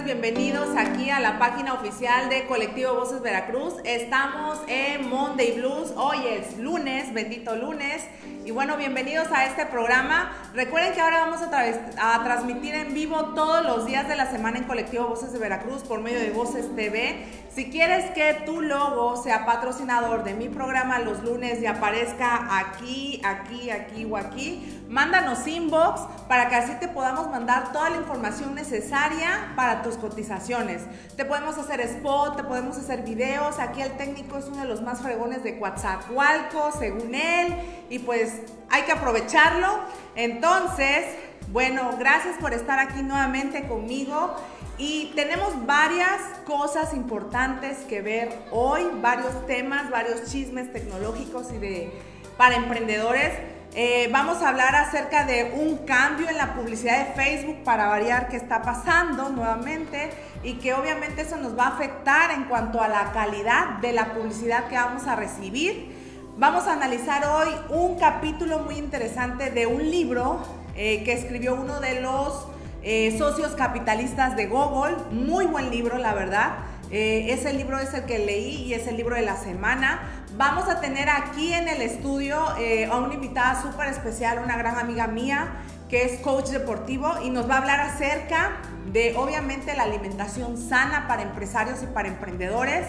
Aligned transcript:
bienvenidos 0.00 0.70
aquí 0.76 1.10
a 1.10 1.20
la 1.20 1.38
página 1.38 1.74
oficial 1.74 2.30
de 2.30 2.46
Colectivo 2.46 2.94
Voces 2.94 3.20
Veracruz. 3.20 3.74
Estamos 3.84 4.58
en 4.66 5.08
Monday 5.10 5.58
Blues, 5.58 5.92
hoy 5.96 6.16
es 6.28 6.58
lunes, 6.58 7.12
bendito 7.12 7.54
lunes. 7.54 8.02
Y 8.44 8.50
bueno, 8.50 8.76
bienvenidos 8.76 9.28
a 9.30 9.44
este 9.44 9.66
programa. 9.66 10.32
Recuerden 10.52 10.94
que 10.94 11.00
ahora 11.00 11.26
vamos 11.26 11.40
a, 11.42 12.24
transmitir 12.24 12.74
en 12.74 12.92
vivo 12.92 13.34
todos 13.36 13.64
los 13.64 13.86
días 13.86 14.08
de 14.08 14.16
la 14.16 14.28
semana 14.28 14.58
en 14.58 14.64
Colectivo 14.64 15.06
Voces 15.06 15.32
de 15.32 15.38
Veracruz 15.38 15.82
por 15.84 16.00
medio 16.00 16.18
de 16.18 16.30
Voces 16.30 16.74
TV. 16.74 17.24
Si 17.54 17.70
quieres 17.70 18.10
que 18.12 18.42
tu 18.44 18.60
logo 18.60 19.22
sea 19.22 19.46
patrocinador 19.46 20.24
de 20.24 20.34
mi 20.34 20.48
programa 20.48 20.98
los 20.98 21.22
lunes 21.22 21.60
y 21.60 21.66
aparezca 21.66 22.58
aquí, 22.58 23.20
aquí, 23.24 23.70
aquí 23.70 24.06
o 24.06 24.16
aquí, 24.16 24.82
mándanos 24.88 25.46
inbox 25.46 26.00
para 26.28 26.48
que 26.48 26.56
así 26.56 26.72
te 26.80 26.88
podamos 26.88 27.28
mandar 27.28 27.72
toda 27.72 27.90
la 27.90 27.98
información 27.98 28.54
necesaria 28.54 29.52
para 29.54 29.82
tus 29.82 29.96
cotizaciones. 29.96 30.82
Te 31.14 31.24
podemos 31.24 31.58
hacer 31.58 31.80
spot, 31.80 32.36
te 32.36 32.44
podemos 32.44 32.76
hacer 32.76 33.02
videos. 33.02 33.58
Aquí 33.58 33.82
el 33.82 33.92
técnico 33.92 34.38
es 34.38 34.46
uno 34.46 34.62
de 34.62 34.68
los 34.68 34.82
más 34.82 35.00
fregones 35.00 35.44
de 35.44 35.58
Coatzacoalco, 35.58 36.72
según 36.78 37.14
él. 37.14 37.54
Y 37.90 37.98
pues 37.98 38.31
hay 38.70 38.82
que 38.82 38.92
aprovecharlo. 38.92 39.80
Entonces, 40.14 41.06
bueno, 41.48 41.96
gracias 41.98 42.36
por 42.38 42.54
estar 42.54 42.78
aquí 42.78 43.02
nuevamente 43.02 43.66
conmigo. 43.66 44.34
Y 44.78 45.12
tenemos 45.14 45.66
varias 45.66 46.20
cosas 46.46 46.94
importantes 46.94 47.78
que 47.88 48.00
ver 48.00 48.36
hoy, 48.50 48.82
varios 49.00 49.46
temas, 49.46 49.90
varios 49.90 50.30
chismes 50.30 50.72
tecnológicos 50.72 51.52
y 51.52 51.58
de 51.58 51.92
para 52.36 52.56
emprendedores. 52.56 53.30
Eh, 53.74 54.08
vamos 54.12 54.42
a 54.42 54.50
hablar 54.50 54.74
acerca 54.74 55.24
de 55.24 55.52
un 55.54 55.78
cambio 55.86 56.28
en 56.28 56.36
la 56.36 56.54
publicidad 56.54 57.06
de 57.06 57.14
Facebook 57.14 57.62
para 57.64 57.86
variar 57.86 58.28
qué 58.28 58.36
está 58.36 58.60
pasando 58.60 59.30
nuevamente 59.30 60.10
y 60.42 60.54
que 60.54 60.74
obviamente 60.74 61.22
eso 61.22 61.36
nos 61.36 61.56
va 61.56 61.68
a 61.68 61.76
afectar 61.76 62.32
en 62.32 62.44
cuanto 62.44 62.82
a 62.82 62.88
la 62.88 63.12
calidad 63.12 63.78
de 63.80 63.92
la 63.92 64.12
publicidad 64.12 64.68
que 64.68 64.74
vamos 64.74 65.06
a 65.06 65.16
recibir. 65.16 65.91
Vamos 66.38 66.66
a 66.66 66.72
analizar 66.72 67.26
hoy 67.26 67.48
un 67.68 67.98
capítulo 67.98 68.60
muy 68.60 68.78
interesante 68.78 69.50
de 69.50 69.66
un 69.66 69.90
libro 69.90 70.40
eh, 70.74 71.04
que 71.04 71.12
escribió 71.12 71.54
uno 71.54 71.78
de 71.78 72.00
los 72.00 72.46
eh, 72.82 73.14
socios 73.18 73.52
capitalistas 73.52 74.34
de 74.34 74.46
Google. 74.46 74.96
Muy 75.10 75.44
buen 75.44 75.70
libro, 75.70 75.98
la 75.98 76.14
verdad. 76.14 76.54
Eh, 76.90 77.26
ese 77.28 77.52
libro 77.52 77.78
es 77.78 77.92
el 77.92 78.04
que 78.04 78.18
leí 78.18 78.62
y 78.62 78.72
es 78.72 78.86
el 78.86 78.96
libro 78.96 79.14
de 79.14 79.22
la 79.22 79.36
semana. 79.36 80.00
Vamos 80.38 80.70
a 80.70 80.80
tener 80.80 81.10
aquí 81.10 81.52
en 81.52 81.68
el 81.68 81.82
estudio 81.82 82.38
a 82.40 82.96
una 82.96 83.12
invitada 83.12 83.60
súper 83.60 83.88
especial, 83.88 84.40
una 84.42 84.56
gran 84.56 84.78
amiga 84.78 85.08
mía, 85.08 85.52
que 85.90 86.04
es 86.04 86.20
coach 86.20 86.48
deportivo 86.48 87.12
y 87.22 87.28
nos 87.28 87.48
va 87.48 87.56
a 87.56 87.58
hablar 87.58 87.80
acerca 87.80 88.52
de, 88.90 89.14
obviamente, 89.16 89.76
la 89.76 89.82
alimentación 89.82 90.56
sana 90.56 91.06
para 91.08 91.20
empresarios 91.20 91.82
y 91.82 91.86
para 91.86 92.08
emprendedores 92.08 92.86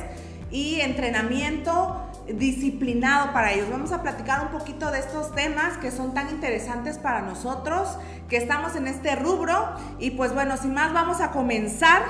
y 0.50 0.80
entrenamiento 0.80 2.00
disciplinado 2.28 3.34
para 3.34 3.52
ellos. 3.54 3.70
Vamos 3.70 3.92
a 3.92 4.02
platicar 4.02 4.42
un 4.42 4.48
poquito 4.50 4.92
de 4.92 5.00
estos 5.00 5.34
temas 5.36 5.78
que 5.78 5.92
son 5.92 6.14
tan 6.14 6.30
interesantes 6.30 6.98
para 6.98 7.22
nosotros, 7.22 7.98
que 8.30 8.38
estamos 8.38 8.76
en 8.76 8.88
este 8.88 9.16
rubro. 9.16 9.76
Y 10.00 10.12
pues 10.12 10.34
bueno, 10.34 10.58
sin 10.58 10.74
más, 10.74 10.94
vamos 10.94 11.22
a 11.22 11.32
comenzar. 11.32 12.04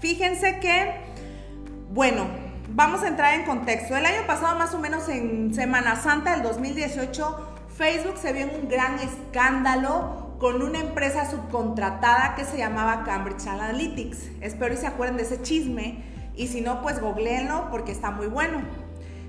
Fíjense 0.00 0.58
que, 0.60 1.00
bueno, 1.90 2.26
vamos 2.70 3.02
a 3.02 3.08
entrar 3.08 3.34
en 3.34 3.44
contexto. 3.44 3.96
El 3.96 4.06
año 4.06 4.26
pasado, 4.26 4.58
más 4.58 4.74
o 4.74 4.78
menos 4.78 5.08
en 5.08 5.54
Semana 5.54 5.96
Santa 5.96 6.32
del 6.32 6.42
2018, 6.42 7.56
Facebook 7.76 8.18
se 8.18 8.32
vio 8.32 8.42
en 8.42 8.62
un 8.62 8.68
gran 8.68 8.98
escándalo 8.98 10.36
con 10.38 10.62
una 10.62 10.80
empresa 10.80 11.30
subcontratada 11.30 12.34
que 12.34 12.44
se 12.44 12.56
llamaba 12.56 13.04
Cambridge 13.04 13.46
Analytics. 13.46 14.30
Espero 14.40 14.74
y 14.74 14.78
se 14.78 14.86
acuerden 14.86 15.18
de 15.18 15.24
ese 15.24 15.42
chisme. 15.42 16.02
Y 16.34 16.46
si 16.46 16.62
no, 16.62 16.80
pues 16.80 17.00
googleenlo 17.00 17.68
porque 17.70 17.92
está 17.92 18.10
muy 18.10 18.26
bueno. 18.26 18.62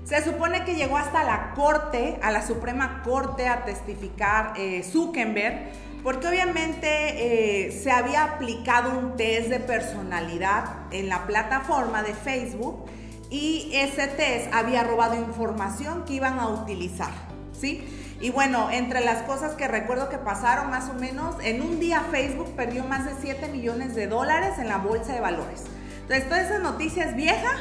Se 0.04 0.22
supone 0.24 0.64
que 0.64 0.74
llegó 0.74 0.96
hasta 0.96 1.22
la 1.22 1.52
corte, 1.54 2.18
a 2.22 2.30
la 2.30 2.44
Suprema 2.46 3.02
Corte, 3.04 3.46
a 3.46 3.64
testificar 3.64 4.54
eh, 4.56 4.82
Zuckerberg, 4.82 5.70
porque 6.02 6.26
obviamente 6.26 7.66
eh, 7.66 7.70
se 7.70 7.92
había 7.92 8.24
aplicado 8.24 8.98
un 8.98 9.16
test 9.16 9.48
de 9.48 9.60
personalidad 9.60 10.64
en 10.90 11.08
la 11.08 11.26
plataforma 11.26 12.02
de 12.02 12.14
Facebook 12.14 12.86
y 13.30 13.70
ese 13.72 14.08
test 14.08 14.52
había 14.52 14.82
robado 14.82 15.14
información 15.14 16.04
que 16.04 16.14
iban 16.14 16.40
a 16.40 16.48
utilizar, 16.48 17.12
¿sí? 17.58 17.86
Y 18.20 18.30
bueno, 18.30 18.70
entre 18.70 19.00
las 19.04 19.22
cosas 19.22 19.54
que 19.54 19.68
recuerdo 19.68 20.08
que 20.08 20.18
pasaron 20.18 20.70
más 20.70 20.90
o 20.90 20.94
menos, 20.94 21.36
en 21.42 21.62
un 21.62 21.80
día 21.80 22.04
Facebook 22.10 22.54
perdió 22.56 22.84
más 22.84 23.04
de 23.04 23.12
7 23.20 23.48
millones 23.48 23.94
de 23.94 24.06
dólares 24.06 24.58
en 24.58 24.68
la 24.68 24.78
bolsa 24.78 25.14
de 25.14 25.20
valores. 25.20 25.64
Entonces, 26.02 26.28
toda 26.28 26.42
esa 26.42 26.58
noticia 26.58 27.04
es 27.04 27.16
vieja, 27.16 27.56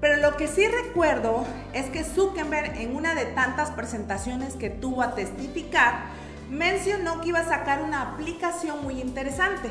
pero 0.00 0.16
lo 0.18 0.36
que 0.36 0.46
sí 0.46 0.66
recuerdo 0.66 1.44
es 1.72 1.86
que 1.86 2.04
Zuckerberg 2.04 2.76
en 2.78 2.94
una 2.94 3.14
de 3.14 3.26
tantas 3.26 3.70
presentaciones 3.70 4.54
que 4.54 4.70
tuvo 4.70 5.02
a 5.02 5.14
testificar, 5.14 6.06
mencionó 6.50 7.20
que 7.20 7.28
iba 7.28 7.40
a 7.40 7.44
sacar 7.44 7.82
una 7.82 8.02
aplicación 8.02 8.82
muy 8.82 9.00
interesante. 9.00 9.70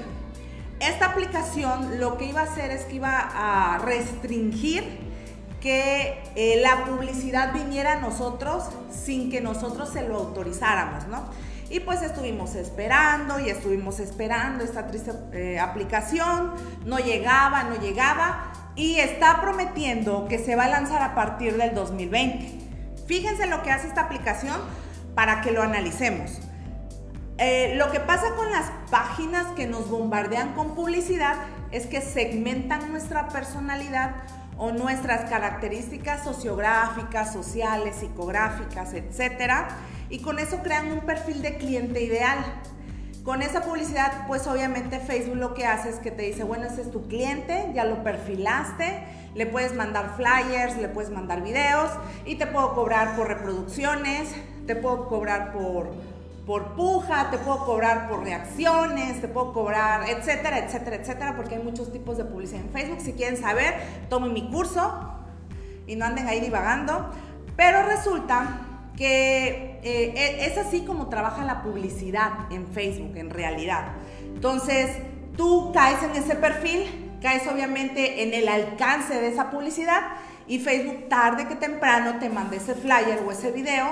Esta 0.79 1.07
aplicación 1.07 1.99
lo 1.99 2.17
que 2.17 2.25
iba 2.25 2.41
a 2.41 2.43
hacer 2.43 2.71
es 2.71 2.85
que 2.85 2.95
iba 2.95 3.29
a 3.33 3.79
restringir 3.79 5.07
que 5.61 6.21
eh, 6.35 6.61
la 6.61 6.85
publicidad 6.85 7.53
viniera 7.53 7.93
a 7.93 7.99
nosotros 7.99 8.65
sin 8.91 9.31
que 9.31 9.41
nosotros 9.41 9.89
se 9.89 10.07
lo 10.07 10.17
autorizáramos, 10.17 11.07
¿no? 11.07 11.25
Y 11.69 11.79
pues 11.79 12.01
estuvimos 12.01 12.55
esperando 12.55 13.39
y 13.39 13.49
estuvimos 13.49 13.99
esperando 13.99 14.63
esta 14.63 14.87
triste 14.87 15.11
eh, 15.33 15.59
aplicación, 15.59 16.53
no 16.85 16.99
llegaba, 16.99 17.63
no 17.63 17.75
llegaba, 17.75 18.53
y 18.77 18.99
está 18.99 19.41
prometiendo 19.41 20.27
que 20.29 20.37
se 20.37 20.55
va 20.55 20.65
a 20.65 20.69
lanzar 20.69 21.01
a 21.01 21.15
partir 21.15 21.57
del 21.57 21.73
2020. 21.73 22.59
Fíjense 23.07 23.47
lo 23.47 23.63
que 23.63 23.71
hace 23.71 23.87
esta 23.87 24.01
aplicación 24.01 24.55
para 25.15 25.41
que 25.41 25.51
lo 25.51 25.63
analicemos. 25.63 26.39
Eh, 27.39 27.73
lo 27.75 27.91
que 27.91 27.99
pasa 27.99 28.35
con 28.35 28.51
las 28.51 28.71
páginas 28.91 29.47
que 29.55 29.67
nos 29.67 29.89
bombardean 29.89 30.53
con 30.53 30.75
publicidad 30.75 31.35
es 31.71 31.87
que 31.87 32.01
segmentan 32.01 32.91
nuestra 32.91 33.27
personalidad 33.29 34.15
o 34.57 34.71
nuestras 34.71 35.29
características 35.29 36.23
sociográficas, 36.23 37.33
sociales, 37.33 37.97
psicográficas, 37.97 38.93
etc. 38.93 39.67
Y 40.09 40.21
con 40.21 40.39
eso 40.39 40.61
crean 40.63 40.91
un 40.91 41.01
perfil 41.01 41.41
de 41.41 41.57
cliente 41.57 42.01
ideal. 42.03 42.37
Con 43.27 43.41
esa 43.41 43.59
publicidad, 43.59 44.25
pues 44.25 44.47
obviamente 44.47 45.01
Facebook 45.01 45.35
lo 45.35 45.53
que 45.53 45.65
hace 45.65 45.89
es 45.89 45.97
que 45.97 46.11
te 46.11 46.21
dice, 46.21 46.45
bueno, 46.45 46.63
ese 46.63 46.79
es 46.83 46.91
tu 46.91 47.09
cliente, 47.09 47.73
ya 47.75 47.83
lo 47.83 48.01
perfilaste, 48.01 49.03
le 49.35 49.45
puedes 49.45 49.75
mandar 49.75 50.15
flyers, 50.15 50.77
le 50.77 50.87
puedes 50.87 51.11
mandar 51.11 51.43
videos 51.43 51.91
y 52.23 52.35
te 52.35 52.47
puedo 52.47 52.73
cobrar 52.73 53.17
por 53.17 53.27
reproducciones, 53.27 54.33
te 54.65 54.77
puedo 54.77 55.09
cobrar 55.09 55.51
por, 55.51 55.91
por 56.45 56.75
puja, 56.75 57.29
te 57.29 57.37
puedo 57.37 57.65
cobrar 57.65 58.07
por 58.07 58.23
reacciones, 58.23 59.19
te 59.19 59.27
puedo 59.27 59.51
cobrar, 59.51 60.07
etcétera, 60.09 60.59
etcétera, 60.59 60.95
etcétera, 60.95 61.35
porque 61.35 61.55
hay 61.55 61.63
muchos 61.63 61.91
tipos 61.91 62.17
de 62.17 62.23
publicidad 62.23 62.61
en 62.61 62.69
Facebook. 62.69 63.01
Si 63.01 63.11
quieren 63.11 63.35
saber, 63.35 63.73
tomen 64.07 64.31
mi 64.31 64.49
curso 64.49 65.19
y 65.85 65.97
no 65.97 66.05
anden 66.05 66.29
ahí 66.29 66.39
divagando. 66.39 67.09
Pero 67.57 67.83
resulta 67.83 68.66
que 68.97 69.79
eh, 69.83 70.13
e, 70.15 70.45
es 70.47 70.57
así 70.57 70.81
como 70.81 71.07
trabaja 71.07 71.45
la 71.45 71.61
publicidad 71.61 72.51
en 72.51 72.67
Facebook 72.67 73.15
en 73.15 73.29
realidad. 73.29 73.93
Entonces, 74.33 74.89
tú 75.37 75.71
caes 75.71 76.01
en 76.03 76.11
ese 76.21 76.35
perfil, 76.35 76.83
caes 77.21 77.47
obviamente 77.47 78.23
en 78.23 78.33
el 78.33 78.49
alcance 78.49 79.13
de 79.13 79.29
esa 79.29 79.51
publicidad 79.51 80.01
y 80.47 80.59
Facebook 80.59 81.07
tarde 81.09 81.47
que 81.47 81.55
temprano 81.55 82.19
te 82.19 82.29
manda 82.29 82.57
ese 82.57 82.73
flyer 82.73 83.21
o 83.25 83.31
ese 83.31 83.51
video 83.51 83.87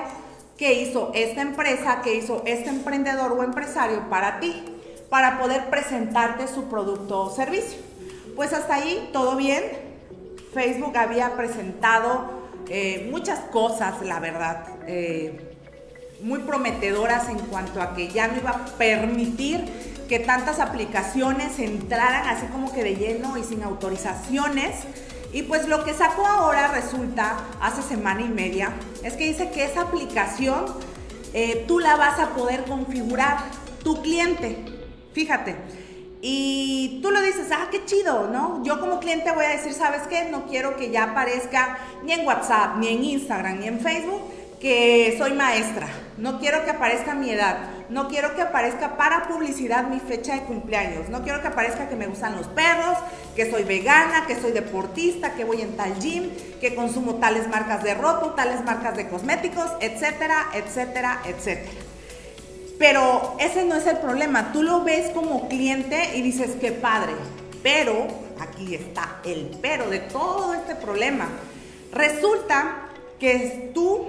que 0.58 0.82
hizo 0.82 1.12
esta 1.14 1.42
empresa, 1.42 2.02
que 2.02 2.16
hizo 2.16 2.42
este 2.46 2.70
emprendedor 2.70 3.34
o 3.34 3.44
empresario 3.44 4.10
para 4.10 4.40
ti, 4.40 4.64
para 5.10 5.38
poder 5.38 5.70
presentarte 5.70 6.48
su 6.48 6.66
producto 6.66 7.22
o 7.22 7.30
servicio. 7.30 7.80
Pues 8.36 8.54
hasta 8.54 8.76
ahí 8.76 9.10
todo 9.14 9.36
bien. 9.36 9.64
Facebook 10.54 10.98
había 10.98 11.36
presentado 11.36 12.30
eh, 12.70 13.10
muchas 13.12 13.40
cosas, 13.52 14.02
la 14.02 14.20
verdad, 14.20 14.66
eh, 14.88 15.54
muy 16.22 16.40
prometedoras 16.40 17.30
en 17.30 17.40
cuanto 17.40 17.82
a 17.82 17.96
que 17.96 18.08
ya 18.08 18.28
no 18.28 18.38
iba 18.38 18.52
a 18.52 18.66
permitir 18.78 19.66
que 20.08 20.20
tantas 20.20 20.60
aplicaciones 20.60 21.60
entraran 21.60 22.28
así 22.28 22.46
como 22.48 22.72
que 22.72 22.84
de 22.84 22.96
lleno 22.96 23.38
y 23.38 23.44
sin 23.44 23.64
autorizaciones. 23.64 24.76
Y 25.34 25.44
pues 25.44 25.68
lo 25.68 25.84
que 25.84 25.94
sacó 25.94 26.26
ahora 26.26 26.70
resulta, 26.70 27.38
hace 27.60 27.82
semana 27.82 28.22
y 28.22 28.30
media, 28.30 28.72
es 29.04 29.14
que 29.14 29.26
dice 29.26 29.50
que 29.52 29.66
esa 29.66 29.82
aplicación 29.82 30.66
eh, 31.34 31.66
tú 31.68 31.80
la 31.80 31.98
vas 31.98 32.20
a 32.20 32.30
poder 32.30 32.64
configurar, 32.64 33.40
tu 33.84 34.02
cliente. 34.02 34.58
Fíjate, 35.14 35.56
y 36.22 37.02
tú 37.04 37.12
lo 37.12 37.22
dices, 37.22 37.50
ah, 37.52 37.68
qué 37.70 37.86
chido, 37.86 38.30
¿no? 38.30 38.64
Yo 38.64 38.80
como 38.80 39.00
cliente 39.00 39.32
voy 39.32 39.46
a 39.46 39.50
decir, 39.50 39.74
¿sabes 39.74 40.04
qué? 40.10 40.26
No 40.32 40.46
quiero 40.48 40.76
que 40.76 40.90
ya 40.90 41.12
aparezca 41.12 41.78
ni 42.04 42.14
en 42.14 42.26
WhatsApp, 42.26 42.78
ni 42.78 42.88
en 42.88 43.04
Instagram, 43.04 43.60
ni 43.60 43.68
en 43.68 43.80
Facebook, 43.80 44.22
que 44.66 45.14
soy 45.20 45.34
maestra, 45.34 45.88
no 46.18 46.40
quiero 46.40 46.66
que 46.66 46.72
aparezca 46.72 47.14
mi 47.14 47.30
edad, 47.30 47.70
no 47.90 48.08
quiero 48.08 48.36
que 48.36 48.42
aparezca 48.42 48.98
para 48.98 49.28
publicidad 49.28 49.88
mi 49.88 50.00
fecha 50.00 50.34
de 50.34 50.42
cumpleaños, 50.42 51.08
no 51.10 51.22
quiero 51.22 51.40
que 51.40 51.50
aparezca 51.50 51.88
que 51.88 51.96
me 51.96 52.08
gustan 52.08 52.36
los 52.36 52.48
perros, 52.48 52.98
que 53.36 53.52
soy 53.52 53.62
vegana, 53.64 54.26
que 54.26 54.36
soy 54.36 54.54
deportista, 54.54 55.36
que 55.36 55.44
voy 55.44 55.62
en 55.62 55.78
tal 55.78 55.94
gym, 56.00 56.32
que 56.60 56.74
consumo 56.74 57.18
tales 57.18 57.48
marcas 57.48 57.84
de 57.84 57.94
ropa, 57.94 58.34
tales 58.36 58.64
marcas 58.64 58.98
de 58.98 59.08
cosméticos, 59.08 59.70
etcétera, 59.82 60.48
etcétera, 60.56 61.22
etcétera. 61.26 61.70
Pero 62.80 63.36
ese 63.40 63.66
no 63.66 63.76
es 63.76 63.86
el 63.86 63.98
problema, 63.98 64.52
tú 64.52 64.64
lo 64.64 64.84
ves 64.84 65.12
como 65.12 65.48
cliente 65.48 66.16
y 66.16 66.24
dices, 66.24 66.54
qué 66.60 66.72
padre, 66.72 67.14
pero, 67.62 68.08
aquí 68.40 68.74
está 68.74 69.18
el 69.26 69.60
pero 69.62 69.92
de 69.92 70.00
todo 70.00 70.56
este 70.56 70.74
problema. 70.74 71.30
Resulta 71.92 72.90
que 73.20 73.70
tú 73.72 74.08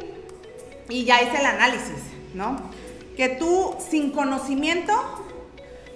y 0.89 1.05
ya 1.05 1.23
hice 1.23 1.39
el 1.39 1.47
análisis, 1.47 2.03
¿no? 2.35 2.61
Que 3.17 3.29
tú 3.31 3.75
sin 3.91 4.13
conocimiento, 4.13 4.93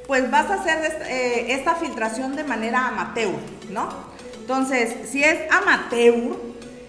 pues 0.06 0.30
vas 0.30 0.50
a 0.50 0.54
hacer 0.54 1.06
eh, 1.08 1.54
esta 1.54 1.76
filtración 1.76 2.36
de 2.36 2.44
manera 2.44 2.88
amateur, 2.88 3.34
¿no? 3.70 3.88
Entonces, 4.40 5.08
si 5.10 5.22
es 5.22 5.38
amateur, 5.52 6.36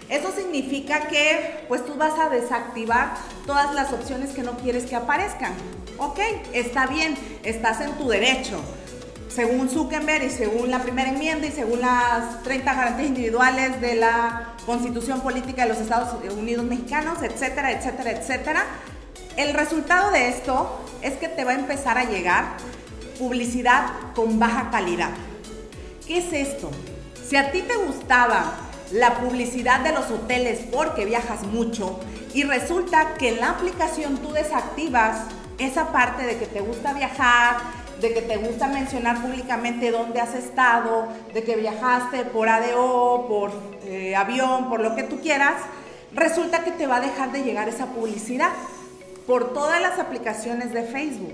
eso 0.10 0.32
significa 0.32 1.08
que 1.08 1.64
pues 1.68 1.86
tú 1.86 1.96
vas 1.96 2.18
a 2.20 2.30
desactivar 2.30 3.16
todas 3.46 3.74
las 3.74 3.94
opciones 3.94 4.32
que 4.32 4.44
no 4.44 4.58
quieres 4.58 4.86
que 4.86 4.96
aparezcan. 4.96 5.54
Ok, 5.98 6.20
está 6.54 6.88
bien, 6.88 7.16
estás 7.44 7.80
en 7.82 7.92
tu 7.94 8.10
derecho. 8.10 8.60
Según 9.34 9.70
Zuckerberg 9.70 10.26
y 10.26 10.30
según 10.30 10.72
la 10.72 10.80
primera 10.80 11.10
enmienda 11.10 11.48
y 11.48 11.52
según 11.52 11.80
las 11.80 12.44
30 12.44 12.74
garantías 12.74 13.08
individuales 13.08 13.80
de 13.80 13.96
la 13.96 14.56
constitución 14.66 15.22
política 15.22 15.64
de 15.64 15.70
los 15.70 15.78
Estados 15.78 16.10
Unidos 16.34 16.66
mexicanos, 16.66 17.24
etcétera, 17.24 17.72
etcétera, 17.72 18.12
etcétera. 18.12 18.66
El 19.38 19.54
resultado 19.54 20.12
de 20.12 20.28
esto 20.28 20.86
es 21.02 21.14
que 21.14 21.30
te 21.30 21.46
va 21.46 21.52
a 21.52 21.56
empezar 21.56 21.98
a 21.98 22.04
llegar 22.04 22.58
publicidad 23.18 23.86
con 24.16 24.38
baja 24.38 24.70
calidad. 24.70 25.12
¿Qué 26.06 26.18
es 26.18 26.34
esto? 26.34 26.70
Si 27.26 27.38
a 27.38 27.54
ti 27.54 27.62
te 27.62 27.78
gustaba 27.78 28.52
la 28.92 29.16
publicidad 29.20 29.80
de 29.80 29.94
los 29.94 30.12
hoteles 30.12 30.60
porque 30.74 31.06
viajas 31.06 31.44
mucho 31.44 32.02
y 32.34 32.44
resulta 32.44 33.14
que 33.14 33.30
en 33.30 33.40
la 33.40 33.52
aplicación 33.52 34.18
tú 34.18 34.34
desactivas 34.34 35.22
esa 35.58 35.94
parte 35.94 36.24
de 36.24 36.38
que 36.38 36.48
te 36.48 36.60
gusta 36.60 36.94
viajar, 36.94 37.81
de 38.02 38.14
que 38.14 38.22
te 38.24 38.38
gusta 38.38 38.68
mencionar 38.68 39.22
públicamente 39.22 39.92
dónde 39.92 40.20
has 40.20 40.34
estado, 40.34 41.08
de 41.34 41.44
que 41.44 41.56
viajaste 41.56 42.26
por 42.26 42.50
ADO, 42.50 43.28
por 43.28 43.52
eh, 43.86 44.16
avión, 44.16 44.70
por 44.70 44.80
lo 44.80 44.96
que 44.96 45.04
tú 45.04 45.22
quieras, 45.22 45.54
resulta 46.12 46.64
que 46.64 46.72
te 46.72 46.88
va 46.88 46.98
a 46.98 47.02
dejar 47.02 47.32
de 47.32 47.44
llegar 47.44 47.70
esa 47.70 47.86
publicidad 47.88 48.50
por 49.28 49.54
todas 49.54 49.80
las 49.82 50.00
aplicaciones 50.00 50.74
de 50.74 50.84
Facebook. 50.84 51.34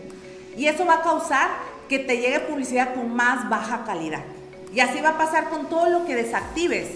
Y 0.58 0.68
eso 0.68 0.86
va 0.86 0.96
a 0.96 1.02
causar 1.02 1.50
que 1.88 2.00
te 2.00 2.18
llegue 2.18 2.42
publicidad 2.42 2.94
con 2.94 3.16
más 3.16 3.48
baja 3.48 3.86
calidad. 3.86 4.24
Y 4.74 4.82
así 4.82 5.00
va 5.00 5.12
a 5.12 5.18
pasar 5.18 5.50
con 5.50 5.70
todo 5.70 5.88
lo 5.88 6.06
que 6.06 6.16
desactives. 6.16 6.90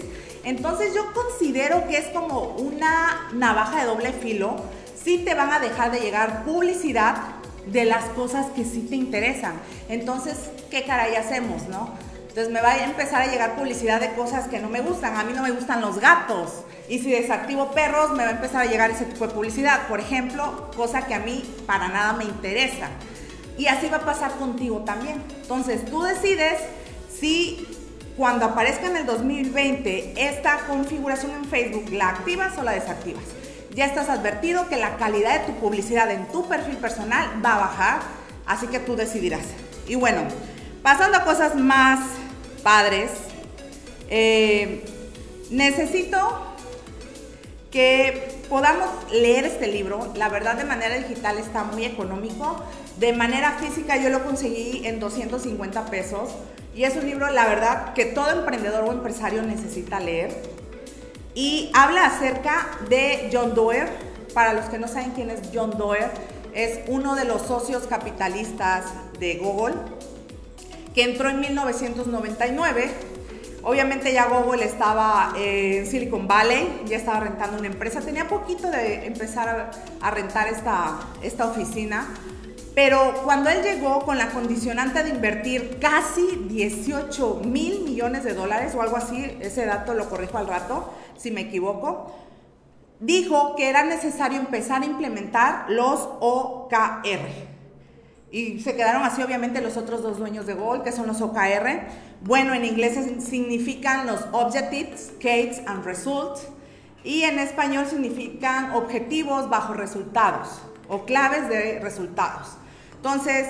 Entonces 0.44 0.94
yo 0.94 1.12
considero 1.14 1.88
que 1.88 1.96
es 1.96 2.08
como 2.08 2.56
una 2.56 3.30
navaja 3.32 3.80
de 3.80 3.86
doble 3.86 4.12
filo. 4.12 4.56
Si 5.02 5.18
te 5.18 5.34
van 5.34 5.50
a 5.50 5.60
dejar 5.60 5.90
de 5.92 6.00
llegar 6.00 6.44
publicidad 6.44 7.41
de 7.66 7.84
las 7.84 8.04
cosas 8.10 8.46
que 8.54 8.64
sí 8.64 8.86
te 8.88 8.96
interesan. 8.96 9.60
Entonces, 9.88 10.36
¿qué 10.70 10.84
caray 10.84 11.14
hacemos, 11.16 11.68
no? 11.68 11.90
Entonces 12.28 12.50
me 12.52 12.62
va 12.62 12.70
a 12.70 12.84
empezar 12.84 13.22
a 13.22 13.26
llegar 13.26 13.56
publicidad 13.56 14.00
de 14.00 14.12
cosas 14.14 14.48
que 14.48 14.58
no 14.58 14.68
me 14.68 14.80
gustan. 14.80 15.16
A 15.16 15.24
mí 15.24 15.32
no 15.34 15.42
me 15.42 15.50
gustan 15.50 15.82
los 15.82 15.98
gatos. 15.98 16.62
Y 16.88 16.98
si 16.98 17.10
desactivo 17.10 17.72
perros, 17.72 18.12
me 18.12 18.24
va 18.24 18.30
a 18.30 18.32
empezar 18.32 18.62
a 18.62 18.70
llegar 18.70 18.90
ese 18.90 19.04
tipo 19.04 19.26
de 19.26 19.34
publicidad. 19.34 19.86
Por 19.86 20.00
ejemplo, 20.00 20.70
cosa 20.74 21.06
que 21.06 21.14
a 21.14 21.18
mí 21.18 21.44
para 21.66 21.88
nada 21.88 22.14
me 22.14 22.24
interesa. 22.24 22.88
Y 23.58 23.66
así 23.66 23.88
va 23.88 23.98
a 23.98 24.04
pasar 24.04 24.32
contigo 24.32 24.78
también. 24.78 25.22
Entonces 25.42 25.84
tú 25.84 26.02
decides 26.02 26.58
si 27.14 27.66
cuando 28.16 28.46
aparezca 28.46 28.86
en 28.86 28.96
el 28.96 29.06
2020 29.06 30.14
esta 30.16 30.58
configuración 30.66 31.32
en 31.32 31.44
Facebook, 31.44 31.90
la 31.92 32.08
activas 32.08 32.56
o 32.56 32.62
la 32.62 32.72
desactivas 32.72 33.24
ya 33.74 33.86
estás 33.86 34.08
advertido 34.08 34.68
que 34.68 34.76
la 34.76 34.96
calidad 34.96 35.40
de 35.40 35.46
tu 35.46 35.58
publicidad 35.58 36.10
en 36.10 36.26
tu 36.28 36.46
perfil 36.48 36.76
personal 36.76 37.42
va 37.44 37.54
a 37.54 37.58
bajar, 37.58 38.00
así 38.46 38.66
que 38.66 38.78
tú 38.78 38.96
decidirás. 38.96 39.44
Y 39.86 39.94
bueno, 39.94 40.22
pasando 40.82 41.18
a 41.18 41.24
cosas 41.24 41.54
más 41.54 42.00
padres, 42.62 43.10
eh, 44.10 44.84
necesito 45.50 46.54
que 47.70 48.42
podamos 48.48 48.88
leer 49.10 49.46
este 49.46 49.66
libro. 49.66 50.12
La 50.16 50.28
verdad 50.28 50.56
de 50.56 50.64
manera 50.64 50.94
digital 50.96 51.38
está 51.38 51.64
muy 51.64 51.86
económico. 51.86 52.62
De 52.98 53.14
manera 53.14 53.52
física 53.52 53.96
yo 53.96 54.10
lo 54.10 54.22
conseguí 54.22 54.86
en 54.86 55.00
250 55.00 55.86
pesos. 55.86 56.30
Y 56.74 56.84
es 56.84 56.94
un 56.96 57.06
libro, 57.06 57.30
la 57.30 57.46
verdad, 57.46 57.94
que 57.94 58.04
todo 58.04 58.30
emprendedor 58.30 58.84
o 58.84 58.92
empresario 58.92 59.42
necesita 59.42 60.00
leer 60.00 60.61
y 61.34 61.70
habla 61.74 62.06
acerca 62.06 62.78
de 62.88 63.30
John 63.32 63.54
Doerr. 63.54 63.88
Para 64.34 64.54
los 64.54 64.66
que 64.66 64.78
no 64.78 64.88
saben 64.88 65.10
quién 65.10 65.30
es 65.30 65.40
John 65.52 65.76
Doerr, 65.76 66.10
es 66.54 66.80
uno 66.86 67.14
de 67.14 67.24
los 67.24 67.42
socios 67.42 67.84
capitalistas 67.84 68.84
de 69.18 69.36
Google, 69.36 69.74
que 70.94 71.04
entró 71.04 71.28
en 71.28 71.40
1999. 71.40 72.90
Obviamente 73.62 74.12
ya 74.12 74.26
Google 74.26 74.64
estaba 74.64 75.34
en 75.36 75.86
Silicon 75.86 76.26
Valley, 76.26 76.82
ya 76.86 76.96
estaba 76.96 77.20
rentando 77.20 77.58
una 77.58 77.68
empresa, 77.68 78.00
tenía 78.00 78.26
poquito 78.26 78.68
de 78.70 79.06
empezar 79.06 79.70
a, 80.00 80.10
rentar 80.10 80.48
esta, 80.48 80.98
esta 81.22 81.46
oficina, 81.46 82.08
pero 82.74 83.20
cuando 83.22 83.50
él 83.50 83.62
llegó 83.62 84.00
con 84.00 84.16
la 84.18 84.30
condicionante 84.30 85.04
de 85.04 85.10
invertir 85.10 85.78
casi 85.78 86.46
18 86.48 87.42
mil 87.44 87.82
millones 87.82 88.24
de 88.24 88.34
dólares 88.34 88.74
o 88.74 88.82
algo 88.82 88.96
así, 88.96 89.36
ese 89.40 89.66
dato 89.66 89.94
lo 89.94 90.08
corrijo 90.08 90.38
al 90.38 90.48
rato, 90.48 90.92
si 91.16 91.30
me 91.30 91.42
equivoco, 91.42 92.14
dijo 93.00 93.56
que 93.56 93.68
era 93.68 93.84
necesario 93.84 94.38
empezar 94.38 94.82
a 94.82 94.86
implementar 94.86 95.66
los 95.68 96.08
OKR. 96.20 97.52
Y 98.30 98.60
se 98.60 98.74
quedaron 98.76 99.02
así 99.02 99.22
obviamente 99.22 99.60
los 99.60 99.76
otros 99.76 100.02
dos 100.02 100.18
dueños 100.18 100.46
de 100.46 100.54
Google, 100.54 100.82
que 100.82 100.92
son 100.92 101.06
los 101.06 101.20
OKR. 101.20 101.82
Bueno, 102.22 102.54
en 102.54 102.64
inglés 102.64 102.98
significan 103.22 104.06
los 104.06 104.24
Objectives, 104.32 105.12
Gates 105.16 105.60
and 105.66 105.84
Results. 105.84 106.48
Y 107.04 107.24
en 107.24 107.38
español 107.38 107.86
significan 107.86 108.72
objetivos 108.72 109.50
bajo 109.50 109.74
resultados 109.74 110.62
o 110.88 111.04
claves 111.04 111.48
de 111.48 111.80
resultados. 111.80 112.56
Entonces, 112.96 113.48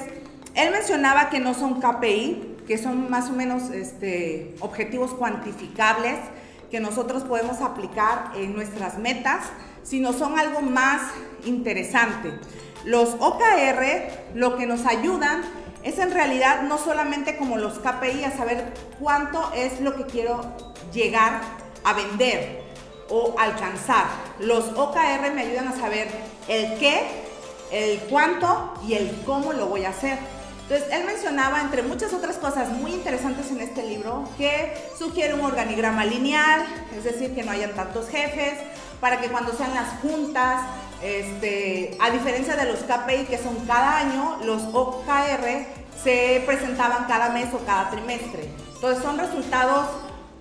él 0.54 0.71
mencionaba 0.73 1.28
que 1.31 1.38
no 1.38 1.54
son 1.54 1.81
KPI, 1.81 2.57
que 2.66 2.78
son 2.78 3.11
más 3.11 3.28
o 3.31 3.35
menos 3.35 3.71
este, 3.71 4.54
objetivos 4.61 5.12
cuantificables 5.14 6.19
que 6.73 6.81
nosotros 6.81 7.23
podemos 7.25 7.61
aplicar 7.61 8.33
en 8.35 8.55
nuestras 8.55 8.97
metas, 8.97 9.45
sino 9.83 10.14
son 10.14 10.38
algo 10.38 10.62
más 10.62 11.02
interesante. 11.45 12.33
Los 12.87 13.11
OKR 13.21 14.35
lo 14.35 14.57
que 14.57 14.67
nos 14.67 14.87
ayudan 14.87 15.43
es 15.83 15.99
en 15.99 16.11
realidad 16.12 16.62
no 16.62 16.79
solamente 16.79 17.37
como 17.37 17.59
los 17.59 17.79
KPI 17.79 18.25
a 18.25 18.35
saber 18.35 18.73
cuánto 18.99 19.52
es 19.55 19.83
lo 19.83 19.95
que 19.97 20.05
quiero 20.07 20.41
llegar 20.95 21.43
a 21.85 21.93
vender 21.93 22.62
o 23.11 23.35
alcanzar. 23.38 24.07
Los 24.38 24.64
OKR 24.75 25.31
me 25.35 25.43
ayudan 25.43 25.69
a 25.69 25.76
saber 25.76 26.09
el 26.49 26.79
qué 26.79 27.02
el 27.71 27.99
cuánto 28.00 28.75
y 28.87 28.95
el 28.95 29.11
cómo 29.26 29.52
lo 29.52 29.67
voy 29.67 29.85
a 29.85 29.91
hacer. 29.91 30.19
Entonces, 30.73 30.99
él 30.99 31.05
mencionaba, 31.05 31.61
entre 31.61 31.83
muchas 31.83 32.14
otras 32.14 32.37
cosas 32.37 32.71
muy 32.71 32.93
interesantes 32.93 33.50
en 33.50 33.61
este 33.61 33.87
libro, 33.87 34.26
que 34.38 34.73
sugiere 34.99 35.35
un 35.35 35.45
organigrama 35.45 36.07
lineal, 36.07 36.64
es 36.97 37.05
decir, 37.05 37.35
que 37.35 37.43
no 37.43 37.50
hayan 37.50 37.73
tantos 37.73 38.09
jefes, 38.09 38.55
para 38.99 39.21
que 39.21 39.29
cuando 39.29 39.52
sean 39.52 39.75
las 39.75 40.00
juntas, 40.00 40.62
este, 41.02 41.99
a 42.00 42.09
diferencia 42.09 42.57
de 42.57 42.73
los 42.73 42.79
KPI 42.85 43.26
que 43.26 43.37
son 43.37 43.55
cada 43.67 43.99
año, 43.99 44.38
los 44.45 44.62
OKR 44.73 45.67
se 46.02 46.43
presentaban 46.47 47.05
cada 47.05 47.29
mes 47.29 47.52
o 47.52 47.59
cada 47.67 47.91
trimestre. 47.91 48.49
Entonces, 48.75 49.05
son 49.05 49.19
resultados 49.19 49.88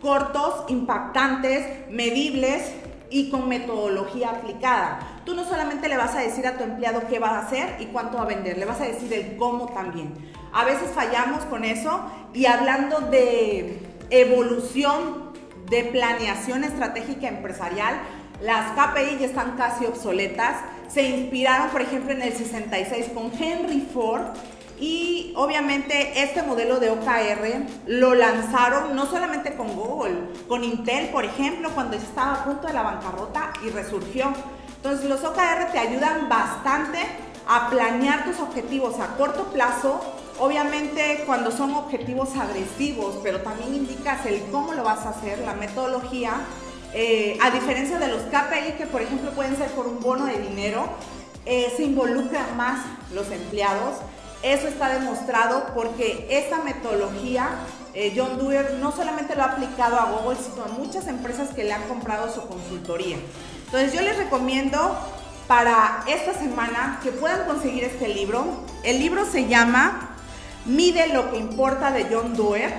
cortos, 0.02 0.64
impactantes, 0.70 1.90
medibles 1.90 2.72
y 3.10 3.30
con 3.30 3.50
metodología 3.50 4.30
aplicada. 4.30 5.11
Tú 5.26 5.36
no 5.36 5.46
solamente 5.46 5.88
le 5.88 5.98
vas 5.98 6.16
a 6.16 6.20
decir 6.20 6.48
a 6.48 6.58
tu 6.58 6.64
empleado 6.64 7.04
qué 7.10 7.20
va 7.20 7.30
a 7.30 7.40
hacer 7.40 7.78
y 7.80 7.86
cuánto 7.88 8.18
va 8.18 8.24
a 8.24 8.28
vender, 8.28 8.58
le 8.58 8.66
vas 8.66 8.82
a 8.82 8.86
decir 8.86 9.14
el 9.14 9.38
cómo 9.38 9.68
también. 9.68 10.14
A 10.52 10.66
veces 10.66 10.90
fallamos 10.94 11.46
con 11.46 11.64
eso 11.64 12.02
y 12.34 12.46
hablando 12.46 13.02
de 13.02 13.80
evolución 14.10 15.32
de 15.70 15.86
planeación 15.86 16.64
estratégica 16.64 17.28
empresarial, 17.28 18.02
las 18.42 18.72
KPI 18.72 19.20
ya 19.20 19.28
están 19.28 19.56
casi 19.56 19.86
obsoletas. 19.86 20.58
Se 20.88 21.04
inspiraron, 21.04 21.70
por 21.70 21.82
ejemplo, 21.82 22.12
en 22.12 22.22
el 22.22 22.34
66 22.34 23.12
con 23.14 23.32
Henry 23.40 23.88
Ford 23.94 24.24
y 24.82 25.32
obviamente 25.36 26.24
este 26.24 26.42
modelo 26.42 26.80
de 26.80 26.90
OKR 26.90 27.68
lo 27.86 28.16
lanzaron 28.16 28.96
no 28.96 29.06
solamente 29.06 29.54
con 29.54 29.76
Google, 29.76 30.16
con 30.48 30.64
Intel, 30.64 31.10
por 31.10 31.24
ejemplo, 31.24 31.70
cuando 31.76 31.96
estaba 31.96 32.34
a 32.34 32.44
punto 32.44 32.66
de 32.68 32.74
la 32.74 32.82
bancarrota 32.82 33.54
y 33.64 33.70
resurgió. 33.70 34.34
Entonces 34.84 35.08
los 35.08 35.24
OKR 35.24 35.72
te 35.72 35.78
ayudan 35.78 36.28
bastante 36.28 36.98
a 37.48 37.70
planear 37.70 38.26
tus 38.26 38.40
objetivos 38.40 39.00
a 39.00 39.16
corto 39.16 39.44
plazo. 39.54 40.02
Obviamente 40.40 41.22
cuando 41.28 41.52
son 41.52 41.76
objetivos 41.76 42.36
agresivos, 42.36 43.20
pero 43.22 43.42
también 43.42 43.76
indicas 43.76 44.26
el 44.26 44.42
cómo 44.52 44.74
lo 44.74 44.84
vas 44.84 45.06
a 45.06 45.10
hacer, 45.10 45.38
la 45.40 45.54
metodología. 45.54 46.34
Eh, 46.96 47.38
a 47.44 47.52
diferencia 47.52 48.00
de 48.00 48.08
los 48.08 48.24
KPI 48.24 48.74
que 48.80 48.88
por 48.88 49.04
ejemplo 49.04 49.30
pueden 49.32 49.56
ser 49.56 49.70
por 49.70 49.86
un 49.86 50.00
bono 50.00 50.26
de 50.26 50.40
dinero, 50.40 50.90
eh, 51.46 51.72
se 51.78 51.84
involucran 51.84 52.58
más 52.58 52.84
los 53.14 53.30
empleados. 53.30 53.98
Eso 54.42 54.68
está 54.68 54.90
demostrado 54.90 55.68
porque 55.76 56.26
esta 56.32 56.64
metodología 56.64 57.50
eh, 57.94 58.14
John 58.16 58.40
Doerr 58.40 58.80
no 58.80 58.92
solamente 58.92 59.36
lo 59.36 59.44
ha 59.44 59.52
aplicado 59.52 60.00
a 60.00 60.12
Google, 60.12 60.38
sino 60.38 60.64
a 60.64 60.68
muchas 60.70 61.08
empresas 61.08 61.50
que 61.50 61.66
le 61.66 61.74
han 61.74 61.84
comprado 61.84 62.34
su 62.34 62.42
consultoría. 62.48 63.18
Entonces 63.72 63.94
yo 63.94 64.02
les 64.02 64.18
recomiendo 64.18 65.00
para 65.48 66.04
esta 66.06 66.34
semana 66.34 67.00
que 67.02 67.14
puedan 67.14 67.46
conseguir 67.46 67.86
este 67.86 68.10
libro. 68.10 68.66
El 68.84 69.00
libro 69.00 69.26
se 69.26 69.48
llama 69.48 70.10
Mide 70.66 71.08
lo 71.14 71.32
que 71.32 71.38
importa 71.38 71.90
de 71.90 72.06
John 72.12 72.36
Doerr 72.36 72.74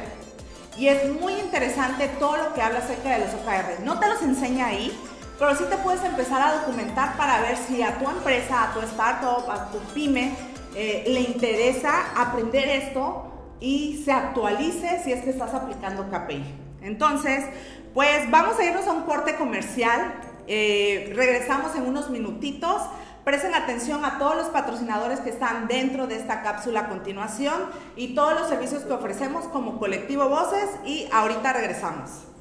y 0.77 0.89
es 0.89 1.11
muy 1.19 1.33
interesante 1.33 2.09
todo 2.19 2.37
lo 2.37 2.53
que 2.53 2.61
habla 2.61 2.81
acerca 2.81 3.09
de 3.17 3.21
los 3.21 3.35
OKR. 3.35 3.83
No 3.85 3.99
te 4.01 4.07
los 4.07 4.21
enseña 4.21 4.67
ahí, 4.67 4.95
pero 5.39 5.57
sí 5.57 5.65
te 5.71 5.79
puedes 5.79 6.05
empezar 6.05 6.43
a 6.43 6.61
documentar 6.61 7.17
para 7.17 7.41
ver 7.41 7.57
si 7.57 7.83
a 7.83 7.99
tu 7.99 8.05
empresa, 8.11 8.65
a 8.65 8.75
tu 8.75 8.81
startup, 8.81 9.51
a 9.51 9.71
tu 9.71 9.79
pyme 9.95 10.35
eh, 10.75 11.05
le 11.07 11.21
interesa 11.21 12.13
aprender 12.15 12.69
esto 12.69 13.33
y 13.61 14.03
se 14.05 14.13
actualice 14.13 15.01
si 15.03 15.13
es 15.13 15.25
que 15.25 15.31
estás 15.31 15.55
aplicando 15.55 16.11
KPI. 16.11 16.45
Entonces, 16.83 17.47
pues 17.95 18.31
vamos 18.31 18.59
a 18.59 18.65
irnos 18.65 18.87
a 18.87 18.93
un 18.93 19.05
corte 19.05 19.37
comercial. 19.37 20.15
Eh, 20.47 21.13
regresamos 21.15 21.75
en 21.77 21.87
unos 21.87 22.11
minutitos. 22.11 22.83
Presten 23.25 23.55
atención 23.55 24.05
a 24.05 24.19
todos 24.19 24.35
los 24.35 24.47
patrocinadores 24.47 25.21
que 25.21 25.31
están 25.31 25.69
dentro 25.69 26.09
de 26.09 26.17
esta 26.17 26.43
cápsula 26.43 26.81
a 26.81 26.89
continuación 26.89 27.55
y 27.95 28.15
todos 28.15 28.35
los 28.35 28.49
servicios 28.49 28.83
que 28.83 28.93
ofrecemos 28.93 29.45
como 29.45 29.79
colectivo 29.79 30.29
Voces 30.29 30.69
y 30.85 31.09
ahorita 31.13 31.53
regresamos. 31.53 32.32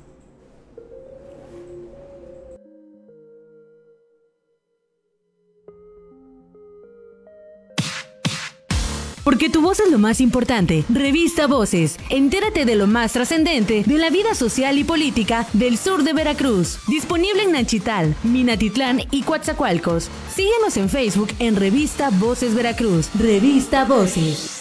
Porque 9.24 9.50
tu 9.50 9.62
voz 9.62 9.80
es 9.80 9.92
lo 9.92 10.00
más 10.00 10.22
importante. 10.22 10.84
Revista 10.90 11.48
Voces. 11.48 11.98
Entérate 12.10 12.66
de 12.66 12.76
lo 12.76 12.88
más 12.88 13.14
trascendente 13.14 13.84
de 13.86 13.98
la 13.98 14.10
vida 14.10 14.36
social 14.36 14.78
y 14.78 14.84
política 14.84 15.48
del 15.54 15.78
sur 15.78 16.04
de 16.04 16.14
Veracruz. 16.14 16.80
Disponible 16.88 17.44
en 17.44 17.54
Nanchital, 17.54 18.16
Minatitlán 18.24 19.02
y 19.12 19.24
Coatzacoalcos. 19.24 20.10
Síguenos 20.34 20.78
en 20.78 20.90
Facebook 20.90 21.30
en 21.40 21.56
Revista 21.56 22.10
Voces 22.10 22.56
Veracruz. 22.56 23.10
Revista 23.18 23.86
Voces. 23.86 24.61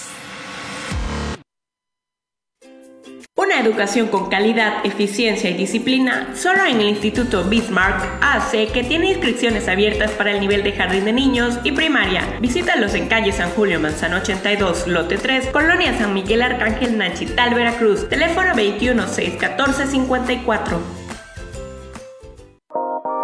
Una 3.40 3.58
educación 3.58 4.08
con 4.08 4.28
calidad, 4.28 4.84
eficiencia 4.84 5.48
y 5.48 5.54
disciplina 5.54 6.28
solo 6.36 6.62
en 6.66 6.78
el 6.78 6.90
Instituto 6.90 7.42
Bismarck 7.44 8.18
hace 8.20 8.66
que 8.66 8.84
tiene 8.84 9.12
inscripciones 9.12 9.66
abiertas 9.66 10.10
para 10.10 10.32
el 10.32 10.40
nivel 10.40 10.62
de 10.62 10.72
jardín 10.72 11.06
de 11.06 11.14
niños 11.14 11.58
y 11.64 11.72
primaria. 11.72 12.22
Visítalos 12.42 12.92
en 12.92 13.08
calle 13.08 13.32
San 13.32 13.48
Julio 13.52 13.80
Manzano 13.80 14.18
82, 14.18 14.88
lote 14.88 15.16
3, 15.16 15.46
Colonia 15.46 15.96
San 15.96 16.12
Miguel 16.12 16.42
Arcángel 16.42 16.98
Nachital, 16.98 17.54
Veracruz. 17.54 18.10
Teléfono 18.10 18.54
21 18.54 19.08
614 19.08 19.86
54. 19.86 20.99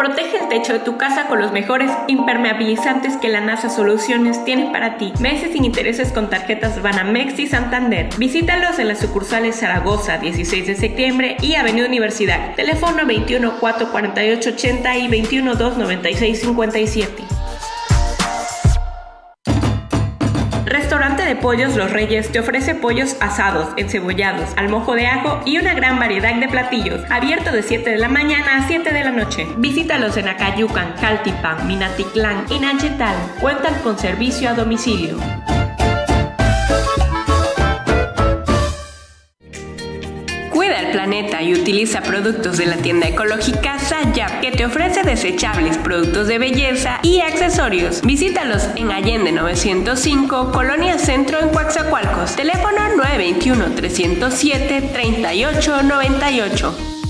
Protege 0.06 0.38
el 0.38 0.48
techo 0.48 0.72
de 0.72 0.78
tu 0.78 0.96
casa 0.98 1.26
con 1.26 1.40
los 1.40 1.50
mejores 1.50 1.90
impermeabilizantes 2.06 3.16
que 3.16 3.28
la 3.28 3.40
NASA 3.40 3.68
Soluciones 3.68 4.44
tiene 4.44 4.70
para 4.70 4.98
ti. 4.98 5.12
Meses 5.18 5.50
sin 5.52 5.64
intereses 5.64 6.12
con 6.12 6.30
tarjetas 6.30 6.80
Banamex 6.80 7.36
y 7.40 7.48
Santander. 7.48 8.10
Visítalos 8.16 8.78
en 8.78 8.86
las 8.86 9.00
sucursales 9.00 9.58
Zaragoza, 9.58 10.18
16 10.18 10.64
de 10.64 10.76
septiembre 10.76 11.36
y 11.42 11.56
Avenida 11.56 11.88
Universidad. 11.88 12.54
Teléfono 12.54 13.04
21 13.04 13.58
448 13.58 14.50
80 14.50 14.96
y 14.96 15.08
21 15.08 15.54
296 15.56 16.40
57. 16.40 17.35
Restaurante 20.96 21.26
de 21.26 21.36
Pollos 21.36 21.76
Los 21.76 21.92
Reyes 21.92 22.32
te 22.32 22.40
ofrece 22.40 22.74
pollos 22.74 23.18
asados, 23.20 23.68
encebollados, 23.76 24.48
al 24.56 24.70
mojo 24.70 24.94
de 24.94 25.06
ajo 25.06 25.40
y 25.44 25.58
una 25.58 25.74
gran 25.74 25.98
variedad 25.98 26.34
de 26.34 26.48
platillos, 26.48 27.02
abierto 27.10 27.52
de 27.52 27.62
7 27.62 27.90
de 27.90 27.98
la 27.98 28.08
mañana 28.08 28.56
a 28.56 28.66
7 28.66 28.94
de 28.94 29.04
la 29.04 29.10
noche. 29.10 29.46
Visítalos 29.58 30.16
en 30.16 30.28
Acayucan, 30.28 30.94
Caltipan, 30.98 31.66
Minatitlán 31.66 32.46
y 32.48 32.60
Nanchetal. 32.60 33.14
Cuentan 33.42 33.74
con 33.82 33.98
servicio 33.98 34.48
a 34.48 34.54
domicilio. 34.54 35.18
Planeta 40.96 41.42
y 41.42 41.52
utiliza 41.52 42.00
productos 42.00 42.56
de 42.56 42.64
la 42.64 42.78
tienda 42.78 43.06
ecológica 43.06 43.78
Sayap, 43.78 44.40
que 44.40 44.50
te 44.50 44.64
ofrece 44.64 45.02
desechables, 45.02 45.76
productos 45.76 46.26
de 46.26 46.38
belleza 46.38 47.00
y 47.02 47.20
accesorios. 47.20 48.00
Visítalos 48.00 48.66
en 48.76 48.90
Allende 48.90 49.30
905, 49.30 50.52
Colonia 50.52 50.98
Centro 50.98 51.38
en 51.38 51.50
Coaxacualcos. 51.50 52.34
Teléfono 52.34 52.78
921 52.96 53.74
307 53.74 54.90
3898. 54.94 57.05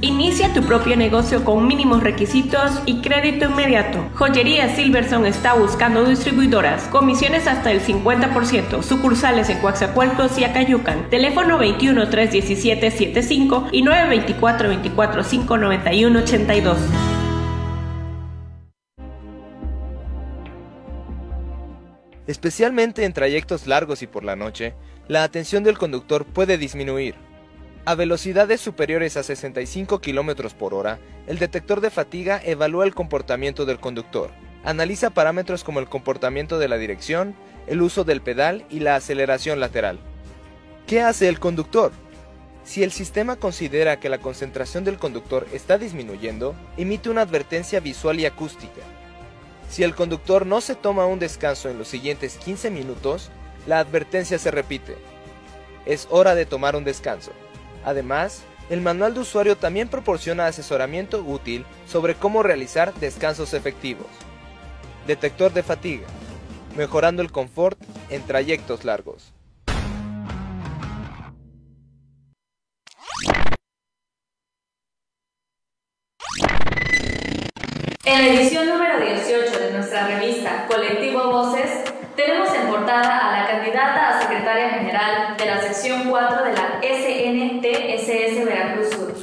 Inicia 0.00 0.54
tu 0.54 0.62
propio 0.62 0.96
negocio 0.96 1.44
con 1.44 1.66
mínimos 1.66 2.04
requisitos 2.04 2.70
y 2.86 3.00
crédito 3.00 3.46
inmediato. 3.46 4.08
Joyería 4.14 4.76
Silverson 4.76 5.26
está 5.26 5.54
buscando 5.54 6.04
distribuidoras, 6.04 6.84
comisiones 6.84 7.48
hasta 7.48 7.72
el 7.72 7.80
50%, 7.80 8.84
sucursales 8.84 9.48
en 9.48 9.58
Coaxacualcos 9.58 10.38
y 10.38 10.44
Acayucan. 10.44 11.10
Teléfono 11.10 11.58
21 11.58 12.10
317 12.10 12.92
75 12.92 13.70
y 13.72 13.82
924 13.82 14.68
24 14.68 15.24
591 15.24 16.18
82. 16.20 16.78
Especialmente 22.28 23.04
en 23.04 23.12
trayectos 23.12 23.66
largos 23.66 24.02
y 24.02 24.06
por 24.06 24.22
la 24.22 24.36
noche, 24.36 24.74
la 25.08 25.24
atención 25.24 25.64
del 25.64 25.76
conductor 25.76 26.24
puede 26.24 26.56
disminuir. 26.56 27.27
A 27.84 27.94
velocidades 27.94 28.60
superiores 28.60 29.16
a 29.16 29.22
65 29.22 30.00
km 30.00 30.52
por 30.54 30.74
hora, 30.74 30.98
el 31.26 31.38
detector 31.38 31.80
de 31.80 31.90
fatiga 31.90 32.40
evalúa 32.44 32.84
el 32.84 32.94
comportamiento 32.94 33.64
del 33.64 33.80
conductor. 33.80 34.30
Analiza 34.64 35.10
parámetros 35.10 35.64
como 35.64 35.80
el 35.80 35.88
comportamiento 35.88 36.58
de 36.58 36.68
la 36.68 36.76
dirección, 36.76 37.34
el 37.66 37.80
uso 37.80 38.04
del 38.04 38.20
pedal 38.20 38.66
y 38.68 38.80
la 38.80 38.96
aceleración 38.96 39.60
lateral. 39.60 39.98
¿Qué 40.86 41.00
hace 41.00 41.28
el 41.28 41.38
conductor? 41.38 41.92
Si 42.64 42.82
el 42.82 42.92
sistema 42.92 43.36
considera 43.36 43.98
que 43.98 44.10
la 44.10 44.18
concentración 44.18 44.84
del 44.84 44.98
conductor 44.98 45.46
está 45.54 45.78
disminuyendo, 45.78 46.54
emite 46.76 47.08
una 47.08 47.22
advertencia 47.22 47.80
visual 47.80 48.20
y 48.20 48.26
acústica. 48.26 48.82
Si 49.70 49.82
el 49.82 49.94
conductor 49.94 50.44
no 50.44 50.60
se 50.60 50.74
toma 50.74 51.06
un 51.06 51.18
descanso 51.18 51.70
en 51.70 51.78
los 51.78 51.88
siguientes 51.88 52.36
15 52.36 52.70
minutos, 52.70 53.30
la 53.66 53.78
advertencia 53.78 54.38
se 54.38 54.50
repite. 54.50 54.96
Es 55.86 56.06
hora 56.10 56.34
de 56.34 56.44
tomar 56.44 56.76
un 56.76 56.84
descanso. 56.84 57.32
Además, 57.84 58.42
el 58.70 58.80
manual 58.80 59.14
de 59.14 59.20
usuario 59.20 59.56
también 59.56 59.88
proporciona 59.88 60.46
asesoramiento 60.46 61.22
útil 61.22 61.64
sobre 61.86 62.14
cómo 62.14 62.42
realizar 62.42 62.92
descansos 62.94 63.54
efectivos. 63.54 64.06
Detector 65.06 65.52
de 65.52 65.62
fatiga, 65.62 66.06
mejorando 66.76 67.22
el 67.22 67.32
confort 67.32 67.78
en 68.10 68.22
trayectos 68.22 68.84
largos. 68.84 69.32
En 78.04 78.26
la 78.26 78.32
edición 78.34 78.66
número 78.66 79.00
18 79.00 79.58
de 79.58 79.72
nuestra 79.72 80.08
revista 80.08 80.66
Colectivo 80.66 81.30
Voces, 81.30 81.77
tenemos 82.18 82.52
en 82.52 82.66
portada 82.66 83.28
a 83.28 83.38
la 83.38 83.46
candidata 83.46 84.08
a 84.08 84.20
secretaria 84.20 84.70
general 84.70 85.36
de 85.36 85.46
la 85.46 85.60
sección 85.60 86.10
4 86.10 86.44
de 86.46 86.52
la 86.52 86.80
SNTSS 86.82 88.44
Veracruz 88.44 88.90
Sur, 88.90 89.14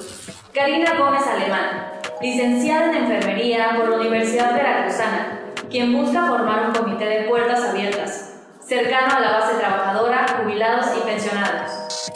Karina 0.53 0.93
Gómez 0.97 1.27
Alemán, 1.27 1.91
licenciada 2.21 2.85
en 2.85 3.03
enfermería 3.03 3.73
por 3.75 3.89
la 3.89 3.97
Universidad 3.97 4.53
Veracruzana, 4.53 5.41
quien 5.69 5.91
busca 5.91 6.25
formar 6.25 6.67
un 6.67 6.73
comité 6.73 7.03
de 7.03 7.23
puertas 7.27 7.65
abiertas, 7.65 8.33
cercano 8.65 9.17
a 9.17 9.19
la 9.19 9.39
base 9.39 9.55
trabajadora, 9.55 10.25
jubilados 10.41 10.85
y 10.97 11.05
pensionados. 11.05 11.71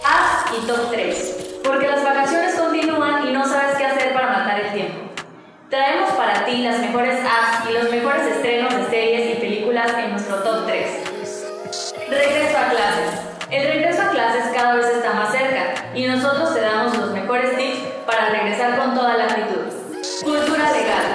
Haz 0.05 0.45
y 0.57 0.65
top 0.65 0.91
3, 0.91 1.59
porque 1.61 1.87
las 1.87 2.05
vacaciones 2.05 2.55
continúan 2.55 3.27
y 3.27 3.33
no 3.33 3.45
sabes 3.45 3.75
qué 3.77 3.85
hacer 3.85 4.13
para 4.13 4.27
matar 4.27 4.61
el 4.61 4.71
tiempo. 4.71 5.09
Traemos 5.69 6.09
para 6.13 6.45
ti 6.45 6.63
las 6.63 6.79
mejores 6.79 7.19
apps 7.19 7.69
y 7.69 7.73
los 7.73 7.91
mejores 7.91 8.25
estrenos 8.25 8.73
de 8.73 8.85
series 8.85 9.35
y 9.35 9.38
películas 9.79 10.03
en 10.03 10.11
nuestro 10.11 10.35
top 10.37 10.65
3. 10.65 11.45
Regreso 12.09 12.57
a 12.57 12.69
clases. 12.69 13.19
El 13.49 13.67
regreso 13.67 14.01
a 14.01 14.09
clases 14.09 14.43
cada 14.53 14.75
vez 14.75 14.85
está 14.87 15.13
más 15.13 15.31
cerca 15.31 15.73
y 15.93 16.05
nosotros 16.07 16.53
te 16.53 16.61
damos 16.61 16.97
los 16.97 17.11
mejores 17.11 17.57
tips 17.57 17.79
para 18.05 18.29
regresar 18.29 18.77
con 18.77 18.95
toda 18.95 19.17
la 19.17 19.25
actitud. 19.25 19.65
legal. 20.25 21.05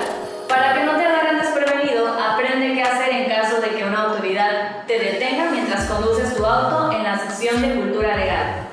Para 0.49 0.75
que 0.75 0.85
no 0.85 0.97
te 0.97 1.05
agarren 1.05 1.39
desprevenido, 1.39 2.09
aprende 2.09 2.75
qué 2.75 2.83
hacer 2.83 3.11
en 3.11 3.29
caso 3.29 3.61
de 3.61 3.69
que 3.69 3.85
una 3.85 4.03
autoridad 4.03 4.85
te 4.87 4.99
detenga 4.99 5.51
mientras 5.51 5.85
conduces 5.85 6.37
tu 6.37 6.45
auto 6.45 6.93
en 6.93 7.03
la 7.03 7.19
sección 7.19 7.61
de 7.61 7.75
cultura 7.75 8.17
legal. 8.17 8.69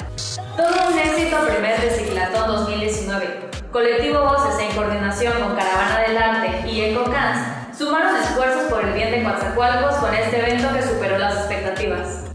Todo 0.56 0.90
un 0.90 0.98
éxito 0.98 1.38
primer 1.48 1.80
reciclatón 1.82 2.48
2019. 2.48 3.52
Colectivo 3.72 4.20
Voces 4.22 4.60
en 4.60 4.76
coordinación 4.76 5.34
con 5.42 5.56
Caravana 5.56 6.00
del 6.02 6.11
Coatzacoalcos 9.62 10.00
con 10.00 10.14
este 10.16 10.40
evento 10.40 10.74
que 10.74 10.82
superó 10.82 11.20
las 11.20 11.36
expectativas. 11.36 12.26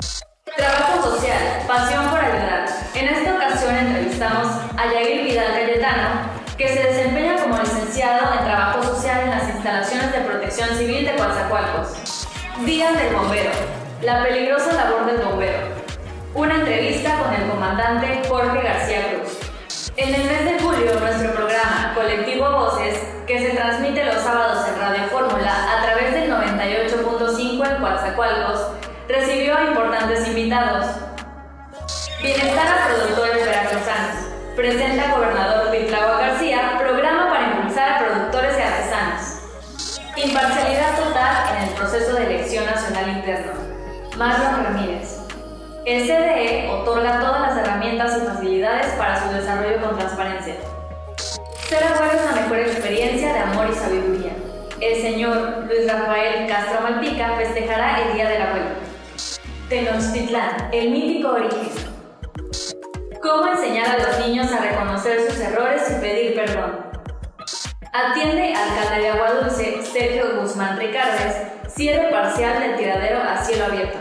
Trabajo 0.57 1.11
social, 1.11 1.43
pasión 1.67 2.09
por 2.09 2.21
ayudar. 2.21 2.67
En 2.95 3.09
esta 3.09 3.35
ocasión 3.35 3.77
entrevistamos 3.77 4.47
a 4.77 4.93
Yair 4.93 5.25
Vidal 5.25 5.53
Cayetano, 5.55 6.09
que 6.57 6.69
se 6.69 6.85
desempeña 6.85 7.43
como 7.43 7.59
licenciado 7.59 8.33
en 8.33 8.45
Trabajo 8.45 8.81
Social 8.85 9.23
en 9.23 9.31
las 9.31 9.49
instalaciones 9.49 10.13
de 10.13 10.21
protección 10.21 10.69
civil 10.79 11.05
de 11.05 11.17
Coatzacoalcos. 11.17 12.29
Día 12.65 12.93
del 12.93 13.17
Bombero, 13.17 13.51
la 14.03 14.23
peligrosa 14.23 14.73
labor 14.75 15.07
del 15.07 15.27
bombero. 15.27 15.59
Una 16.33 16.55
entrevista 16.55 17.19
con 17.19 17.35
el 17.35 17.51
comandante 17.51 18.23
Jorge 18.29 18.63
García 18.63 19.01
Cruz. 19.11 19.37
En 19.97 20.15
el 20.15 20.25
mes 20.27 20.45
de 20.45 20.61
julio, 20.61 21.01
nuestro 21.01 21.33
programa 21.33 21.93
Colectivo 21.97 22.53
Voces, 22.53 23.01
que 23.27 23.41
se 23.41 23.57
transmite 23.57 24.05
los 24.05 24.23
sábados 24.23 24.69
en 24.69 24.81
Radio 24.81 25.05
Fórmula 25.11 25.79
a 25.79 25.83
través 25.83 26.13
del 26.13 26.31
98.5 26.31 26.96
en 27.77 27.83
Coatzacoalcos, 27.83 28.61
recibió 29.09 29.57
a 29.57 29.65
importantes 29.65 30.27
invitados. 30.27 30.87
Bienestar 32.21 32.67
a 32.67 32.89
productores 32.89 33.45
veracruzanos. 33.45 34.17
Presenta 34.57 35.15
gobernador 35.15 35.71
Pitlagua 35.71 36.19
García, 36.19 36.77
programa 36.79 37.29
para 37.29 37.47
impulsar 37.51 37.93
a 37.93 37.99
productores 38.07 38.57
y 38.59 38.63
artesanos. 38.63 39.43
Imparcialidad 40.17 40.97
total 40.97 41.57
en 41.57 41.69
el 41.69 41.75
proceso 41.75 42.15
de 42.15 42.25
elección 42.25 42.65
nacional 42.65 43.09
interno. 43.11 43.53
Marlon 44.17 44.65
Ramírez. 44.65 45.21
El 45.85 46.05
CDE 46.05 46.71
otorga 46.71 47.21
todas 47.21 47.43
las 47.43 47.59
herramientas 47.59 48.17
y 48.17 48.27
facilidades 48.27 48.87
para 48.95 49.23
su 49.23 49.35
desarrollo 49.35 49.81
con 49.83 49.99
transparencia. 49.99 50.57
Ser 51.69 51.85
abuelo 51.85 52.13
es 52.13 52.25
la 52.25 52.41
mejor 52.41 52.59
experiencia 52.59 53.33
de 53.33 53.39
amor 53.39 53.69
y 53.71 53.75
sabiduría. 53.75 54.33
El 54.81 55.01
señor 55.01 55.65
Luis 55.67 55.91
Rafael 55.91 56.47
Castro 56.47 56.83
Malpica 56.83 57.35
festejará 57.39 58.03
el 58.03 58.13
Día 58.13 58.29
del 58.29 58.43
Abuelo. 58.43 58.67
Tenochtitlán, 59.71 60.69
el 60.71 60.91
mítico 60.91 61.31
origen. 61.31 61.71
¿Cómo 63.23 63.47
enseñar 63.53 63.89
a 63.89 64.07
los 64.07 64.27
niños 64.27 64.53
a 64.53 64.61
reconocer 64.61 65.31
sus 65.31 65.41
errores 65.41 65.83
y 65.91 66.01
pedir 66.01 66.35
perdón? 66.35 66.77
Atiende 67.91 68.55
alcalde 68.55 69.01
de 69.01 69.09
Aguadulce, 69.09 69.83
Sergio 69.83 70.43
Guzmán 70.43 70.79
Ricardes, 70.79 71.37
cierre 71.75 72.11
parcial 72.11 72.61
del 72.61 72.77
tiradero 72.77 73.23
a 73.23 73.43
cielo 73.43 73.65
abierto. 73.65 73.99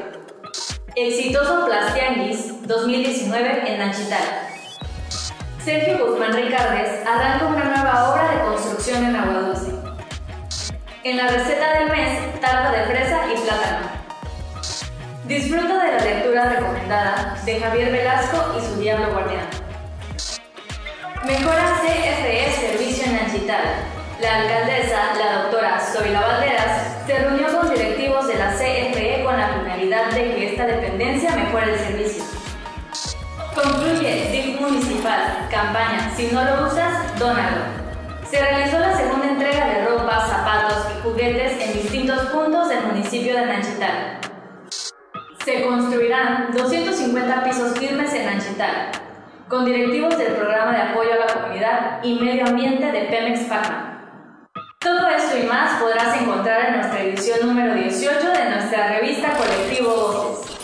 Exitoso 0.98 1.68
Plastianguis 1.68 2.68
2019 2.68 3.72
en 3.72 3.80
Nachital. 3.80 4.24
Sergio 5.64 6.06
Guzmán 6.06 6.34
Ricardes 6.34 7.08
arranca 7.08 7.48
una 7.48 7.64
nueva 7.64 8.12
obra 8.12 8.32
de 8.32 8.42
construcción 8.44 9.06
en 9.06 9.16
Aguadulce. 9.16 9.75
En 11.06 11.18
la 11.18 11.28
receta 11.28 11.78
del 11.78 11.90
mes, 11.92 12.42
tarta 12.42 12.72
de 12.72 12.84
fresa 12.86 13.26
y 13.32 13.38
plátano. 13.38 13.90
Disfruta 15.26 15.84
de 15.84 15.92
la 15.92 16.04
lectura 16.04 16.46
recomendada 16.46 17.38
de 17.46 17.60
Javier 17.60 17.92
Velasco 17.92 18.58
y 18.58 18.66
su 18.66 18.80
Diablo 18.80 19.12
Guardián. 19.12 19.46
Mejora 21.28 21.80
CFE 21.84 22.52
Servicio 22.54 23.06
en 23.06 23.18
Nachital. 23.18 23.66
La 24.20 24.36
alcaldesa, 24.36 25.14
la 25.20 25.44
doctora 25.44 25.80
Zoila 25.80 26.22
Valderas, 26.22 26.98
se 27.06 27.20
reunió 27.20 27.56
con 27.56 27.70
directivos 27.70 28.28
de 28.28 28.40
la 28.40 28.54
CFE 28.54 29.24
con 29.24 29.38
la 29.38 29.50
finalidad 29.50 30.10
de 30.10 30.34
que 30.34 30.50
esta 30.54 30.66
dependencia 30.66 31.36
mejore 31.36 31.72
el 31.72 31.80
servicio. 31.82 32.24
Concluye 33.54 34.30
DIF 34.32 34.60
Municipal, 34.60 35.48
campaña 35.52 36.12
Si 36.16 36.32
no 36.32 36.44
lo 36.44 36.66
usas, 36.66 37.20
dónalo. 37.20 37.85
Se 38.30 38.40
realizó 38.40 38.80
la 38.80 38.98
segunda 38.98 39.28
entrega 39.28 39.66
de 39.68 39.86
ropa, 39.86 40.28
zapatos 40.28 40.88
y 40.92 41.02
juguetes 41.04 41.62
en 41.62 41.74
distintos 41.74 42.20
puntos 42.28 42.70
del 42.70 42.84
municipio 42.88 43.36
de 43.36 43.46
Nanchital. 43.46 44.20
Se 45.46 45.62
construirán 45.64 46.50
250 46.52 47.44
pisos 47.44 47.78
firmes 47.78 48.12
en 48.16 48.26
Nanchital, 48.26 48.92
con 49.48 49.66
directivos 49.66 50.18
del 50.18 50.34
Programa 50.34 50.72
de 50.72 50.82
Apoyo 50.82 51.14
a 51.14 51.26
la 51.26 51.34
Comunidad 51.34 52.04
y 52.04 52.16
Medio 52.16 52.48
Ambiente 52.48 52.92
de 52.92 53.02
Pemex 53.02 53.42
Pacma. 53.42 53.92
Todo 54.80 55.08
esto 55.08 55.38
y 55.38 55.44
más 55.44 55.80
podrás 55.80 56.20
encontrar 56.20 56.66
en 56.66 56.76
nuestra 56.78 57.02
edición 57.04 57.48
número 57.48 57.76
18 57.76 58.28
de 58.28 58.50
nuestra 58.50 58.88
revista 58.90 59.34
Colectivo 59.38 59.90
Voces. 59.90 60.55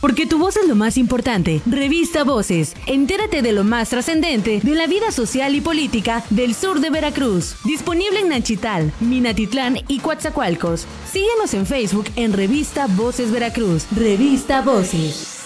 Porque 0.00 0.26
tu 0.26 0.38
voz 0.38 0.56
es 0.56 0.68
lo 0.68 0.74
más 0.74 0.96
importante. 0.96 1.60
Revista 1.66 2.24
Voces. 2.24 2.74
Entérate 2.86 3.42
de 3.42 3.52
lo 3.52 3.64
más 3.64 3.90
trascendente 3.90 4.60
de 4.62 4.74
la 4.74 4.86
vida 4.86 5.10
social 5.12 5.54
y 5.54 5.60
política 5.60 6.24
del 6.30 6.54
sur 6.54 6.80
de 6.80 6.90
Veracruz. 6.90 7.56
Disponible 7.64 8.20
en 8.20 8.28
Nachital, 8.28 8.92
Minatitlán 9.00 9.78
y 9.88 9.98
Coatzacoalcos. 10.00 10.86
Síguenos 11.10 11.54
en 11.54 11.66
Facebook 11.66 12.06
en 12.16 12.32
Revista 12.32 12.86
Voces 12.86 13.30
Veracruz. 13.30 13.86
Revista 13.94 14.62
Voces. 14.62 15.37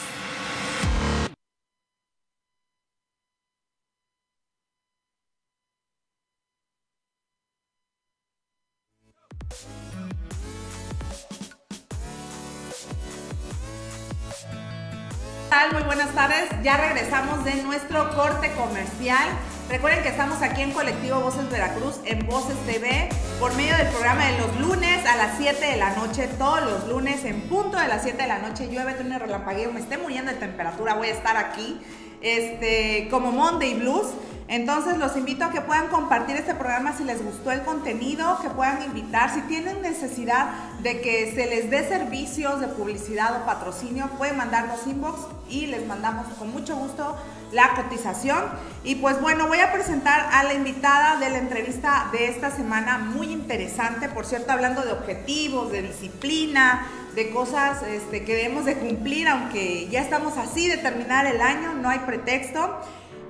Ya 16.62 16.76
regresamos 16.76 17.44
de 17.44 17.56
nuestro 17.64 18.14
corte 18.14 18.52
comercial. 18.52 19.28
Recuerden 19.68 20.04
que 20.04 20.10
estamos 20.10 20.42
aquí 20.42 20.62
en 20.62 20.70
Colectivo 20.70 21.18
Voces 21.18 21.50
Veracruz, 21.50 21.98
en 22.04 22.24
Voces 22.24 22.56
TV, 22.66 23.08
por 23.40 23.52
medio 23.56 23.76
del 23.76 23.88
programa 23.88 24.26
de 24.26 24.38
los 24.38 24.60
lunes 24.60 25.04
a 25.04 25.16
las 25.16 25.38
7 25.38 25.58
de 25.66 25.76
la 25.76 25.90
noche, 25.96 26.28
todos 26.38 26.62
los 26.62 26.86
lunes 26.86 27.24
en 27.24 27.48
punto 27.48 27.78
de 27.78 27.88
las 27.88 28.02
7 28.02 28.22
de 28.22 28.28
la 28.28 28.38
noche. 28.38 28.68
Llueve, 28.68 28.94
tiene 28.94 29.18
relampagueo, 29.18 29.72
me 29.72 29.80
esté 29.80 29.98
muriendo 29.98 30.30
de 30.30 30.38
temperatura, 30.38 30.94
voy 30.94 31.08
a 31.08 31.12
estar 31.12 31.36
aquí, 31.36 31.80
este, 32.22 33.08
como 33.10 33.32
Monday 33.32 33.74
Blues. 33.74 34.08
Entonces 34.48 34.98
los 34.98 35.16
invito 35.16 35.44
a 35.46 35.50
que 35.50 35.62
puedan 35.62 35.88
compartir 35.88 36.36
este 36.36 36.54
programa 36.54 36.94
si 36.94 37.04
les 37.04 37.24
gustó 37.24 37.52
el 37.52 37.62
contenido, 37.62 38.38
que 38.42 38.50
puedan 38.50 38.82
invitar, 38.82 39.32
si 39.32 39.40
tienen 39.42 39.80
necesidad 39.80 40.52
de 40.82 41.00
que 41.00 41.32
se 41.34 41.46
les 41.46 41.70
dé 41.70 41.88
servicios 41.88 42.60
de 42.60 42.66
publicidad 42.66 43.40
o 43.40 43.46
patrocinio, 43.46 44.08
pueden 44.18 44.36
mandarnos 44.36 44.86
inbox 44.86 45.20
y 45.48 45.68
les 45.68 45.86
mandamos 45.86 46.26
con 46.38 46.52
mucho 46.52 46.76
gusto 46.76 47.16
la 47.52 47.74
cotización. 47.74 48.42
Y 48.84 48.96
pues 48.96 49.20
bueno, 49.20 49.46
voy 49.46 49.60
a 49.60 49.72
presentar 49.72 50.28
a 50.32 50.42
la 50.44 50.54
invitada 50.54 51.18
de 51.18 51.30
la 51.30 51.38
entrevista 51.38 52.08
de 52.12 52.28
esta 52.28 52.50
semana, 52.50 52.98
muy 52.98 53.28
interesante, 53.28 54.08
por 54.08 54.26
cierto, 54.26 54.52
hablando 54.52 54.82
de 54.82 54.92
objetivos, 54.92 55.70
de 55.70 55.82
disciplina, 55.82 56.86
de 57.14 57.30
cosas 57.30 57.82
este, 57.82 58.24
que 58.24 58.34
debemos 58.34 58.64
de 58.64 58.76
cumplir, 58.76 59.28
aunque 59.28 59.88
ya 59.88 60.00
estamos 60.00 60.36
así 60.38 60.68
de 60.68 60.78
terminar 60.78 61.26
el 61.26 61.40
año, 61.40 61.74
no 61.74 61.88
hay 61.88 62.00
pretexto. 62.00 62.80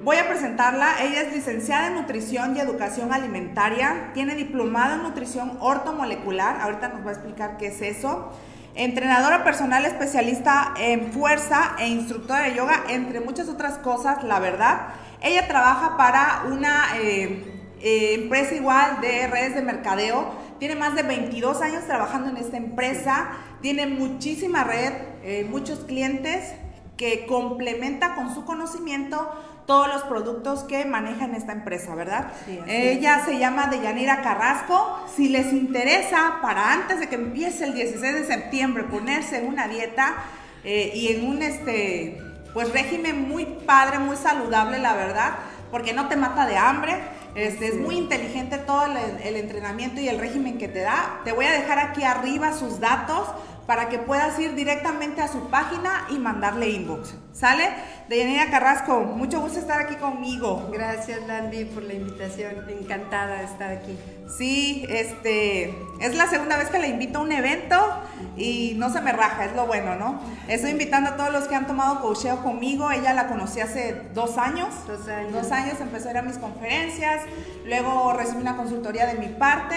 Voy 0.05 0.17
a 0.17 0.29
presentarla. 0.29 0.97
Ella 1.01 1.23
es 1.23 1.33
licenciada 1.33 1.87
en 1.87 1.95
Nutrición 1.95 2.57
y 2.57 2.61
Educación 2.61 3.13
Alimentaria. 3.13 4.11
Tiene 4.15 4.35
diplomado 4.35 4.97
en 4.97 5.05
Nutrición 5.05 5.57
Ortomolecular. 5.61 6.61
Ahorita 6.61 6.89
nos 6.89 7.07
va 7.07 7.11
a 7.11 7.13
explicar 7.13 7.57
qué 7.57 7.69
es 7.69 7.81
eso. 7.83 8.33
Entrenadora 8.75 9.45
personal 9.45 9.85
especialista 9.85 10.73
en 10.79 11.13
fuerza 11.13 11.77
e 11.79 11.89
instructora 11.89 12.45
de 12.45 12.55
yoga, 12.55 12.85
entre 12.89 13.21
muchas 13.21 13.51
otras 13.51 13.77
cosas, 13.79 14.25
la 14.25 14.41
verdad. 14.41 14.95
Ella 15.21 15.47
trabaja 15.47 15.99
para 15.99 16.45
una 16.51 16.97
eh, 16.99 17.45
eh, 17.83 18.15
empresa 18.15 18.55
igual 18.55 19.03
de 19.03 19.27
redes 19.27 19.55
de 19.55 19.61
mercadeo. 19.61 20.33
Tiene 20.59 20.75
más 20.75 20.95
de 20.95 21.03
22 21.03 21.61
años 21.61 21.85
trabajando 21.85 22.31
en 22.31 22.39
esta 22.39 22.57
empresa. 22.57 23.33
Tiene 23.61 23.87
muchísima 23.87 24.65
red, 24.65 24.93
eh, 25.23 25.47
muchos 25.51 25.81
clientes 25.81 26.55
que 26.97 27.27
complementa 27.27 28.15
con 28.15 28.35
su 28.35 28.47
conocimiento 28.47 29.31
todos 29.66 29.88
los 29.88 30.03
productos 30.03 30.64
que 30.64 30.85
maneja 30.85 31.25
en 31.25 31.35
esta 31.35 31.53
empresa, 31.53 31.94
¿verdad? 31.94 32.33
Sí, 32.44 32.59
así 32.59 32.70
Ella 32.70 33.25
se 33.25 33.38
llama 33.38 33.68
Deyanira 33.68 34.22
Carrasco. 34.22 35.01
Si 35.14 35.29
les 35.29 35.53
interesa, 35.53 36.38
para 36.42 36.72
antes 36.72 37.01
de 37.01 37.09
que 37.09 37.14
empiece 37.14 37.64
el 37.64 37.75
16 37.75 38.14
de 38.14 38.25
septiembre, 38.27 38.85
ponerse 38.85 39.38
en 39.38 39.46
una 39.46 39.68
dieta 39.68 40.14
eh, 40.64 40.92
y 40.94 41.09
en 41.09 41.27
un 41.27 41.42
este, 41.42 42.20
pues 42.53 42.72
régimen 42.72 43.29
muy 43.29 43.44
padre, 43.44 43.98
muy 43.98 44.16
saludable, 44.16 44.79
la 44.79 44.94
verdad, 44.94 45.35
porque 45.70 45.92
no 45.92 46.09
te 46.09 46.16
mata 46.16 46.46
de 46.46 46.57
hambre. 46.57 46.96
Este, 47.35 47.68
es 47.68 47.77
muy 47.77 47.96
inteligente 47.96 48.59
todo 48.59 48.85
el, 48.85 48.96
el 49.25 49.37
entrenamiento 49.37 50.01
y 50.01 50.09
el 50.09 50.18
régimen 50.18 50.59
que 50.59 50.68
te 50.68 50.81
da. 50.81 51.20
Te 51.25 51.33
voy 51.33 51.46
a 51.46 51.53
dejar 51.53 51.79
aquí 51.79 52.03
arriba 52.03 52.53
sus 52.53 52.79
datos 52.79 53.27
para 53.73 53.89
que 53.89 53.99
puedas 53.99 54.39
ir 54.39 54.55
directamente 54.55 55.23
a 55.23 55.29
su 55.29 55.49
página 55.49 56.07
y 56.11 56.19
mandarle 56.19 56.69
inbox. 56.69 57.15
¿Sale? 57.33 57.71
Deyanira 58.07 58.51
Carrasco, 58.51 59.01
mucho 59.01 59.41
gusto 59.41 59.61
estar 59.61 59.81
aquí 59.81 59.95
conmigo. 59.95 60.69
Gracias, 60.71 61.27
Landy, 61.27 61.65
por 61.65 61.83
la 61.83 61.95
invitación. 61.95 62.69
Encantada 62.69 63.39
de 63.39 63.45
estar 63.45 63.71
aquí. 63.71 63.99
Sí, 64.29 64.85
este, 64.91 65.75
es 66.01 66.15
la 66.15 66.27
segunda 66.27 66.59
vez 66.59 66.69
que 66.69 66.79
la 66.79 66.87
invito 66.87 67.21
a 67.21 67.23
un 67.23 67.33
evento 67.33 67.77
y 68.37 68.75
no 68.77 68.91
se 68.91 69.01
me 69.01 69.11
raja, 69.13 69.47
es 69.47 69.57
lo 69.57 69.67
bueno, 69.67 69.97
¿no? 69.97 70.21
Estoy 70.49 70.73
invitando 70.73 71.09
a 71.09 71.17
todos 71.17 71.33
los 71.33 71.49
que 71.49 71.55
han 71.55 71.67
tomado 71.67 72.03
coacheo 72.03 72.43
conmigo. 72.43 72.91
Ella 72.91 73.15
la 73.15 73.29
conocí 73.29 73.61
hace 73.61 74.03
dos 74.13 74.37
años. 74.37 74.69
Dos 74.87 75.09
años. 75.09 75.33
Dos 75.33 75.51
años 75.51 75.81
empezó 75.81 76.09
a 76.09 76.11
ir 76.11 76.19
a 76.19 76.23
mis 76.23 76.37
conferencias, 76.37 77.23
luego 77.65 78.13
recibí 78.13 78.43
una 78.43 78.59
consultoría 78.59 79.07
de 79.07 79.15
mi 79.15 79.29
parte 79.29 79.77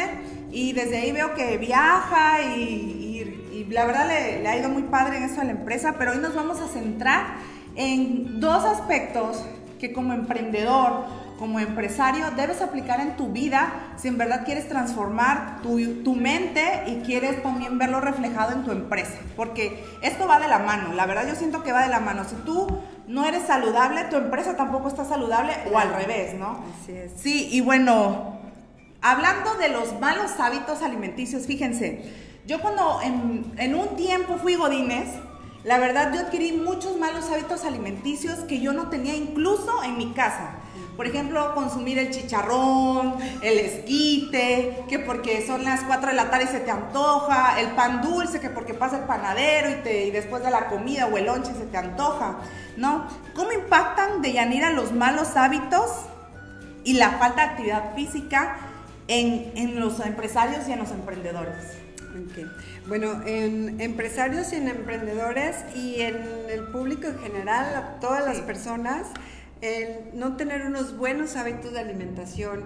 y 0.51 0.73
desde 0.73 0.97
ahí 0.97 1.11
veo 1.13 1.33
que 1.33 1.57
viaja 1.57 2.41
y, 2.41 3.44
la 3.69 3.85
verdad 3.85 4.07
le, 4.07 4.41
le 4.41 4.47
ha 4.47 4.57
ido 4.57 4.69
muy 4.69 4.83
padre 4.83 5.17
en 5.17 5.23
eso 5.23 5.41
a 5.41 5.43
la 5.43 5.51
empresa, 5.51 5.95
pero 5.97 6.11
hoy 6.11 6.17
nos 6.19 6.35
vamos 6.35 6.59
a 6.59 6.67
centrar 6.67 7.35
en 7.75 8.39
dos 8.39 8.63
aspectos 8.63 9.43
que 9.79 9.91
como 9.91 10.13
emprendedor, 10.13 11.05
como 11.37 11.59
empresario, 11.59 12.31
debes 12.31 12.61
aplicar 12.61 13.01
en 13.01 13.17
tu 13.17 13.27
vida 13.29 13.73
si 13.97 14.07
en 14.07 14.17
verdad 14.17 14.45
quieres 14.45 14.69
transformar 14.69 15.61
tu, 15.61 16.03
tu, 16.03 16.15
mente 16.15 16.83
y 16.87 17.01
quieres 17.05 17.43
también 17.43 17.77
verlo 17.77 17.99
reflejado 17.99 18.53
en 18.53 18.63
tu 18.63 18.71
empresa. 18.71 19.19
Porque 19.35 19.83
esto 20.01 20.27
va 20.27 20.39
de 20.39 20.47
la 20.47 20.59
mano, 20.59 20.93
la 20.93 21.05
verdad 21.05 21.27
yo 21.27 21.35
siento 21.35 21.61
que 21.61 21.73
va 21.73 21.83
de 21.83 21.89
la 21.89 21.99
mano. 21.99 22.23
Si 22.23 22.35
tú 22.45 22.67
no 23.07 23.25
eres 23.25 23.43
saludable, 23.43 24.05
tu 24.05 24.15
empresa 24.15 24.55
tampoco 24.55 24.87
está 24.87 25.03
saludable 25.03 25.53
o 25.71 25.77
al 25.77 25.93
revés, 25.93 26.35
¿no? 26.35 26.63
Así 26.81 26.93
es. 26.93 27.11
Sí, 27.17 27.49
y 27.51 27.59
bueno, 27.59 28.39
hablando 29.01 29.55
de 29.55 29.69
los 29.69 29.99
malos 29.99 30.31
hábitos 30.39 30.81
alimenticios, 30.81 31.45
fíjense, 31.45 32.24
yo 32.45 32.61
cuando 32.61 32.99
en, 33.01 33.75
un 33.75 33.95
tiempo 33.95 34.37
fui 34.37 34.55
godines, 34.55 35.07
la 35.63 35.79
verdad 35.79 36.13
yo 36.13 36.19
adquirí 36.19 36.51
muchos 36.51 36.95
malos 36.97 37.25
hábitos 37.31 37.63
alimenticios 37.63 38.39
que 38.41 38.59
yo 38.59 38.71
no 38.71 38.89
tenía 38.89 39.15
incluso 39.15 39.83
en 39.83 39.97
mi 39.97 40.13
casa. 40.13 40.59
Por 40.95 41.07
ejemplo, 41.07 41.53
consumir 41.55 41.97
el 41.97 42.11
chicharrón, 42.11 43.15
el 43.41 43.57
esquite, 43.57 44.85
que 44.87 44.99
porque 44.99 45.45
son 45.45 45.63
las 45.63 45.81
4 45.81 46.09
de 46.09 46.15
la 46.15 46.29
tarde 46.29 46.45
y 46.45 46.47
se 46.47 46.59
te 46.59 46.71
antoja, 46.71 47.59
el 47.59 47.71
pan 47.71 48.01
dulce, 48.01 48.39
que 48.39 48.49
porque 48.49 48.75
pasa 48.75 48.99
el 48.99 49.03
panadero 49.05 49.69
y, 49.71 50.11
después 50.11 50.43
de 50.43 50.51
la 50.51 50.67
comida 50.67 51.07
o 51.07 51.17
el 51.17 51.25
lonche 51.25 51.51
se 51.53 51.65
te 51.65 51.77
antoja, 51.77 52.37
¿no? 52.77 53.07
¿Cómo 53.33 53.51
impactan 53.51 54.21
de 54.21 54.33
Yanira 54.33 54.69
los 54.69 54.93
malos 54.93 55.35
hábitos 55.35 55.89
y 56.83 56.93
la 56.93 57.09
falta 57.11 57.41
de 57.41 57.47
actividad 57.49 57.95
física 57.95 58.57
en 59.07 59.79
los 59.79 59.99
empresarios 59.99 60.67
y 60.69 60.73
en 60.73 60.79
los 60.79 60.91
emprendedores? 60.91 61.84
Okay. 62.15 62.49
Bueno, 62.87 63.21
en 63.25 63.81
empresarios 63.81 64.53
y 64.53 64.55
en 64.55 64.69
emprendedores 64.69 65.57
y 65.75 65.99
en 65.99 66.15
el 66.49 66.67
público 66.67 67.07
en 67.07 67.19
general, 67.19 67.75
a 67.75 67.99
todas 67.99 68.23
las 68.23 68.39
personas, 68.39 69.07
el 69.61 70.17
no 70.17 70.37
tener 70.37 70.65
unos 70.65 70.97
buenos 70.97 71.35
hábitos 71.35 71.73
de 71.73 71.79
alimentación 71.79 72.63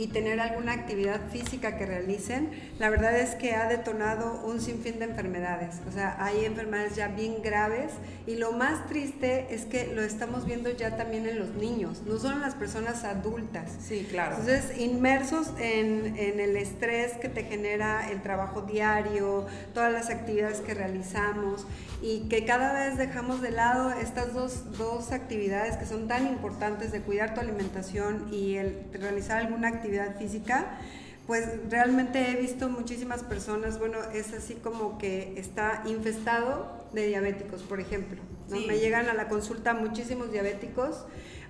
y 0.00 0.06
tener 0.06 0.40
alguna 0.40 0.72
actividad 0.72 1.20
física 1.30 1.76
que 1.76 1.84
realicen, 1.84 2.48
la 2.78 2.88
verdad 2.88 3.18
es 3.18 3.34
que 3.34 3.54
ha 3.54 3.68
detonado 3.68 4.40
un 4.46 4.58
sinfín 4.58 4.98
de 4.98 5.04
enfermedades. 5.04 5.76
O 5.86 5.92
sea, 5.92 6.16
hay 6.18 6.46
enfermedades 6.46 6.96
ya 6.96 7.08
bien 7.08 7.42
graves 7.42 7.92
y 8.26 8.36
lo 8.36 8.52
más 8.52 8.86
triste 8.88 9.54
es 9.54 9.66
que 9.66 9.88
lo 9.88 10.00
estamos 10.00 10.46
viendo 10.46 10.70
ya 10.70 10.96
también 10.96 11.28
en 11.28 11.38
los 11.38 11.50
niños, 11.50 12.00
no 12.06 12.18
solo 12.18 12.36
en 12.36 12.40
las 12.40 12.54
personas 12.54 13.04
adultas. 13.04 13.72
Sí, 13.86 14.06
claro. 14.08 14.36
Entonces, 14.36 14.78
inmersos 14.78 15.48
en, 15.58 16.16
en 16.16 16.40
el 16.40 16.56
estrés 16.56 17.18
que 17.18 17.28
te 17.28 17.42
genera 17.42 18.10
el 18.10 18.22
trabajo 18.22 18.62
diario, 18.62 19.46
todas 19.74 19.92
las 19.92 20.08
actividades 20.08 20.62
que 20.62 20.72
realizamos 20.72 21.66
y 22.00 22.20
que 22.30 22.46
cada 22.46 22.72
vez 22.72 22.96
dejamos 22.96 23.42
de 23.42 23.50
lado 23.50 23.92
estas 23.92 24.32
dos, 24.32 24.78
dos 24.78 25.12
actividades 25.12 25.76
que 25.76 25.84
son 25.84 26.08
tan 26.08 26.26
importantes 26.26 26.90
de 26.90 27.02
cuidar 27.02 27.34
tu 27.34 27.40
alimentación 27.42 28.32
y 28.32 28.54
el 28.54 28.78
realizar 28.94 29.36
alguna 29.36 29.68
actividad 29.68 29.89
física, 30.18 30.78
pues 31.26 31.46
realmente 31.68 32.30
he 32.30 32.36
visto 32.36 32.68
muchísimas 32.68 33.22
personas, 33.22 33.78
bueno, 33.78 33.98
es 34.12 34.32
así 34.32 34.54
como 34.54 34.98
que 34.98 35.34
está 35.36 35.82
infestado 35.86 36.66
de 36.92 37.06
diabéticos, 37.06 37.62
por 37.62 37.80
ejemplo. 37.80 38.20
¿no? 38.48 38.56
Sí. 38.56 38.64
Me 38.66 38.78
llegan 38.78 39.08
a 39.08 39.14
la 39.14 39.28
consulta 39.28 39.74
muchísimos 39.74 40.32
diabéticos 40.32 41.04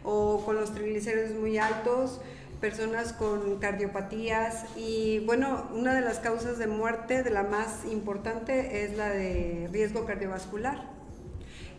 o 0.05 0.44
con 0.44 0.57
los 0.57 0.74
triglicéridos 0.74 1.33
muy 1.33 1.59
altos, 1.59 2.20
personas 2.61 3.14
con 3.14 3.59
cardiopatías 3.59 4.66
y 4.76 5.20
bueno, 5.20 5.68
una 5.72 5.94
de 5.94 6.03
las 6.03 6.18
causas 6.18 6.59
de 6.59 6.66
muerte, 6.66 7.22
de 7.22 7.31
la 7.31 7.42
más 7.42 7.87
importante, 7.90 8.85
es 8.85 8.96
la 8.96 9.09
de 9.09 9.68
riesgo 9.72 10.05
cardiovascular. 10.05 10.90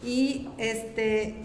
Y 0.03 0.49
este, 0.57 1.35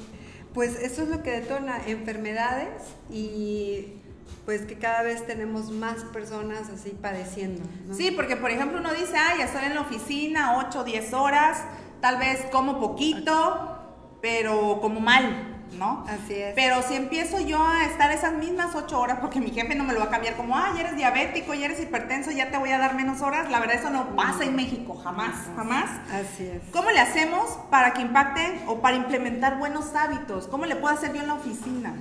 pues 0.55 0.81
eso 0.81 1.03
es 1.03 1.09
lo 1.09 1.23
que 1.23 1.33
detona 1.33 1.87
enfermedades 1.87 2.83
y 3.11 4.01
pues 4.47 4.63
que 4.63 4.79
cada 4.79 5.03
vez 5.03 5.27
tenemos 5.27 5.71
más 5.73 6.05
personas 6.05 6.71
así 6.71 6.91
padeciendo. 6.91 7.63
¿no? 7.87 7.95
Sí, 7.95 8.13
porque 8.13 8.37
por 8.37 8.51
ejemplo 8.51 8.79
uno 8.79 8.93
dice, 8.93 9.17
ah, 9.17 9.35
ya 9.37 9.47
estoy 9.47 9.65
en 9.65 9.75
la 9.75 9.81
oficina 9.81 10.57
8 10.59 10.81
o 10.81 10.85
10 10.85 11.13
horas, 11.15 11.59
tal 12.01 12.19
vez 12.19 12.47
como 12.53 12.79
poquito, 12.79 13.77
pero 14.23 14.81
como 14.81 15.01
mal, 15.01 15.65
¿no? 15.77 16.05
Así 16.09 16.35
es. 16.35 16.55
Pero 16.55 16.81
si 16.83 16.95
empiezo 16.95 17.41
yo 17.41 17.61
a 17.61 17.87
estar 17.87 18.13
esas 18.13 18.35
mismas 18.35 18.77
8 18.77 19.01
horas, 19.01 19.19
porque 19.21 19.41
mi 19.41 19.51
jefe 19.51 19.75
no 19.75 19.83
me 19.83 19.93
lo 19.93 19.99
va 19.99 20.07
a 20.07 20.11
cambiar 20.11 20.37
como, 20.37 20.57
ah, 20.57 20.73
ya 20.75 20.83
eres 20.83 20.97
diabético, 20.97 21.53
ya 21.55 21.67
eres 21.67 21.81
hipertenso, 21.81 22.31
ya 22.31 22.49
te 22.49 22.57
voy 22.57 22.71
a 22.71 22.79
dar 22.79 22.95
menos 22.95 23.23
horas, 23.23 23.51
la 23.51 23.59
verdad 23.59 23.77
eso 23.77 23.91
no 23.91 24.15
pasa 24.15 24.45
en 24.45 24.55
México, 24.55 24.95
jamás, 24.95 25.35
jamás. 25.57 25.91
Así 26.13 26.47
es. 26.47 26.63
¿Cómo 26.73 26.91
le 26.91 27.01
hacemos 27.01 27.59
para 27.69 27.93
que 27.95 28.03
impacte 28.03 28.63
o 28.69 28.81
para 28.81 28.97
implementar 28.97 29.59
buenos 29.59 29.93
hábitos? 29.97 30.47
¿Cómo 30.47 30.67
le 30.67 30.77
puedo 30.77 30.95
hacer 30.95 31.13
yo 31.13 31.21
en 31.21 31.27
la 31.27 31.35
oficina? 31.35 31.95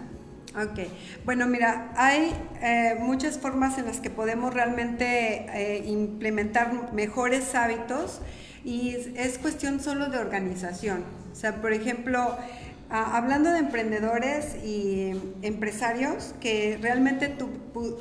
Ok, 0.58 0.88
bueno 1.26 1.48
mira, 1.48 1.92
hay 1.98 2.34
eh, 2.62 2.96
muchas 2.98 3.38
formas 3.38 3.78
en 3.78 3.88
las 3.88 4.00
que 4.00 4.10
podemos 4.10 4.54
realmente 4.54 5.48
eh, 5.54 5.84
implementar 5.86 6.94
mejores 6.94 7.56
hábitos 7.56 8.22
y 8.64 8.92
es, 8.92 9.08
es, 9.18 9.38
cuestión 9.38 9.82
solo 9.82 10.08
de 10.08 10.18
organización. 10.18 11.04
O 11.34 11.36
sea, 11.36 11.62
por 11.62 11.74
ejemplo, 11.74 12.38
a, 12.90 13.18
hablando 13.18 13.52
de 13.52 13.60
emprendedores 13.60 14.56
y 14.64 15.12
empresarios, 15.42 16.34
que 16.40 16.78
realmente 16.82 17.30
tu, 17.30 17.50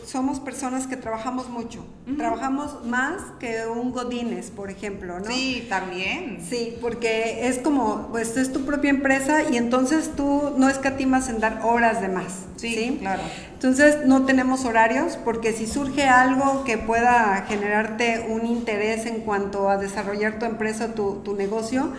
somos 0.06 0.40
personas 0.40 0.86
que 0.86 0.96
trabajamos 0.96 1.48
mucho, 1.48 1.80
uh 2.06 2.10
-huh. 2.10 2.16
trabajamos 2.16 2.84
más 2.84 3.20
que 3.40 3.66
un 3.66 3.92
Godines, 3.92 4.50
por 4.50 4.70
ejemplo, 4.70 5.18
¿no? 5.18 5.26
Sí, 5.26 5.66
también. 5.68 6.38
Sí, 6.48 6.76
porque 6.80 7.48
es 7.48 7.58
como, 7.58 8.08
pues 8.10 8.36
es 8.36 8.52
tu 8.52 8.64
propia 8.64 8.90
empresa 8.90 9.42
y 9.50 9.56
entonces 9.56 10.12
tú 10.16 10.52
no 10.56 10.68
escatimas 10.68 11.28
en 11.28 11.40
dar 11.40 11.60
horas 11.64 12.00
de 12.00 12.08
más. 12.08 12.44
Sí, 12.56 12.74
¿sí? 12.74 12.96
claro. 13.00 13.22
Entonces 13.54 14.04
no 14.06 14.26
tenemos 14.26 14.64
horarios 14.64 15.16
porque 15.16 15.52
si 15.52 15.66
surge 15.66 16.04
algo 16.04 16.64
que 16.64 16.76
pueda 16.76 17.44
generarte 17.48 18.26
un 18.28 18.46
interés 18.46 19.06
en 19.06 19.20
cuanto 19.22 19.70
a 19.70 19.78
desarrollar 19.78 20.38
tu 20.38 20.44
empresa, 20.44 20.94
tu, 20.94 21.22
tu 21.24 21.34
negocio, 21.34 21.92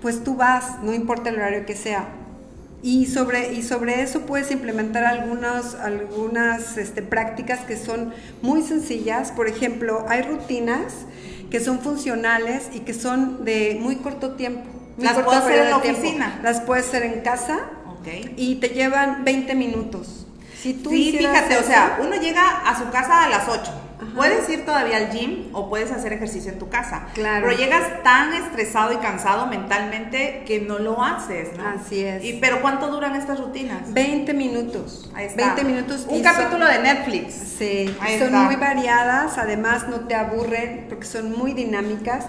pues 0.00 0.24
tú 0.24 0.34
vas, 0.34 0.82
no 0.82 0.92
importa 0.92 1.30
el 1.30 1.36
horario 1.36 1.64
que 1.64 1.76
sea. 1.76 2.08
Y 2.82 3.06
sobre, 3.06 3.52
y 3.52 3.62
sobre 3.62 4.02
eso 4.02 4.22
puedes 4.22 4.50
implementar 4.50 5.04
algunas, 5.04 5.76
algunas 5.76 6.76
este, 6.76 7.00
prácticas 7.00 7.60
que 7.60 7.76
son 7.76 8.12
muy 8.42 8.62
sencillas. 8.62 9.30
Por 9.30 9.46
ejemplo, 9.46 10.04
hay 10.08 10.22
rutinas 10.22 10.92
que 11.48 11.60
son 11.60 11.78
funcionales 11.78 12.70
y 12.72 12.80
que 12.80 12.92
son 12.92 13.44
de 13.44 13.78
muy 13.80 13.96
corto 13.96 14.32
tiempo. 14.32 14.64
Muy 14.96 15.04
¿Las 15.04 15.14
corto 15.14 15.30
puedes 15.30 15.44
hacer 15.44 15.58
en 15.58 15.70
la 15.70 15.80
tiempo. 15.80 16.00
oficina? 16.00 16.40
Las 16.42 16.60
puedes 16.62 16.88
hacer 16.88 17.04
en 17.04 17.20
casa 17.20 17.60
okay. 18.00 18.34
y 18.36 18.56
te 18.56 18.70
llevan 18.70 19.24
20 19.24 19.54
minutos. 19.54 20.26
Si 20.60 20.74
tú 20.74 20.90
sí, 20.90 21.14
fíjate, 21.16 21.54
eso, 21.54 21.64
o 21.64 21.66
sea, 21.66 21.98
uno 22.00 22.16
llega 22.16 22.68
a 22.68 22.78
su 22.78 22.90
casa 22.90 23.24
a 23.24 23.28
las 23.28 23.48
8. 23.48 23.72
Ajá. 24.12 24.16
Puedes 24.16 24.48
ir 24.48 24.64
todavía 24.64 24.98
al 24.98 25.10
gym 25.10 25.48
o 25.52 25.68
puedes 25.68 25.90
hacer 25.90 26.12
ejercicio 26.12 26.52
en 26.52 26.58
tu 26.58 26.68
casa. 26.68 27.06
Claro. 27.14 27.46
Pero 27.48 27.58
llegas 27.58 28.02
tan 28.02 28.32
estresado 28.34 28.92
y 28.92 28.96
cansado 28.96 29.46
mentalmente 29.46 30.44
que 30.46 30.60
no 30.60 30.78
lo 30.78 31.02
haces, 31.02 31.56
¿no? 31.56 31.66
Así 31.66 32.04
es. 32.04 32.24
Y, 32.24 32.34
pero 32.34 32.60
¿cuánto 32.60 32.88
duran 32.88 33.14
estas 33.16 33.40
rutinas? 33.40 33.92
20 33.92 34.34
minutos. 34.34 35.10
Ahí 35.14 35.26
está. 35.26 35.54
20 35.54 35.64
minutos. 35.64 36.06
Un 36.08 36.22
capítulo 36.22 36.66
son, 36.66 36.74
de 36.74 36.82
Netflix. 36.82 37.34
Sí. 37.34 37.94
Ahí 38.00 38.18
son 38.18 38.28
está. 38.28 38.42
muy 38.42 38.56
variadas, 38.56 39.38
además 39.38 39.88
no 39.88 40.00
te 40.00 40.14
aburren 40.14 40.86
porque 40.88 41.06
son 41.06 41.36
muy 41.36 41.52
dinámicas 41.52 42.26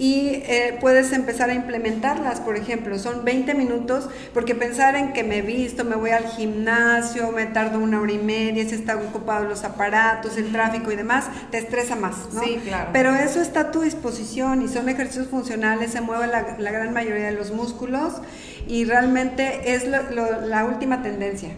y 0.00 0.28
eh, 0.46 0.78
puedes 0.80 1.12
empezar 1.12 1.50
a 1.50 1.52
implementarlas, 1.52 2.40
por 2.40 2.56
ejemplo, 2.56 2.98
son 2.98 3.22
20 3.22 3.52
minutos, 3.52 4.08
porque 4.32 4.54
pensar 4.54 4.96
en 4.96 5.12
que 5.12 5.22
me 5.22 5.42
visto, 5.42 5.84
me 5.84 5.94
voy 5.94 6.08
al 6.08 6.24
gimnasio, 6.24 7.30
me 7.32 7.44
tardo 7.44 7.78
una 7.78 8.00
hora 8.00 8.10
y 8.10 8.16
media, 8.18 8.66
si 8.66 8.76
están 8.76 9.00
ocupados 9.00 9.46
los 9.46 9.62
aparatos, 9.62 10.38
el 10.38 10.52
tráfico 10.52 10.90
y 10.90 10.96
demás, 10.96 11.26
te 11.50 11.58
estresa 11.58 11.96
más, 11.96 12.32
¿no? 12.32 12.42
Sí, 12.42 12.58
claro. 12.64 12.88
Pero 12.94 13.14
eso 13.14 13.42
está 13.42 13.60
a 13.60 13.70
tu 13.72 13.82
disposición 13.82 14.62
y 14.62 14.68
son 14.68 14.88
ejercicios 14.88 15.26
funcionales, 15.26 15.90
se 15.90 16.00
mueve 16.00 16.28
la, 16.28 16.56
la 16.58 16.70
gran 16.70 16.94
mayoría 16.94 17.26
de 17.26 17.32
los 17.32 17.50
músculos 17.50 18.22
y 18.66 18.86
realmente 18.86 19.74
es 19.74 19.86
lo, 19.86 20.02
lo, 20.12 20.40
la 20.46 20.64
última 20.64 21.02
tendencia. 21.02 21.50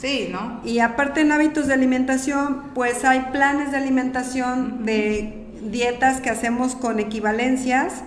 Sí, 0.00 0.28
¿no? 0.30 0.60
Y 0.64 0.78
aparte 0.78 1.22
en 1.22 1.32
hábitos 1.32 1.66
de 1.66 1.74
alimentación, 1.74 2.70
pues 2.72 3.04
hay 3.04 3.26
planes 3.32 3.72
de 3.72 3.78
alimentación 3.78 4.60
uh 4.60 4.80
-huh. 4.80 4.84
de 4.84 5.39
dietas 5.62 6.20
que 6.20 6.30
hacemos 6.30 6.74
con 6.74 7.00
equivalencias 7.00 8.02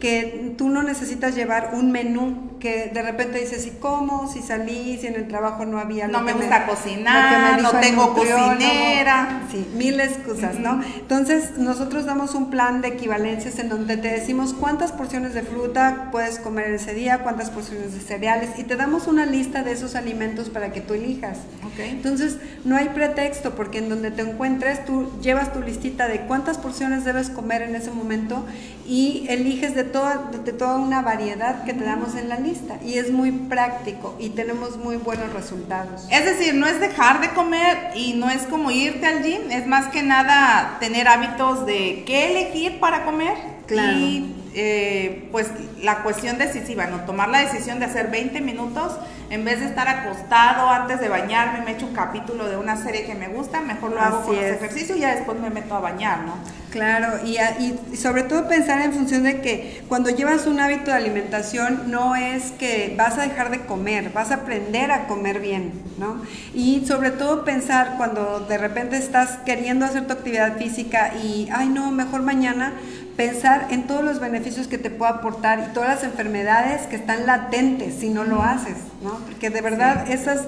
que 0.00 0.54
tú 0.56 0.68
no 0.68 0.82
necesitas 0.82 1.34
llevar 1.34 1.72
un 1.74 1.92
menú, 1.92 2.49
que 2.60 2.90
de 2.92 3.02
repente 3.02 3.40
dices, 3.40 3.66
¿y 3.66 3.70
cómo? 3.70 4.30
Si 4.32 4.42
salí, 4.42 4.98
si 5.00 5.08
en 5.08 5.16
el 5.16 5.26
trabajo 5.26 5.64
no 5.66 5.78
había... 5.78 6.06
No 6.06 6.20
me 6.20 6.32
gusta 6.32 6.66
cocinar, 6.66 7.60
no 7.60 7.70
tengo 7.80 8.14
cocinera. 8.14 9.42
Sí, 9.50 9.68
mil 9.74 9.98
excusas, 9.98 10.58
¿no? 10.60 10.80
Entonces, 10.96 11.58
nosotros 11.58 12.04
damos 12.04 12.34
un 12.34 12.50
plan 12.50 12.80
de 12.82 12.88
equivalencias 12.88 13.58
en 13.58 13.68
donde 13.68 13.96
te 13.96 14.08
decimos 14.08 14.54
cuántas 14.54 14.92
porciones 14.92 15.34
de 15.34 15.42
fruta 15.42 16.10
puedes 16.12 16.38
comer 16.38 16.70
ese 16.72 16.94
día, 16.94 17.22
cuántas 17.22 17.50
porciones 17.50 17.94
de 17.94 18.00
cereales, 18.00 18.50
y 18.58 18.64
te 18.64 18.76
damos 18.76 19.08
una 19.08 19.26
lista 19.26 19.62
de 19.62 19.72
esos 19.72 19.96
alimentos 19.96 20.50
para 20.50 20.72
que 20.72 20.80
tú 20.80 20.94
elijas. 20.94 21.38
Okay. 21.72 21.90
Entonces, 21.90 22.36
no 22.64 22.76
hay 22.76 22.90
pretexto, 22.90 23.54
porque 23.56 23.78
en 23.78 23.88
donde 23.88 24.10
te 24.10 24.22
encuentres, 24.22 24.84
tú 24.84 25.10
llevas 25.20 25.52
tu 25.52 25.60
listita 25.60 26.06
de 26.06 26.20
cuántas 26.20 26.58
porciones 26.58 27.04
debes 27.04 27.30
comer 27.30 27.62
en 27.62 27.74
ese 27.74 27.90
momento 27.90 28.44
y 28.86 29.26
eliges 29.28 29.74
de 29.74 29.84
toda, 29.84 30.30
de 30.44 30.52
toda 30.52 30.76
una 30.76 31.00
variedad 31.00 31.64
que 31.64 31.72
te 31.72 31.84
damos 31.84 32.14
en 32.16 32.28
la 32.28 32.36
lista. 32.36 32.49
Y 32.84 32.98
es 32.98 33.10
muy 33.10 33.30
práctico 33.32 34.16
y 34.18 34.30
tenemos 34.30 34.76
muy 34.76 34.96
buenos 34.96 35.32
resultados. 35.32 36.06
Es 36.10 36.24
decir, 36.24 36.54
no 36.54 36.66
es 36.66 36.80
dejar 36.80 37.20
de 37.20 37.30
comer 37.30 37.90
y 37.94 38.14
no 38.14 38.30
es 38.30 38.42
como 38.42 38.70
irte 38.70 39.06
al 39.06 39.22
gym, 39.22 39.50
es 39.50 39.66
más 39.66 39.88
que 39.88 40.02
nada 40.02 40.76
tener 40.80 41.08
hábitos 41.08 41.66
de 41.66 42.04
qué 42.06 42.30
elegir 42.30 42.80
para 42.80 43.04
comer. 43.04 43.36
Claro. 43.66 43.98
Y 43.98 44.34
eh, 44.54 45.28
pues 45.30 45.48
la 45.80 46.02
cuestión 46.02 46.38
decisiva, 46.38 46.86
¿no? 46.86 47.00
Tomar 47.04 47.28
la 47.28 47.38
decisión 47.38 47.78
de 47.78 47.84
hacer 47.84 48.10
20 48.10 48.40
minutos 48.40 48.94
en 49.30 49.44
vez 49.44 49.60
de 49.60 49.66
estar 49.66 49.86
acostado 49.86 50.68
antes 50.68 51.00
de 51.00 51.08
bañarme, 51.08 51.60
me 51.64 51.72
echo 51.72 51.86
un 51.86 51.94
capítulo 51.94 52.48
de 52.48 52.56
una 52.56 52.76
serie 52.76 53.04
que 53.04 53.14
me 53.14 53.28
gusta, 53.28 53.60
mejor 53.60 53.92
lo 53.92 54.00
hago 54.00 54.18
Así 54.18 54.26
con 54.26 54.36
los 54.36 54.44
es. 54.44 54.56
ejercicios 54.56 54.98
y 54.98 55.02
ya 55.02 55.14
después 55.14 55.38
me 55.38 55.50
meto 55.50 55.76
a 55.76 55.80
bañar, 55.80 56.22
¿no? 56.22 56.34
Claro, 56.70 57.18
y, 57.26 57.36
a- 57.38 57.58
y 57.58 57.96
sobre 57.96 58.22
todo 58.22 58.46
pensar 58.46 58.80
en 58.82 58.92
función 58.92 59.24
de 59.24 59.40
que 59.40 59.82
cuando 59.88 60.08
llevas 60.08 60.46
un 60.46 60.60
hábito 60.60 60.92
de 60.92 60.98
alimentación 60.98 61.90
no 61.90 62.14
es 62.14 62.52
que 62.52 62.94
vas 62.96 63.18
a 63.18 63.22
dejar 63.22 63.50
de 63.50 63.62
comer, 63.66 64.10
vas 64.12 64.30
a 64.30 64.34
aprender 64.36 64.92
a 64.92 65.08
comer 65.08 65.40
bien, 65.40 65.72
¿no? 65.98 66.22
Y 66.54 66.86
sobre 66.86 67.10
todo 67.10 67.44
pensar 67.44 67.94
cuando 67.96 68.38
de 68.48 68.56
repente 68.56 68.96
estás 68.98 69.38
queriendo 69.44 69.84
hacer 69.84 70.06
tu 70.06 70.12
actividad 70.12 70.58
física 70.58 71.12
y, 71.20 71.48
ay 71.52 71.68
no, 71.70 71.90
mejor 71.90 72.22
mañana, 72.22 72.74
pensar 73.16 73.66
en 73.70 73.88
todos 73.88 74.04
los 74.04 74.20
beneficios 74.20 74.68
que 74.68 74.78
te 74.78 74.90
puede 74.90 75.10
aportar 75.10 75.58
y 75.68 75.72
todas 75.74 75.88
las 75.88 76.04
enfermedades 76.04 76.82
que 76.86 76.94
están 76.94 77.26
latentes 77.26 77.94
si 77.98 78.10
no 78.10 78.22
lo 78.22 78.44
haces, 78.44 78.76
¿no? 79.02 79.18
Porque 79.26 79.50
de 79.50 79.60
verdad 79.60 80.08
esas, 80.08 80.42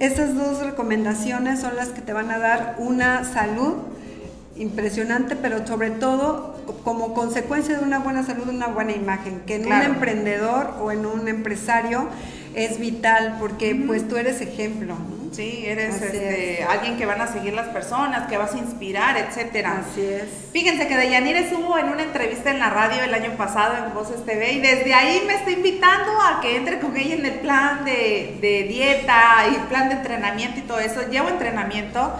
esas 0.00 0.34
dos 0.34 0.58
recomendaciones 0.62 1.60
son 1.60 1.76
las 1.76 1.88
que 1.88 2.02
te 2.02 2.12
van 2.12 2.30
a 2.30 2.38
dar 2.38 2.74
una 2.78 3.24
salud 3.24 3.76
impresionante, 4.56 5.36
pero 5.36 5.66
sobre 5.66 5.90
todo 5.90 6.56
co- 6.66 6.74
como 6.84 7.14
consecuencia 7.14 7.78
de 7.78 7.84
una 7.84 7.98
buena 8.00 8.22
salud, 8.24 8.48
una 8.48 8.66
buena 8.68 8.92
imagen, 8.92 9.42
que 9.46 9.56
en 9.56 9.62
Claro. 9.64 9.86
un 9.88 9.94
emprendedor 9.94 10.74
o 10.80 10.92
en 10.92 11.06
un 11.06 11.28
empresario 11.28 12.08
es 12.54 12.78
vital 12.78 13.36
porque 13.40 13.74
pues 13.74 14.06
tú 14.08 14.16
eres 14.16 14.40
ejemplo. 14.40 14.94
¿no? 14.94 15.22
Sí, 15.34 15.64
eres 15.64 16.02
este, 16.02 16.60
es. 16.62 16.68
alguien 16.68 16.98
que 16.98 17.06
van 17.06 17.22
a 17.22 17.26
seguir 17.26 17.54
las 17.54 17.68
personas, 17.68 18.28
que 18.28 18.36
vas 18.36 18.52
a 18.52 18.58
inspirar, 18.58 19.16
etcétera. 19.16 19.82
Así 19.90 20.02
es. 20.04 20.24
Fíjense 20.52 20.86
que 20.86 20.94
Deyanira 20.94 21.38
estuvo 21.38 21.78
en 21.78 21.86
una 21.88 22.02
entrevista 22.02 22.50
en 22.50 22.58
la 22.58 22.68
radio 22.68 23.02
el 23.02 23.14
año 23.14 23.30
pasado 23.38 23.74
en 23.82 23.94
Voces 23.94 24.22
TV 24.26 24.52
y 24.52 24.60
desde 24.60 24.92
ahí 24.92 25.22
me 25.26 25.36
está 25.36 25.50
invitando 25.50 26.10
a 26.20 26.42
que 26.42 26.56
entre 26.56 26.78
con 26.80 26.94
ella 26.98 27.14
en 27.14 27.24
el 27.24 27.34
plan 27.40 27.86
de, 27.86 28.36
de 28.42 28.64
dieta 28.64 29.46
y 29.50 29.54
plan 29.70 29.88
de 29.88 29.94
entrenamiento 29.94 30.58
y 30.58 30.62
todo 30.64 30.80
eso. 30.80 31.00
Llevo 31.10 31.30
entrenamiento, 31.30 32.12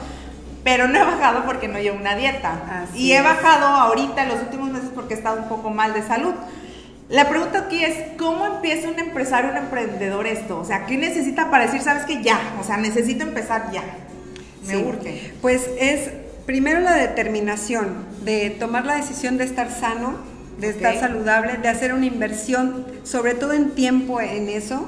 pero 0.65 0.89
no 0.89 0.99
he 0.99 1.03
bajado 1.05 1.45
porque 1.45 1.69
no 1.69 1.79
llevo 1.79 1.97
una 1.99 2.15
dieta. 2.17 2.85
Así 2.91 2.99
y 3.07 3.13
he 3.13 3.19
es. 3.19 3.25
bajado 3.25 3.67
ahorita 3.67 4.23
en 4.23 4.29
los 4.29 4.41
últimos 4.41 4.71
meses 4.71 4.91
porque 4.95 5.15
he 5.15 5.17
estado 5.17 5.39
un 5.43 5.49
poco 5.49 5.71
mal 5.71 5.93
de 5.95 6.03
salud. 6.03 6.35
La 7.09 7.29
pregunta 7.29 7.59
aquí 7.67 7.85
es, 7.85 7.95
¿cómo 8.17 8.47
empieza 8.47 8.89
un 8.89 8.99
empresario, 8.99 9.51
un 9.51 9.57
emprendedor 9.59 10.27
esto? 10.27 10.59
O 10.59 10.65
sea, 10.65 10.87
¿qué 10.87 10.97
necesita 10.97 11.51
para 11.51 11.65
decir, 11.67 11.83
sabes 11.83 12.05
que 12.05 12.23
ya? 12.23 12.39
O 12.61 12.65
sea, 12.65 12.77
necesito 12.79 13.25
empezar 13.25 13.71
ya. 13.73 13.83
Me 14.67 14.75
Sí. 14.77 14.83
urge. 14.83 15.35
Pues 15.43 15.69
es 15.79 16.11
primero 16.47 16.81
la 16.81 16.95
determinación 16.95 18.07
de 18.25 18.51
tomar 18.51 18.87
la 18.87 18.97
decisión 18.97 19.37
de 19.37 19.45
estar 19.45 19.71
sano, 19.71 20.15
de 20.59 20.71
estar 20.71 20.95
Ok. 20.95 21.01
saludable, 21.01 21.57
de 21.59 21.69
hacer 21.69 21.93
una 21.93 22.07
inversión, 22.07 22.87
sobre 23.03 23.35
todo 23.35 23.53
en 23.53 23.71
tiempo 23.73 24.21
en 24.21 24.49
eso, 24.49 24.87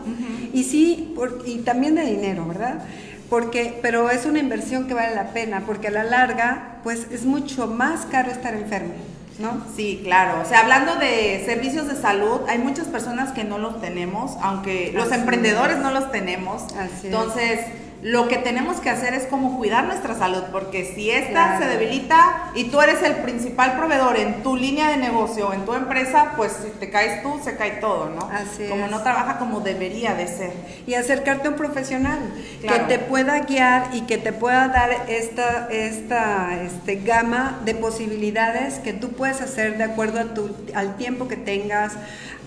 y 0.52 0.62
sí, 0.64 1.12
por- 1.16 1.42
y 1.46 1.58
también 1.58 1.94
de 1.96 2.04
dinero, 2.06 2.46
¿verdad? 2.46 2.84
Porque, 3.30 3.78
pero 3.82 4.10
es 4.10 4.26
una 4.26 4.38
inversión 4.38 4.86
que 4.86 4.94
vale 4.94 5.14
la 5.14 5.28
pena, 5.32 5.62
porque 5.66 5.88
a 5.88 5.90
la 5.90 6.04
larga, 6.04 6.78
pues 6.84 7.06
es 7.10 7.24
mucho 7.24 7.66
más 7.66 8.06
caro 8.06 8.30
estar 8.30 8.54
enfermo, 8.54 8.94
¿no? 9.38 9.64
Sí, 9.74 10.00
claro. 10.04 10.40
O 10.42 10.44
sea, 10.44 10.60
hablando 10.60 10.96
de 10.96 11.42
servicios 11.44 11.88
de 11.88 11.96
salud, 11.96 12.42
hay 12.48 12.58
muchas 12.58 12.86
personas 12.86 13.32
que 13.32 13.44
no 13.44 13.58
los 13.58 13.80
tenemos, 13.80 14.36
aunque 14.42 14.92
los 14.94 15.10
emprendedores 15.10 15.76
es. 15.76 15.82
no 15.82 15.90
los 15.90 16.12
tenemos. 16.12 16.62
Así 16.74 17.08
es. 17.08 17.83
Lo 18.04 18.28
que 18.28 18.36
tenemos 18.36 18.80
que 18.80 18.90
hacer 18.90 19.14
es 19.14 19.24
como 19.24 19.56
cuidar 19.56 19.84
nuestra 19.84 20.14
salud, 20.14 20.42
porque 20.52 20.92
si 20.94 21.10
esta 21.10 21.56
Claro. 21.56 21.64
se 21.64 21.70
debilita 21.70 22.50
y 22.54 22.64
tú 22.64 22.82
eres 22.82 23.02
el 23.02 23.14
principal 23.16 23.78
proveedor 23.78 24.18
en 24.18 24.42
tu 24.42 24.56
línea 24.56 24.90
de 24.90 24.98
negocio, 24.98 25.54
en 25.54 25.64
tu 25.64 25.72
empresa, 25.72 26.34
pues 26.36 26.52
si 26.52 26.68
te 26.78 26.90
caes 26.90 27.22
tú, 27.22 27.40
se 27.42 27.56
cae 27.56 27.72
todo, 27.80 28.10
¿no? 28.10 28.28
Así 28.30 28.68
como 28.68 28.84
es. 28.84 28.90
no 28.90 29.02
trabaja 29.02 29.38
como 29.38 29.60
debería 29.60 30.12
de 30.14 30.26
ser. 30.28 30.52
y 30.86 30.92
acercarte 30.94 31.48
a 31.48 31.52
un 31.52 31.56
profesional 31.56 32.18
Claro. 32.60 32.86
que 32.86 32.98
te 32.98 32.98
pueda 33.02 33.38
guiar 33.40 33.86
y 33.94 34.02
que 34.02 34.18
te 34.18 34.34
pueda 34.34 34.68
dar 34.68 34.90
esta, 35.08 35.68
esta 35.70 36.62
este, 36.62 36.96
gama 36.96 37.60
de 37.64 37.74
posibilidades 37.74 38.74
que 38.80 38.92
tú 38.92 39.12
puedes 39.12 39.40
hacer 39.40 39.78
de 39.78 39.84
acuerdo 39.84 40.20
a 40.20 40.24
tu, 40.34 40.54
al 40.74 40.96
tiempo 40.98 41.26
que 41.26 41.36
tengas, 41.36 41.94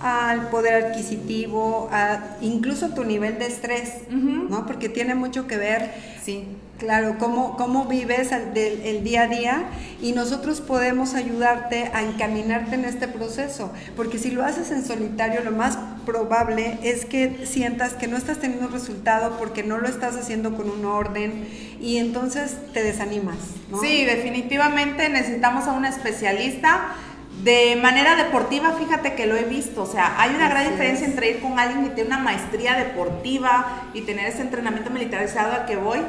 al 0.01 0.49
poder 0.49 0.85
adquisitivo, 0.85 1.89
a 1.91 2.19
incluso 2.41 2.89
tu 2.89 3.03
nivel 3.03 3.39
de 3.39 3.47
estrés, 3.47 3.93
¿no? 4.09 4.65
Porque 4.65 4.89
tiene 4.89 5.15
mucho 5.15 5.47
que 5.47 5.57
ver 5.57 5.91
Sí. 6.23 6.45
Claro, 6.77 7.15
cómo, 7.17 7.57
cómo 7.57 7.85
vives 7.85 8.29
del- 8.53 8.81
el 8.83 9.03
día 9.03 9.23
a 9.23 9.27
día 9.27 9.63
y 9.99 10.11
nosotros 10.11 10.61
podemos 10.61 11.15
ayudarte 11.15 11.89
a 11.91 12.03
encaminarte 12.03 12.75
en 12.75 12.85
este 12.85 13.07
proceso, 13.07 13.71
porque 13.95 14.19
si 14.19 14.29
lo 14.29 14.43
haces 14.45 14.69
en 14.69 14.85
solitario, 14.85 15.41
lo 15.43 15.51
más 15.51 15.75
probable 16.05 16.77
es 16.83 17.05
que 17.05 17.47
sientas 17.47 17.93
que 17.93 18.05
no 18.07 18.15
estás 18.15 18.37
teniendo 18.37 18.67
resultado 18.67 19.37
porque 19.39 19.63
no 19.63 19.79
lo 19.79 19.87
estás 19.87 20.15
haciendo 20.17 20.55
con 20.55 20.69
un 20.69 20.85
orden 20.85 21.47
y 21.81 21.97
entonces 21.97 22.55
te 22.73 22.83
desanimas. 22.83 23.37
¿no? 23.71 23.81
Sí, 23.81 24.05
definitivamente 24.05 25.09
necesitamos 25.09 25.65
a 25.67 25.71
un 25.73 25.85
especialista. 25.85 26.93
De 27.43 27.75
manera 27.75 28.15
deportiva, 28.15 28.73
fíjate 28.73 29.13
que 29.13 29.27
lo 29.27 29.35
he 29.35 29.43
visto, 29.43 29.83
o 29.83 29.85
sea, 29.85 30.19
hay 30.19 30.33
una 30.33 30.49
gran 30.49 30.71
diferencia 30.71 31.05
es. 31.05 31.11
entre 31.11 31.29
ir 31.29 31.39
con 31.39 31.59
alguien 31.59 31.83
que 31.83 31.89
tiene 31.91 32.09
una 32.09 32.19
maestría 32.19 32.73
deportiva 32.75 33.83
y 33.93 34.01
tener 34.01 34.25
ese 34.27 34.41
entrenamiento 34.41 34.89
militarizado 34.89 35.53
al 35.53 35.65
que 35.65 35.75
voy, 35.75 35.99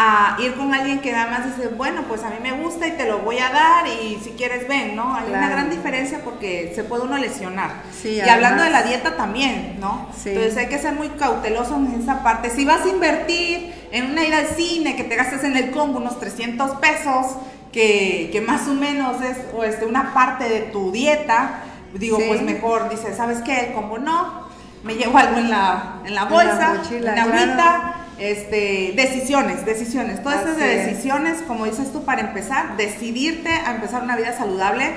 a 0.00 0.36
ir 0.38 0.54
con 0.54 0.72
alguien 0.72 1.00
que 1.00 1.10
nada 1.10 1.28
más 1.28 1.56
dice, 1.56 1.70
bueno, 1.70 2.04
pues 2.06 2.22
a 2.22 2.30
mí 2.30 2.36
me 2.40 2.52
gusta 2.52 2.86
y 2.86 2.92
te 2.92 3.08
lo 3.08 3.18
voy 3.18 3.38
a 3.38 3.50
dar 3.50 3.84
y 3.88 4.16
si 4.22 4.30
quieres 4.30 4.68
ven, 4.68 4.94
¿no? 4.94 5.16
Hay 5.16 5.28
una 5.28 5.48
gran 5.48 5.70
diferencia 5.70 6.20
porque 6.24 6.70
se 6.72 6.84
puede 6.84 7.02
uno 7.02 7.18
lesionar. 7.18 7.82
Sí, 8.00 8.10
y 8.10 8.20
hablando 8.20 8.62
de 8.62 8.70
la 8.70 8.84
dieta 8.84 9.16
también, 9.16 9.78
¿no? 9.80 10.08
Sí. 10.16 10.28
Entonces 10.28 10.56
hay 10.56 10.68
que 10.68 10.78
ser 10.78 10.92
muy 10.92 11.08
cauteloso 11.08 11.74
en 11.74 12.00
esa 12.00 12.22
parte. 12.22 12.50
Si 12.50 12.64
vas 12.64 12.86
a 12.86 12.88
invertir 12.88 13.74
en 13.90 14.12
una 14.12 14.24
ida 14.24 14.38
al 14.38 14.46
cine, 14.46 14.94
que 14.94 15.02
te 15.02 15.16
gastes 15.16 15.42
en 15.42 15.56
el 15.56 15.72
combo 15.72 15.98
unos 15.98 16.20
300 16.20 16.76
pesos, 16.76 17.34
que, 17.72 18.28
que 18.32 18.40
más 18.40 18.66
o 18.68 18.74
menos 18.74 19.22
es 19.22 19.36
o 19.56 19.64
este, 19.64 19.84
una 19.86 20.14
parte 20.14 20.48
de 20.48 20.60
tu 20.60 20.90
dieta, 20.92 21.60
digo, 21.94 22.18
Sí. 22.18 22.24
pues 22.28 22.42
mejor, 22.42 22.88
dices, 22.88 23.16
¿sabes 23.16 23.38
qué? 23.42 23.66
El 23.66 23.72
combo 23.72 23.98
no, 23.98 24.48
me 24.84 24.94
llevo 24.94 25.18
algo 25.18 25.38
en 25.38 25.50
la, 25.50 26.00
en 26.04 26.04
la 26.04 26.08
En 26.08 26.14
la 26.14 26.24
bolsa, 26.24 26.82
una 26.90 27.14
claro. 27.14 27.32
agüita, 27.32 27.94
este, 28.18 28.92
decisiones, 28.96 29.64
decisiones, 29.64 30.22
todas 30.22 30.40
esas 30.42 30.56
Así 30.56 30.60
de 30.64 30.80
es. 30.80 30.86
decisiones, 30.86 31.42
como 31.46 31.66
dices 31.66 31.92
tú, 31.92 32.04
para 32.04 32.20
empezar, 32.22 32.76
decidirte 32.76 33.50
a 33.50 33.74
empezar 33.74 34.02
una 34.02 34.16
vida 34.16 34.36
saludable. 34.36 34.92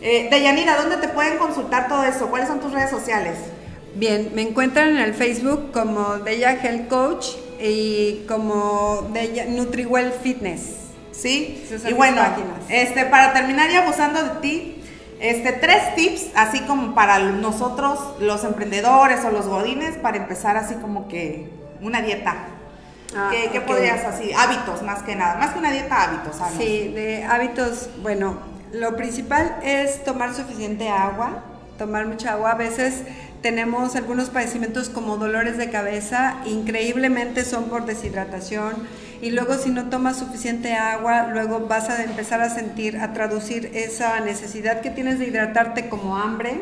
Eh, 0.00 0.28
Deyanira, 0.30 0.76
¿dónde 0.76 0.96
te 0.96 1.08
pueden 1.08 1.38
consultar 1.38 1.88
todo 1.88 2.04
eso? 2.04 2.28
¿Cuáles 2.28 2.48
son 2.48 2.60
tus 2.60 2.72
redes 2.72 2.90
sociales? 2.90 3.36
Bien, 3.94 4.32
me 4.34 4.42
encuentran 4.42 4.88
en 4.88 4.98
el 4.98 5.14
Facebook 5.14 5.70
como 5.72 6.16
Deya 6.18 6.52
Health 6.60 6.88
Coach 6.88 7.26
y 7.62 8.24
como 8.28 9.08
Deya 9.12 9.44
NutriWell 9.46 10.12
Fitness. 10.12 10.83
¿Sí? 11.16 11.66
Y 11.88 11.92
bueno, 11.92 12.18
páginas. 12.18 12.58
este, 12.68 13.04
para 13.06 13.32
terminar 13.32 13.70
y 13.70 13.76
abusando 13.76 14.22
de 14.22 14.30
ti, 14.40 14.82
este, 15.20 15.52
tres 15.52 15.94
tips, 15.94 16.26
así 16.34 16.60
como 16.60 16.94
para 16.94 17.18
nosotros, 17.18 17.98
los 18.20 18.44
emprendedores 18.44 19.24
o 19.24 19.30
los 19.30 19.46
godines, 19.46 19.96
para 19.96 20.18
empezar 20.18 20.56
así 20.56 20.74
como 20.74 21.08
que 21.08 21.48
una 21.80 22.02
dieta. 22.02 22.48
Ah, 23.16 23.30
¿Qué, 23.30 23.60
podrías 23.60 24.04
así? 24.04 24.32
Hábitos, 24.32 24.82
más 24.82 25.02
que 25.02 25.14
nada. 25.14 25.36
Más 25.36 25.52
que 25.52 25.60
una 25.60 25.70
dieta, 25.70 26.02
hábitos. 26.02 26.36
sanos. 26.36 26.58
Sí, 26.58 26.88
de 26.88 27.24
hábitos, 27.24 27.90
bueno, 28.02 28.38
lo 28.72 28.96
principal 28.96 29.56
es 29.62 30.02
tomar 30.02 30.34
suficiente 30.34 30.88
agua, 30.88 31.44
tomar 31.78 32.06
mucha 32.06 32.32
agua. 32.32 32.52
A 32.52 32.56
veces 32.56 33.02
tenemos 33.40 33.94
algunos 33.94 34.30
padecimientos 34.30 34.88
como 34.88 35.16
dolores 35.16 35.56
de 35.58 35.70
cabeza, 35.70 36.38
increíblemente 36.44 37.44
son 37.44 37.64
por 37.64 37.86
deshidratación. 37.86 38.74
Y 39.24 39.30
luego 39.30 39.56
si 39.56 39.70
no 39.70 39.88
tomas 39.88 40.18
suficiente 40.18 40.74
agua, 40.74 41.28
luego 41.32 41.60
vas 41.66 41.88
a 41.88 42.04
empezar 42.04 42.42
a 42.42 42.50
sentir, 42.50 42.98
a 42.98 43.14
traducir 43.14 43.70
esa 43.72 44.20
necesidad 44.20 44.82
que 44.82 44.90
tienes 44.90 45.18
de 45.18 45.26
hidratarte 45.26 45.88
como 45.88 46.18
hambre. 46.18 46.60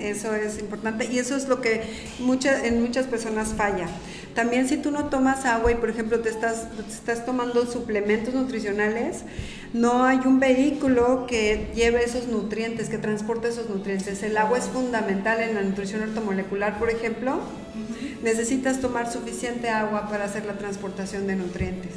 Eso 0.00 0.34
es 0.34 0.58
importante 0.58 1.04
y 1.04 1.20
eso 1.20 1.36
es 1.36 1.46
lo 1.46 1.60
que 1.60 1.82
muchas, 2.18 2.64
en 2.64 2.82
muchas 2.82 3.06
personas 3.06 3.54
falla. 3.56 3.86
También 4.34 4.68
si 4.68 4.78
tú 4.78 4.90
no 4.90 5.06
tomas 5.06 5.44
agua 5.44 5.72
y 5.72 5.74
por 5.74 5.90
ejemplo 5.90 6.20
te 6.20 6.30
estás, 6.30 6.66
estás 6.88 7.26
tomando 7.26 7.66
suplementos 7.66 8.32
nutricionales, 8.32 9.24
no 9.74 10.04
hay 10.04 10.20
un 10.24 10.40
vehículo 10.40 11.26
que 11.26 11.70
lleve 11.74 12.04
esos 12.04 12.28
nutrientes, 12.28 12.88
que 12.88 12.98
transporte 12.98 13.48
esos 13.48 13.68
nutrientes. 13.68 14.22
El 14.22 14.36
agua 14.36 14.58
es 14.58 14.64
fundamental 14.64 15.40
en 15.40 15.54
la 15.54 15.62
nutrición 15.62 16.02
ortomolecular, 16.02 16.78
por 16.78 16.90
ejemplo. 16.90 17.40
Necesitas 18.22 18.80
tomar 18.80 19.10
suficiente 19.10 19.68
agua 19.68 20.08
para 20.08 20.24
hacer 20.24 20.44
la 20.44 20.54
transportación 20.54 21.26
de 21.26 21.36
nutrientes. 21.36 21.92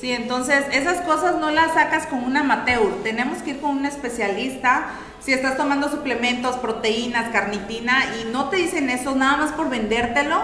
Sí, 0.00 0.12
entonces 0.12 0.64
esas 0.72 1.02
cosas 1.02 1.38
no 1.40 1.50
las 1.50 1.74
sacas 1.74 2.06
con 2.06 2.24
un 2.24 2.34
amateur, 2.34 3.02
tenemos 3.02 3.42
que 3.42 3.50
ir 3.50 3.60
con 3.60 3.76
un 3.76 3.84
especialista. 3.84 4.86
Si 5.20 5.34
estás 5.34 5.58
tomando 5.58 5.90
suplementos, 5.90 6.56
proteínas, 6.56 7.30
carnitina 7.30 8.06
y 8.18 8.32
no 8.32 8.48
te 8.48 8.56
dicen 8.56 8.88
eso 8.88 9.14
nada 9.14 9.36
más 9.36 9.52
por 9.52 9.68
vendértelo, 9.68 10.40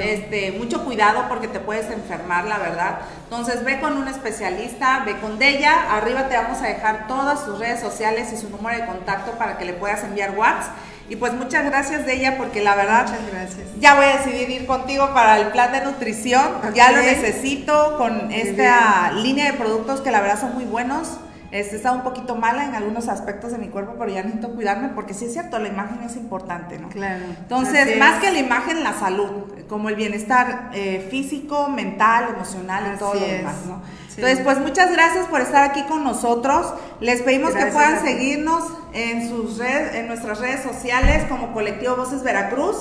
este, 0.00 0.52
mucho 0.52 0.84
cuidado 0.84 1.24
porque 1.28 1.48
te 1.48 1.60
puedes 1.60 1.90
enfermar, 1.90 2.44
la 2.44 2.58
verdad. 2.58 2.98
Entonces 3.24 3.64
ve 3.64 3.80
con 3.80 3.96
un 3.96 4.08
especialista, 4.08 5.02
ve 5.04 5.18
con 5.18 5.38
Della, 5.38 5.96
arriba 5.96 6.28
te 6.28 6.36
vamos 6.36 6.60
a 6.62 6.66
dejar 6.66 7.06
todas 7.06 7.44
sus 7.44 7.58
redes 7.58 7.80
sociales 7.80 8.32
y 8.32 8.36
su 8.36 8.50
número 8.50 8.78
de 8.78 8.86
contacto 8.86 9.32
para 9.32 9.58
que 9.58 9.64
le 9.64 9.72
puedas 9.72 10.04
enviar 10.04 10.32
WhatsApp. 10.36 10.74
Y 11.08 11.16
pues 11.16 11.32
muchas 11.34 11.64
gracias 11.64 12.04
de 12.04 12.14
ella 12.14 12.36
porque 12.36 12.62
la 12.62 12.74
verdad 12.74 13.06
gracias. 13.30 13.68
ya 13.78 13.94
voy 13.94 14.06
a 14.06 14.16
decidir 14.16 14.50
ir 14.50 14.66
contigo 14.66 15.14
para 15.14 15.38
el 15.38 15.48
plan 15.48 15.70
de 15.72 15.82
nutrición. 15.82 16.42
Ya 16.74 16.90
lo 16.90 16.98
necesito 16.98 17.96
con 17.96 18.32
esta 18.32 19.12
línea 19.12 19.52
de 19.52 19.58
productos 19.58 20.00
que 20.00 20.10
la 20.10 20.20
verdad 20.20 20.40
son 20.40 20.54
muy 20.54 20.64
buenos. 20.64 21.18
Este, 21.52 21.76
está 21.76 21.92
un 21.92 22.02
poquito 22.02 22.34
mala 22.34 22.64
en 22.64 22.74
algunos 22.74 23.08
aspectos 23.08 23.52
de 23.52 23.58
mi 23.58 23.68
cuerpo, 23.68 23.94
pero 23.98 24.12
ya 24.12 24.22
necesito 24.22 24.50
cuidarme 24.50 24.88
porque 24.88 25.14
sí 25.14 25.26
es 25.26 25.32
cierto, 25.32 25.58
la 25.60 25.68
imagen 25.68 26.02
es 26.02 26.16
importante, 26.16 26.78
¿no? 26.78 26.88
Claro. 26.88 27.24
Entonces, 27.38 27.96
más 27.98 28.20
que 28.20 28.32
la 28.32 28.40
imagen, 28.40 28.82
la 28.82 28.92
salud, 28.92 29.30
como 29.68 29.88
el 29.88 29.96
bienestar 29.96 30.70
eh, 30.74 31.06
físico, 31.10 31.68
mental, 31.68 32.28
emocional 32.34 32.92
y 32.94 32.98
todo 32.98 33.14
lo 33.14 33.20
demás, 33.20 33.54
¿no? 33.66 33.82
Entonces, 34.16 34.40
pues 34.44 34.58
muchas 34.58 34.90
gracias 34.92 35.26
por 35.26 35.42
estar 35.42 35.70
aquí 35.70 35.82
con 35.82 36.02
nosotros. 36.02 36.72
Les 37.00 37.20
pedimos 37.20 37.54
que 37.54 37.66
puedan 37.66 38.02
seguirnos 38.02 38.64
en, 38.94 39.28
sus 39.28 39.58
redes, 39.58 39.94
en 39.94 40.06
nuestras 40.06 40.38
redes 40.40 40.62
sociales 40.62 41.26
como 41.28 41.52
Colectivo 41.52 41.96
Voces 41.96 42.22
Veracruz. 42.22 42.76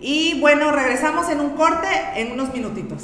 Y 0.00 0.38
bueno, 0.40 0.70
regresamos 0.70 1.28
en 1.28 1.40
un 1.40 1.50
corte 1.50 1.88
en 2.14 2.32
unos 2.32 2.52
minutitos. 2.54 3.02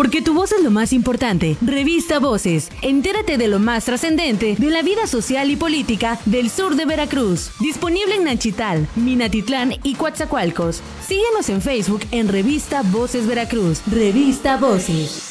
Porque 0.00 0.22
tu 0.22 0.32
voz 0.32 0.50
es 0.52 0.64
lo 0.64 0.70
más 0.70 0.94
importante. 0.94 1.58
Revista 1.60 2.20
Voces. 2.20 2.70
Entérate 2.80 3.36
de 3.36 3.48
lo 3.48 3.58
más 3.58 3.84
trascendente 3.84 4.56
de 4.58 4.70
la 4.70 4.80
vida 4.80 5.06
social 5.06 5.50
y 5.50 5.56
política 5.56 6.18
del 6.24 6.48
sur 6.48 6.74
de 6.74 6.86
Veracruz. 6.86 7.50
Disponible 7.60 8.14
en 8.14 8.24
Nachital, 8.24 8.88
Minatitlán 8.96 9.74
y 9.82 9.96
Coatzacoalcos. 9.96 10.80
Síguenos 11.06 11.50
en 11.50 11.60
Facebook 11.60 12.00
en 12.12 12.28
Revista 12.28 12.80
Voces 12.80 13.26
Veracruz. 13.26 13.82
Revista 13.90 14.56
Voces. 14.56 15.29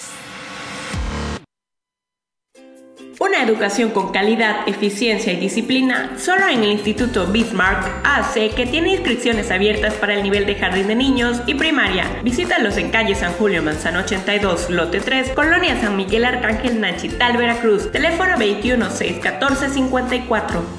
Una 3.19 3.43
educación 3.43 3.89
con 3.89 4.13
calidad, 4.13 4.65
eficiencia 4.65 5.33
y 5.33 5.35
disciplina 5.35 6.17
solo 6.17 6.47
en 6.47 6.63
el 6.63 6.71
Instituto 6.71 7.27
Bismarck 7.27 7.85
hace 8.05 8.51
que 8.51 8.65
tiene 8.65 8.93
inscripciones 8.93 9.51
abiertas 9.51 9.93
para 9.95 10.13
el 10.13 10.23
nivel 10.23 10.45
de 10.45 10.55
jardín 10.55 10.87
de 10.87 10.95
niños 10.95 11.41
y 11.45 11.55
primaria. 11.55 12.05
Visítalos 12.23 12.77
en 12.77 12.91
calle 12.91 13.15
San 13.15 13.33
Julio 13.33 13.61
Manzano 13.61 13.99
82, 13.99 14.69
lote 14.69 15.01
3, 15.01 15.31
Colonia 15.31 15.77
San 15.81 15.97
Miguel 15.97 16.23
Arcángel 16.23 16.79
Nachital, 16.79 17.35
Veracruz. 17.35 17.91
Teléfono 17.91 18.37
21 18.37 18.89
614 18.89 19.69
54. 19.69 20.78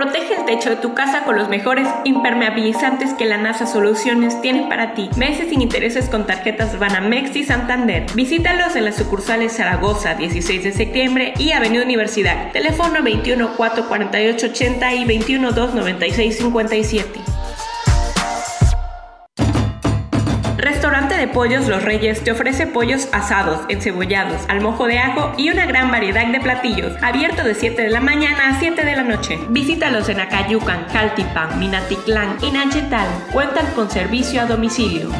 Protege 0.00 0.34
el 0.34 0.46
techo 0.46 0.70
de 0.70 0.76
tu 0.76 0.94
casa 0.94 1.24
con 1.24 1.36
los 1.36 1.50
mejores 1.50 1.86
impermeabilizantes 2.04 3.12
que 3.12 3.26
la 3.26 3.36
NASA 3.36 3.66
Soluciones 3.66 4.40
tiene 4.40 4.66
para 4.66 4.94
ti. 4.94 5.10
Meses 5.18 5.50
sin 5.50 5.60
intereses 5.60 6.08
con 6.08 6.26
tarjetas 6.26 6.78
Banamex 6.78 7.36
y 7.36 7.44
Santander. 7.44 8.06
Visítalos 8.14 8.76
en 8.76 8.86
las 8.86 8.96
sucursales 8.96 9.54
Zaragoza, 9.54 10.14
16 10.14 10.64
de 10.64 10.72
septiembre 10.72 11.34
y 11.38 11.52
Avenida 11.52 11.84
Universidad. 11.84 12.50
Teléfono 12.50 13.02
21 13.02 13.58
448 13.58 14.46
80 14.46 14.94
y 14.94 15.04
21 15.04 15.52
296 15.52 16.38
57. 16.38 17.39
Restaurante 20.70 21.16
de 21.16 21.26
Pollos 21.26 21.66
Los 21.66 21.82
Reyes 21.82 22.22
te 22.22 22.30
ofrece 22.30 22.64
pollos 22.64 23.08
asados, 23.10 23.62
encebollados, 23.68 24.42
al 24.46 24.60
mojo 24.60 24.86
de 24.86 25.00
ajo 25.00 25.32
y 25.36 25.50
una 25.50 25.66
gran 25.66 25.90
variedad 25.90 26.24
de 26.28 26.38
platillos, 26.38 26.92
abierto 27.02 27.42
de 27.42 27.56
7 27.56 27.82
de 27.82 27.88
la 27.88 28.00
mañana 28.00 28.50
a 28.50 28.60
7 28.60 28.84
de 28.84 28.94
la 28.94 29.02
noche. 29.02 29.36
Visítalos 29.48 30.08
en 30.08 30.20
Acayucan, 30.20 30.86
Caltipan, 30.92 31.58
Minatitlán 31.58 32.36
y 32.40 32.52
Nanchetal. 32.52 33.08
Cuentan 33.32 33.66
con 33.74 33.90
servicio 33.90 34.42
a 34.42 34.46
domicilio. 34.46 35.10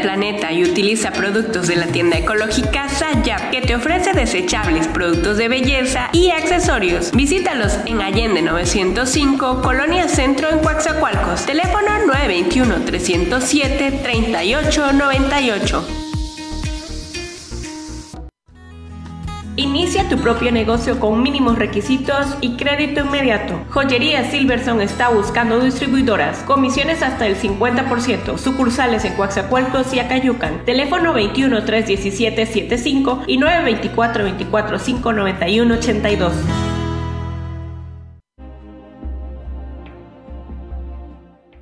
Planeta 0.00 0.52
y 0.52 0.64
utiliza 0.64 1.12
productos 1.12 1.68
de 1.68 1.76
la 1.76 1.86
tienda 1.86 2.18
ecológica 2.18 2.88
Sayap, 2.88 3.50
que 3.50 3.60
te 3.60 3.74
ofrece 3.74 4.12
desechables, 4.12 4.88
productos 4.88 5.36
de 5.36 5.48
belleza 5.48 6.10
y 6.12 6.30
accesorios. 6.30 7.12
Visítalos 7.12 7.78
en 7.86 8.00
Allende 8.00 8.42
905, 8.42 9.62
Colonia 9.62 10.08
Centro 10.08 10.50
en 10.50 10.60
Coaxacualcos. 10.60 11.46
Teléfono 11.46 12.06
921 12.06 12.84
307 12.84 14.00
3898. 14.02 16.07
Inicia 19.68 20.08
tu 20.08 20.16
propio 20.16 20.50
negocio 20.50 20.98
con 20.98 21.22
mínimos 21.22 21.58
requisitos 21.58 22.38
y 22.40 22.56
crédito 22.56 23.00
inmediato. 23.00 23.66
Joyería 23.68 24.30
Silverson 24.30 24.80
está 24.80 25.10
buscando 25.10 25.60
distribuidoras. 25.60 26.38
Comisiones 26.44 27.02
hasta 27.02 27.26
el 27.26 27.36
50%. 27.36 28.38
Sucursales 28.38 29.04
en 29.04 29.12
Coaxacualcos 29.12 29.92
y 29.92 30.00
Acayucan. 30.00 30.64
Teléfono 30.64 31.12
21 31.12 31.66
317 31.66 32.46
75 32.46 33.24
y 33.26 33.36
924 33.36 34.24
24 34.24 34.78
591 34.78 35.74
82. 35.74 36.32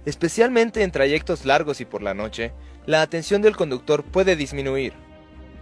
Especialmente 0.05 0.85
en 0.85 0.93
trayectos 0.93 1.45
largos 1.45 1.81
y 1.81 1.85
por 1.85 2.05
la 2.05 2.15
noche, 2.15 2.53
la 2.87 3.03
atención 3.03 3.43
del 3.43 3.57
conductor 3.57 4.05
puede 4.05 4.37
disminuir. 4.37 5.06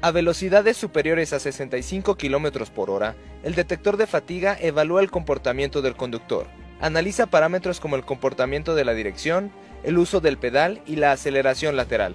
A 0.01 0.11
velocidades 0.11 0.77
superiores 0.77 1.33
a 1.33 1.41
65 1.41 2.17
km 2.17 2.69
por 2.71 2.91
hora, 2.91 3.17
el 3.43 3.55
detector 3.55 3.97
de 3.97 4.07
fatiga 4.07 4.57
evalúa 4.61 5.01
el 5.01 5.11
comportamiento 5.11 5.81
del 5.83 5.97
conductor. 5.97 6.47
Analiza 6.81 7.27
parámetros 7.27 7.81
como 7.81 7.97
el 7.97 8.05
comportamiento 8.05 8.75
de 8.75 8.85
la 8.85 8.93
dirección, 8.93 9.51
el 9.83 9.99
uso 9.99 10.21
del 10.21 10.37
pedal 10.37 10.83
y 10.87 10.97
la 10.97 11.13
aceleración 11.13 11.77
lateral. 11.77 12.15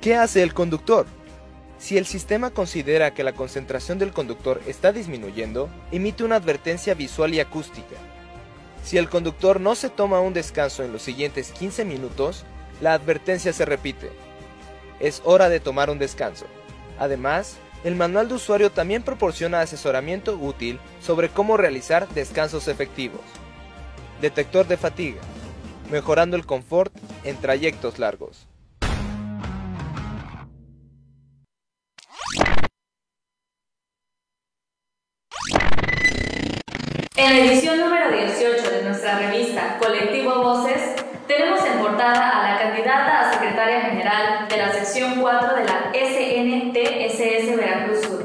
¿Qué 0.00 0.14
hace 0.14 0.42
el 0.42 0.54
conductor? 0.54 1.06
Si 1.78 1.98
el 1.98 2.06
sistema 2.06 2.50
considera 2.50 3.12
que 3.12 3.24
la 3.24 3.32
concentración 3.32 3.98
del 3.98 4.12
conductor 4.12 4.60
está 4.68 4.92
disminuyendo, 4.92 5.68
emite 5.90 6.22
una 6.22 6.36
advertencia 6.36 6.94
visual 6.94 7.34
y 7.34 7.40
acústica. 7.40 7.96
Si 8.84 8.98
el 8.98 9.08
conductor 9.08 9.60
no 9.60 9.74
se 9.74 9.90
toma 9.90 10.20
un 10.20 10.32
descanso 10.32 10.84
en 10.84 10.92
los 10.92 11.02
siguientes 11.02 11.50
15 11.50 11.84
minutos, 11.84 12.44
la 12.80 12.94
advertencia 12.94 13.52
se 13.52 13.64
repite. 13.64 14.10
Es 15.00 15.22
hora 15.24 15.48
de 15.48 15.58
tomar 15.58 15.90
un 15.90 15.98
descanso. 15.98 16.46
Además, 17.02 17.56
el 17.82 17.96
manual 17.96 18.28
de 18.28 18.34
usuario 18.34 18.70
también 18.70 19.02
proporciona 19.02 19.60
asesoramiento 19.60 20.36
útil 20.36 20.78
sobre 21.00 21.30
cómo 21.30 21.56
realizar 21.56 22.06
descansos 22.10 22.68
efectivos. 22.68 23.22
Detector 24.20 24.68
de 24.68 24.76
fatiga, 24.76 25.20
mejorando 25.90 26.36
el 26.36 26.46
confort 26.46 26.94
en 27.24 27.36
trayectos 27.38 27.98
largos. 27.98 28.46
En 37.16 37.30
la 37.32 37.38
edición 37.38 37.80
número 37.80 38.12
18 38.12 38.70
de 38.70 38.84
nuestra 38.84 39.18
revista 39.18 39.76
Colectivo 39.80 40.40
Voces, 40.40 40.94
tenemos 41.26 41.64
en 41.66 41.80
portada 41.80 42.38
a 42.38 42.41
candidata 42.62 43.20
a 43.20 43.32
secretaria 43.32 43.80
general 43.80 44.46
de 44.48 44.56
la 44.56 44.72
sección 44.72 45.20
4 45.20 45.54
de 45.56 45.64
la 45.64 45.90
SNTSS 45.92 47.56
Veracruz 47.56 48.02
Sur, 48.02 48.24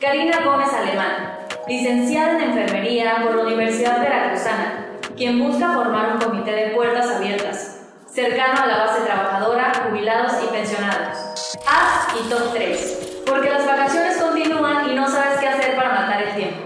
Karina 0.00 0.38
Gómez 0.44 0.72
Alemán, 0.72 1.38
licenciada 1.66 2.38
en 2.38 2.52
enfermería 2.52 3.16
por 3.22 3.34
la 3.34 3.42
Universidad 3.42 4.00
Veracruzana, 4.00 4.86
quien 5.16 5.40
busca 5.40 5.72
formar 5.72 6.12
un 6.12 6.20
comité 6.20 6.52
de 6.52 6.66
puertas 6.68 7.10
abiertas, 7.16 7.80
cercano 8.08 8.62
a 8.62 8.66
la 8.66 8.76
base 8.84 9.02
trabajadora, 9.02 9.72
jubilados 9.88 10.34
y 10.44 10.52
pensionados. 10.52 11.18
Haz 11.66 12.14
y 12.20 12.28
top 12.28 12.52
3, 12.52 13.22
porque 13.26 13.50
las 13.50 13.66
vacaciones 13.66 14.18
continúan 14.18 14.88
y 14.88 14.94
no 14.94 15.08
sabes 15.08 15.40
qué 15.40 15.48
hacer 15.48 15.74
para 15.74 15.88
matar 15.88 16.22
el 16.22 16.34
tiempo. 16.36 16.60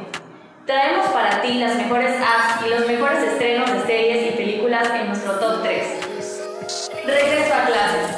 Traemos 0.66 1.06
para 1.06 1.40
ti 1.40 1.54
las 1.54 1.74
mejores 1.76 2.20
apps 2.20 2.66
y 2.66 2.68
los 2.68 2.86
mejores 2.86 3.22
estrenos 3.22 3.72
de 3.72 3.80
series 3.86 4.34
y 4.34 4.36
películas 4.36 4.90
en 4.90 5.06
nuestro 5.06 5.32
top 5.38 5.62
3 5.62 6.07
regreso 7.09 7.54
a 7.54 7.66
clases. 7.66 8.17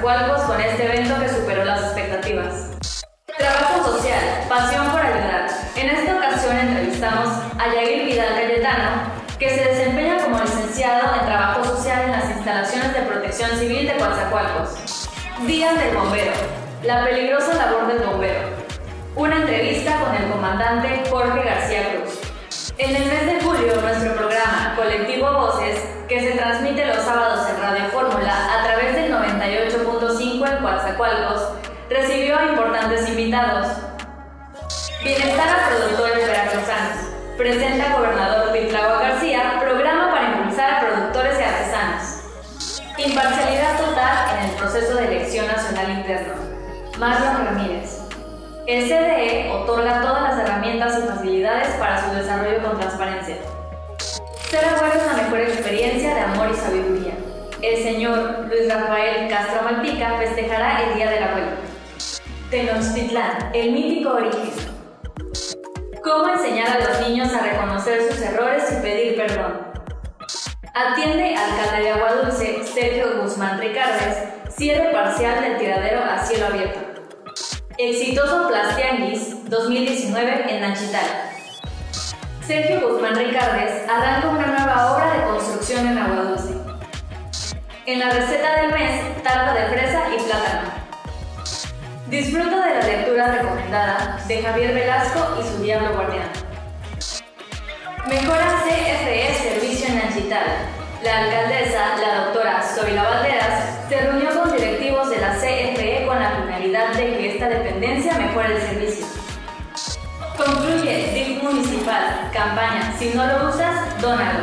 Coatzacoalcos 0.00 0.42
con 0.44 0.60
este 0.60 0.84
evento 0.84 1.20
que 1.20 1.28
superó 1.28 1.64
las 1.64 1.82
expectativas. 1.82 2.70
Trabajo 3.36 3.92
social, 3.92 4.44
pasión 4.48 4.90
por 4.90 5.00
ayudar. 5.00 5.46
En 5.76 5.90
esta 5.90 6.16
ocasión 6.16 6.58
entrevistamos 6.58 7.28
a 7.58 7.74
Yair 7.74 8.06
Vidal 8.06 8.34
Cayetano, 8.34 8.88
que 9.38 9.50
se 9.50 9.64
desempeña 9.64 10.18
como 10.24 10.38
licenciado 10.40 11.14
en 11.16 11.26
Trabajo 11.26 11.64
Social 11.64 12.04
en 12.04 12.12
las 12.12 12.30
instalaciones 12.30 12.94
de 12.94 13.00
protección 13.02 13.50
civil 13.58 13.86
de 13.86 13.96
Coatzacoalcos. 13.96 15.08
Día 15.46 15.74
del 15.74 15.94
Bombero, 15.94 16.32
la 16.82 17.04
peligrosa 17.04 17.54
labor 17.54 17.86
del 17.88 17.98
bombero. 18.06 18.40
Una 19.16 19.36
entrevista 19.36 20.00
con 20.00 20.14
el 20.14 20.30
comandante 20.30 21.02
Jorge 21.10 21.44
García 21.44 21.90
Cruz. 21.90 22.29
En 22.82 22.96
el 22.96 23.04
mes 23.04 23.26
de 23.26 23.40
julio, 23.42 23.78
nuestro 23.78 24.14
programa 24.14 24.72
Colectivo 24.74 25.30
Voces, 25.34 25.78
que 26.08 26.18
se 26.18 26.30
transmite 26.30 26.86
los 26.86 27.04
sábados 27.04 27.46
en 27.50 27.60
Radio 27.60 27.84
Fórmula 27.92 28.58
a 28.58 28.64
través 28.64 28.94
del 28.94 29.12
98.5 29.12 30.50
en 30.50 30.62
Coatzacoalcos, 30.62 31.42
recibió 31.90 32.38
a 32.38 32.46
importantes 32.46 33.06
invitados. 33.06 33.66
Bienestar 35.04 35.46
a 35.46 35.68
productores 35.68 36.26
veracruzanos. 36.26 36.96
Presenta 37.36 37.98
gobernador 37.98 38.50
Pitlagua 38.50 39.02
García, 39.02 39.58
programa 39.60 40.10
para 40.12 40.38
impulsar 40.38 40.72
a 40.72 40.80
productores 40.80 41.38
y 41.38 41.42
artesanos. 41.42 42.22
Imparcialidad 42.96 43.78
total 43.78 44.38
en 44.38 44.48
el 44.48 44.56
proceso 44.56 44.94
de 44.94 45.04
elección 45.04 45.46
nacional 45.48 45.90
interno. 45.90 46.32
Marlon 46.98 47.44
Ramírez. 47.44 47.79
El 48.70 48.84
CDE 48.84 49.50
otorga 49.50 50.00
todas 50.00 50.22
las 50.22 50.38
herramientas 50.38 50.96
y 50.96 51.08
facilidades 51.08 51.70
para 51.70 52.04
su 52.04 52.14
desarrollo 52.14 52.62
con 52.62 52.78
transparencia. 52.78 53.38
Ser 54.48 54.64
abuelo 54.64 54.94
es 54.94 55.06
la 55.06 55.22
mejor 55.24 55.40
experiencia 55.40 56.14
de 56.14 56.20
amor 56.20 56.50
y 56.52 56.56
sabiduría. 56.56 57.14
El 57.62 57.82
señor 57.82 58.46
Luis 58.46 58.72
Rafael 58.72 59.28
Castro 59.28 59.62
Malpica 59.64 60.18
festejará 60.18 60.84
el 60.84 60.94
Día 60.94 61.10
del 61.10 61.24
Abuelo. 61.24 61.48
Tenochtitlán, 62.48 63.50
el 63.54 63.72
mítico 63.72 64.10
origen. 64.10 64.52
¿Cómo 66.04 66.28
enseñar 66.28 66.68
a 66.68 66.90
los 66.90 67.08
niños 67.08 67.34
a 67.34 67.40
reconocer 67.40 68.02
sus 68.08 68.20
errores 68.20 68.70
y 68.70 68.82
pedir 68.82 69.16
perdón? 69.16 69.66
Atiende 70.76 71.34
alcalde 71.34 71.82
de 71.82 71.90
Aguadulce, 71.90 72.62
Sergio 72.72 73.20
Guzmán 73.20 73.58
Ricardes, 73.58 74.28
cierre 74.48 74.92
parcial 74.92 75.40
del 75.40 75.58
tiradero 75.58 76.04
a 76.04 76.24
cielo 76.24 76.46
abierto. 76.46 76.89
Exitoso 77.82 78.46
Plastianguis 78.46 79.48
2019 79.48 80.54
en 80.54 80.60
Nachital. 80.60 81.30
Sergio 82.46 82.86
Guzmán 82.86 83.16
Ricardes 83.16 83.88
arranca 83.88 84.28
una 84.28 84.46
nueva 84.48 84.92
obra 84.92 85.14
de 85.14 85.24
construcción 85.24 85.86
en 85.86 85.96
Aguadulce. 85.96 86.56
En 87.86 88.00
la 88.00 88.10
receta 88.10 88.60
del 88.60 88.72
mes, 88.72 89.22
tarta 89.22 89.54
de 89.54 89.68
fresa 89.70 90.02
y 90.14 90.22
plátano. 90.22 90.68
Disfruta 92.10 92.66
de 92.66 92.74
la 92.74 92.86
lectura 92.86 93.32
recomendada 93.32 94.20
de 94.28 94.42
Javier 94.42 94.74
Velasco 94.74 95.40
y 95.40 95.48
su 95.48 95.62
Diablo 95.62 95.94
Guardián. 95.94 96.28
Mejora 98.06 98.62
CFE 98.62 99.34
Servicio 99.34 99.86
en 99.86 100.00
Anchital. 100.00 100.44
La 101.02 101.20
alcaldesa, 101.20 101.96
la 101.98 102.24
doctora 102.24 102.62
Zoila 102.62 103.04
Valderas, 103.04 103.88
se 103.88 104.00
reunió 104.02 104.38
con 104.38 104.52
directivos 104.52 105.08
de 105.08 105.16
la 105.16 105.34
CFE 105.34 106.04
con 106.06 106.20
la 106.20 106.30
finalidad 106.32 106.92
de 106.92 107.19
esta 107.40 107.58
dependencia 107.58 108.18
mejore 108.18 108.54
el 108.54 108.60
servicio. 108.60 109.06
Concluye 110.36 111.10
DIF 111.14 111.42
Municipal, 111.42 112.30
campaña 112.34 112.92
Si 112.98 113.14
no 113.14 113.26
lo 113.26 113.48
usas, 113.48 113.98
dónalo. 114.02 114.40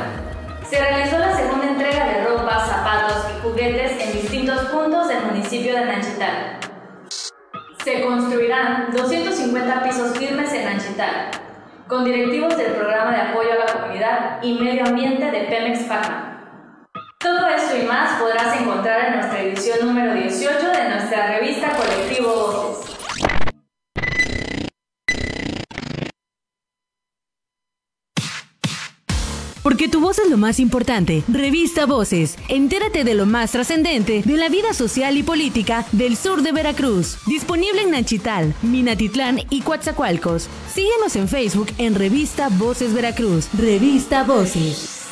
Se 0.67 0.79
realizó 0.79 1.19
la 1.19 1.37
segunda 1.37 1.67
entrega 1.67 2.05
de 2.05 2.23
ropa, 2.23 2.65
zapatos 2.65 3.27
y 3.29 3.41
juguetes 3.43 4.03
en 4.03 4.13
distintos 4.13 4.61
puntos 4.69 5.09
del 5.09 5.25
municipio 5.25 5.75
de 5.75 5.85
Nanchital. 5.85 6.57
Se 7.83 8.01
construirán 8.01 8.87
250 8.91 9.83
pisos 9.83 10.17
firmes 10.17 10.51
en 10.53 10.67
Anchital, 10.67 11.29
con 11.87 12.03
directivos 12.03 12.57
del 12.57 12.71
Programa 12.71 13.11
de 13.11 13.21
Apoyo 13.21 13.51
a 13.51 13.65
la 13.65 13.73
Comunidad 13.73 14.39
y 14.41 14.53
Medio 14.55 14.87
Ambiente 14.87 15.29
de 15.29 15.41
Pemex 15.41 15.83
Pacma. 15.83 16.27
Todo 17.19 17.47
esto 17.47 17.77
y 17.77 17.83
más 17.83 18.19
podrás 18.19 18.59
encontrar 18.59 19.05
en 19.05 19.15
nuestra 19.17 19.41
edición 19.41 19.85
número 19.85 20.15
18 20.15 20.67
de 20.67 20.89
nuestra 20.89 21.27
revista 21.27 21.71
Porque 29.67 29.89
tu 29.89 29.99
voz 29.99 30.17
es 30.17 30.29
lo 30.29 30.37
más 30.37 30.61
importante. 30.61 31.25
Revista 31.27 31.85
Voces. 31.85 32.37
Entérate 32.47 33.03
de 33.03 33.13
lo 33.15 33.25
más 33.25 33.51
trascendente 33.51 34.21
de 34.23 34.37
la 34.37 34.47
vida 34.47 34.73
social 34.73 35.17
y 35.17 35.23
política 35.23 35.85
del 35.91 36.15
sur 36.15 36.41
de 36.41 36.53
Veracruz. 36.53 37.17
Disponible 37.25 37.81
en 37.81 37.91
Nachital, 37.91 38.53
Minatitlán 38.61 39.41
y 39.49 39.59
Coatzacoalcos. 39.59 40.47
Síguenos 40.73 41.17
en 41.17 41.27
Facebook 41.27 41.67
en 41.79 41.95
Revista 41.95 42.47
Voces 42.47 42.93
Veracruz. 42.93 43.49
Revista 43.57 44.23
Voces. 44.23 45.09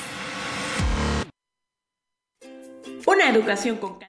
Una 3.06 3.30
educación 3.30 3.76
con 3.76 4.00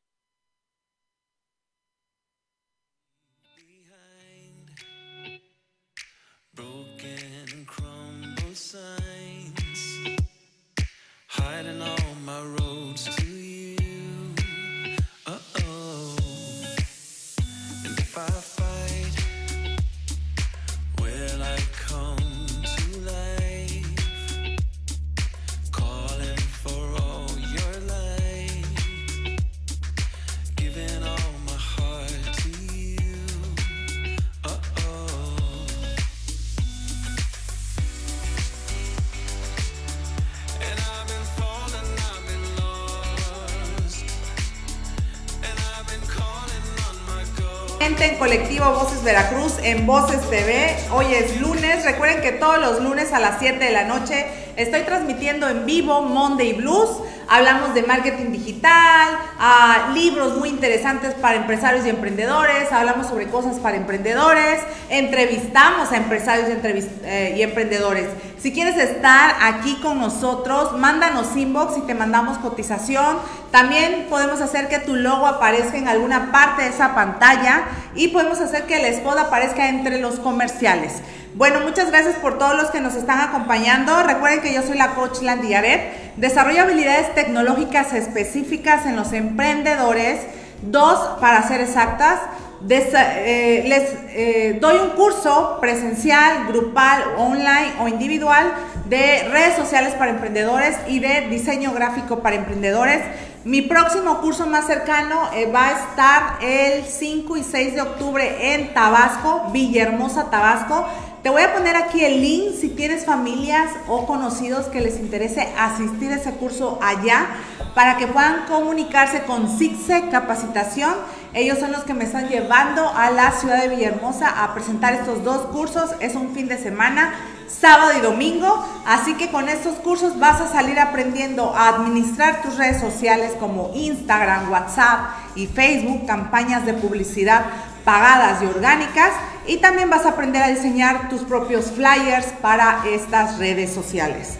Veracruz 49.07 49.55
en 49.63 49.87
Voces 49.87 50.21
TV. 50.29 50.77
Hoy 50.91 51.15
es 51.15 51.41
lunes. 51.41 51.85
Recuerden 51.85 52.23
que 52.23 52.33
todos 52.33 52.59
los 52.59 52.83
lunes 52.83 53.13
a 53.13 53.21
las 53.21 53.39
7 53.39 53.65
de 53.65 53.71
la 53.71 53.85
noche 53.85 54.27
estoy 54.57 54.81
transmitiendo 54.83 55.49
en 55.49 55.65
vivo 55.65 56.03
Monday 56.03 56.55
Blues. 56.55 56.91
Hablamos 57.29 57.73
de 57.73 57.85
marketing 57.85 58.33
digital, 58.33 59.17
a 59.39 59.91
libros 59.95 60.37
muy 60.37 60.49
interesantes 60.49 61.15
para 61.15 61.37
empresarios 61.37 61.87
y 61.87 61.91
emprendedores, 61.91 62.71
hablamos 62.73 63.07
sobre 63.09 63.29
cosas 63.29 63.59
para 63.59 63.77
emprendedores, 63.77 64.61
entrevistamos 64.91 65.91
a 65.91 65.97
empresarios 65.97 66.49
y, 66.49 66.89
eh, 67.05 67.35
y 67.37 67.43
emprendedores. 67.43 68.09
Si 68.39 68.53
quieres 68.53 68.77
estar 68.77 69.35
aquí 69.41 69.77
con 69.83 69.99
nosotros, 69.99 70.77
mándanos 70.79 71.35
inbox 71.37 71.79
y 71.79 71.81
te 71.83 71.95
mandamos 71.95 72.37
cotización. 72.39 73.17
También 73.51 74.07
podemos 74.11 74.43
hacer 74.43 74.69
que 74.69 74.79
tu 74.79 74.95
logo 74.95 75.27
aparezca 75.27 75.79
en 75.79 75.89
alguna 75.89 76.31
parte 76.33 76.63
de 76.63 76.69
esa 76.69 76.95
pantalla 76.95 77.63
y 77.95 78.09
podemos 78.09 78.41
hacer 78.41 78.67
que 78.67 78.77
el 78.77 78.85
spot 78.95 79.19
aparezca 79.19 79.69
entre 79.69 80.01
los 80.01 80.17
comerciales. 80.21 81.01
Bueno, 81.35 81.61
muchas 81.61 81.91
gracias 81.91 82.17
por 82.17 82.39
todos 82.39 82.57
los 82.57 82.71
que 82.71 82.81
nos 82.81 82.95
están 82.95 83.21
acompañando. 83.21 84.03
Recuerden 84.03 84.43
que 84.43 84.55
yo 84.55 84.63
soy 84.63 84.77
la 84.77 84.95
coach 84.95 85.23
Landy 85.23 85.49
Yaret. 85.49 86.17
Desarrollo 86.17 86.63
habilidades 86.63 87.15
tecnológicas 87.15 87.95
específicas 87.95 88.87
en 88.87 88.97
los 88.97 89.13
emprendedores. 89.13 90.21
Dos, 90.63 91.19
para 91.21 91.47
ser 91.49 91.61
exactas. 91.61 92.21
Eh, 92.69 93.65
les 93.67 93.95
eh, 94.09 94.59
doy 94.61 94.79
un 94.79 94.91
curso 94.91 95.59
presencial, 95.61 96.47
grupal, 96.49 97.03
online 97.19 97.75
o 97.81 97.89
individual 97.89 98.51
de 98.87 99.29
redes 99.31 99.57
sociales 99.57 99.95
para 99.95 100.11
emprendedores 100.11 100.77
y 100.89 101.01
de 101.01 101.29
diseño 101.29 101.73
gráfico 101.73 102.21
para 102.21 102.37
emprendedores. 102.37 103.03
Mi 103.45 103.63
próximo 103.63 104.21
curso 104.21 104.47
más 104.47 104.67
cercano 104.67 105.29
eh, 105.35 105.51
va 105.53 105.69
a 105.69 105.73
estar 105.73 106.23
el 106.43 106.85
5 106.85 107.37
y 107.37 107.43
6 107.45 107.75
de 107.75 107.81
octubre 107.83 108.55
en 108.55 108.73
Tabasco, 108.73 109.51
Villahermosa, 109.53 110.31
Tabasco. 110.31 110.87
Te 111.23 111.31
voy 111.31 111.43
a 111.43 111.53
poner 111.53 111.77
aquí 111.77 112.05
el 112.05 112.23
link 112.23 112.55
si 112.59 112.71
tienes 112.71 113.05
familias 113.05 113.71
o 113.89 114.07
conocidos 114.07 114.67
que 114.67 114.81
les 114.81 114.99
interese 114.99 115.49
asistir 115.59 116.11
a 116.13 116.17
ese 116.17 116.33
curso 116.33 116.79
allá 116.83 117.27
para 117.75 117.99
que 117.99 118.07
puedan 118.07 118.47
comunicarse 118.47 119.23
con 119.25 119.59
SIGSE 119.59 120.09
Capacitación. 120.11 120.95
Ellos 121.37 121.59
son 121.59 121.71
los 121.71 121.85
que 121.85 121.93
me 121.93 122.05
están 122.05 122.31
llevando 122.31 122.89
a 122.89 123.11
la 123.11 123.31
ciudad 123.31 123.61
de 123.61 123.69
Villahermosa 123.69 124.43
a 124.43 124.55
presentar 124.55 124.95
estos 124.95 125.23
dos 125.23 125.49
cursos. 125.49 125.91
Es 126.01 126.15
un 126.15 126.33
fin 126.35 126.49
de 126.49 126.57
semana 126.57 127.13
sábado 127.47 127.93
y 127.95 128.01
domingo. 128.01 128.67
Así 128.87 129.13
que 129.19 129.31
con 129.31 129.51
estos 129.51 129.75
cursos 129.75 130.19
vas 130.19 130.41
a 130.41 130.49
salir 130.49 130.81
aprendiendo 130.81 131.55
a 131.55 131.69
administrar 131.69 132.41
tus 132.41 132.57
redes 132.57 132.81
sociales 132.81 133.33
como 133.39 133.71
Instagram, 133.75 134.51
WhatsApp 134.51 135.11
y 135.35 135.47
Facebook, 135.47 136.07
campañas 136.07 136.65
de 136.65 136.73
publicidad 136.73 137.45
pagadas 137.85 138.43
y 138.43 138.47
orgánicas. 138.47 139.13
Y 139.47 139.59
también 139.59 139.91
vas 139.91 140.07
a 140.07 140.13
aprender 140.13 140.43
a 140.43 140.49
diseñar 140.49 141.11
tus 141.11 141.21
propios 141.21 141.71
flyers 141.71 142.29
para 142.41 142.83
estas 142.87 143.37
redes 143.37 143.75
sociales. 143.75 144.39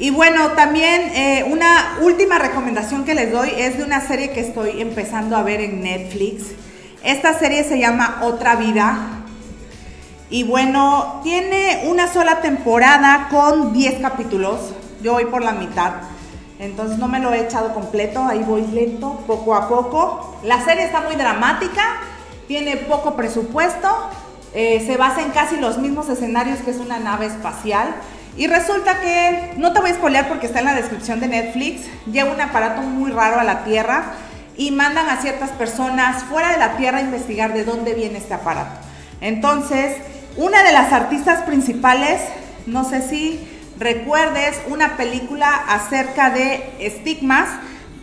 Y 0.00 0.08
bueno, 0.08 0.52
también 0.52 1.12
eh, 1.14 1.44
una 1.50 1.98
última 2.00 2.38
recomendación 2.38 3.04
que 3.04 3.14
les 3.14 3.30
doy 3.30 3.50
es 3.54 3.76
de 3.76 3.84
una 3.84 4.00
serie 4.00 4.30
que 4.30 4.40
estoy 4.40 4.80
empezando 4.80 5.36
a 5.36 5.42
ver 5.42 5.60
en 5.60 5.82
Netflix. 5.82 6.44
Esta 7.04 7.38
serie 7.38 7.64
se 7.64 7.78
llama 7.78 8.20
Otra 8.22 8.56
Vida. 8.56 8.96
Y 10.30 10.44
bueno, 10.44 11.20
tiene 11.22 11.82
una 11.86 12.10
sola 12.10 12.40
temporada 12.40 13.28
con 13.30 13.74
10 13.74 14.00
capítulos. 14.00 14.72
Yo 15.02 15.12
voy 15.12 15.26
por 15.26 15.44
la 15.44 15.52
mitad. 15.52 15.92
Entonces 16.58 16.96
no 16.96 17.06
me 17.06 17.20
lo 17.20 17.34
he 17.34 17.40
echado 17.40 17.74
completo, 17.74 18.24
ahí 18.24 18.42
voy 18.42 18.66
lento, 18.68 19.22
poco 19.26 19.54
a 19.54 19.68
poco. 19.68 20.34
La 20.44 20.64
serie 20.64 20.84
está 20.84 21.02
muy 21.02 21.16
dramática, 21.16 21.82
tiene 22.48 22.78
poco 22.78 23.16
presupuesto, 23.16 23.88
eh, 24.54 24.82
se 24.86 24.96
basa 24.96 25.20
en 25.20 25.30
casi 25.32 25.56
los 25.56 25.76
mismos 25.76 26.08
escenarios 26.08 26.60
que 26.60 26.70
es 26.70 26.78
una 26.78 26.98
nave 26.98 27.26
espacial. 27.26 27.96
Y 28.36 28.46
resulta 28.46 29.00
que, 29.00 29.54
no 29.56 29.72
te 29.72 29.80
voy 29.80 29.90
a 29.90 29.94
spoilear 29.94 30.28
porque 30.28 30.46
está 30.46 30.60
en 30.60 30.66
la 30.66 30.74
descripción 30.74 31.20
de 31.20 31.28
Netflix, 31.28 31.82
llega 32.10 32.32
un 32.32 32.40
aparato 32.40 32.80
muy 32.82 33.10
raro 33.10 33.40
a 33.40 33.44
la 33.44 33.64
Tierra 33.64 34.04
y 34.56 34.70
mandan 34.70 35.08
a 35.08 35.20
ciertas 35.20 35.50
personas 35.50 36.24
fuera 36.24 36.52
de 36.52 36.58
la 36.58 36.76
Tierra 36.76 36.98
a 36.98 37.02
investigar 37.02 37.52
de 37.52 37.64
dónde 37.64 37.94
viene 37.94 38.18
este 38.18 38.34
aparato. 38.34 38.78
Entonces, 39.20 39.96
una 40.36 40.62
de 40.62 40.72
las 40.72 40.92
artistas 40.92 41.42
principales, 41.42 42.20
no 42.66 42.84
sé 42.88 43.02
si 43.02 43.40
recuerdes 43.78 44.60
una 44.68 44.96
película 44.96 45.64
acerca 45.68 46.30
de 46.30 46.62
estigmas, 46.78 47.48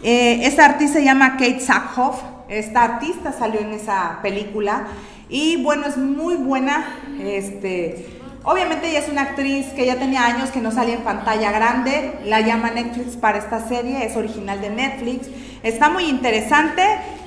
eh, 0.04 0.42
esta 0.44 0.66
artista 0.66 1.00
se 1.00 1.06
llama 1.06 1.32
Kate 1.34 1.60
Sackhoff, 1.60 2.22
esta 2.50 2.84
artista 2.84 3.34
salió 3.34 3.60
en 3.60 3.72
esa 3.72 4.20
película 4.22 4.88
y 5.30 5.62
bueno, 5.64 5.86
es 5.88 5.98
muy 5.98 6.36
buena, 6.36 6.86
este 7.20 8.17
Obviamente 8.50 8.88
ella 8.88 9.00
es 9.00 9.10
una 9.10 9.24
actriz 9.24 9.66
que 9.76 9.86
ya 9.86 9.98
tenía 9.98 10.26
años 10.26 10.52
que 10.52 10.62
no 10.62 10.72
salía 10.72 10.96
en 10.96 11.02
pantalla 11.02 11.52
grande, 11.52 12.18
la 12.24 12.40
llama 12.40 12.72
Netflix 12.72 13.18
para 13.18 13.40
esta 13.40 13.68
serie, 13.68 14.06
es 14.06 14.16
original 14.16 14.62
de 14.62 14.70
Netflix, 14.70 15.28
está 15.64 15.90
muy 15.90 16.06
interesante, 16.06 16.82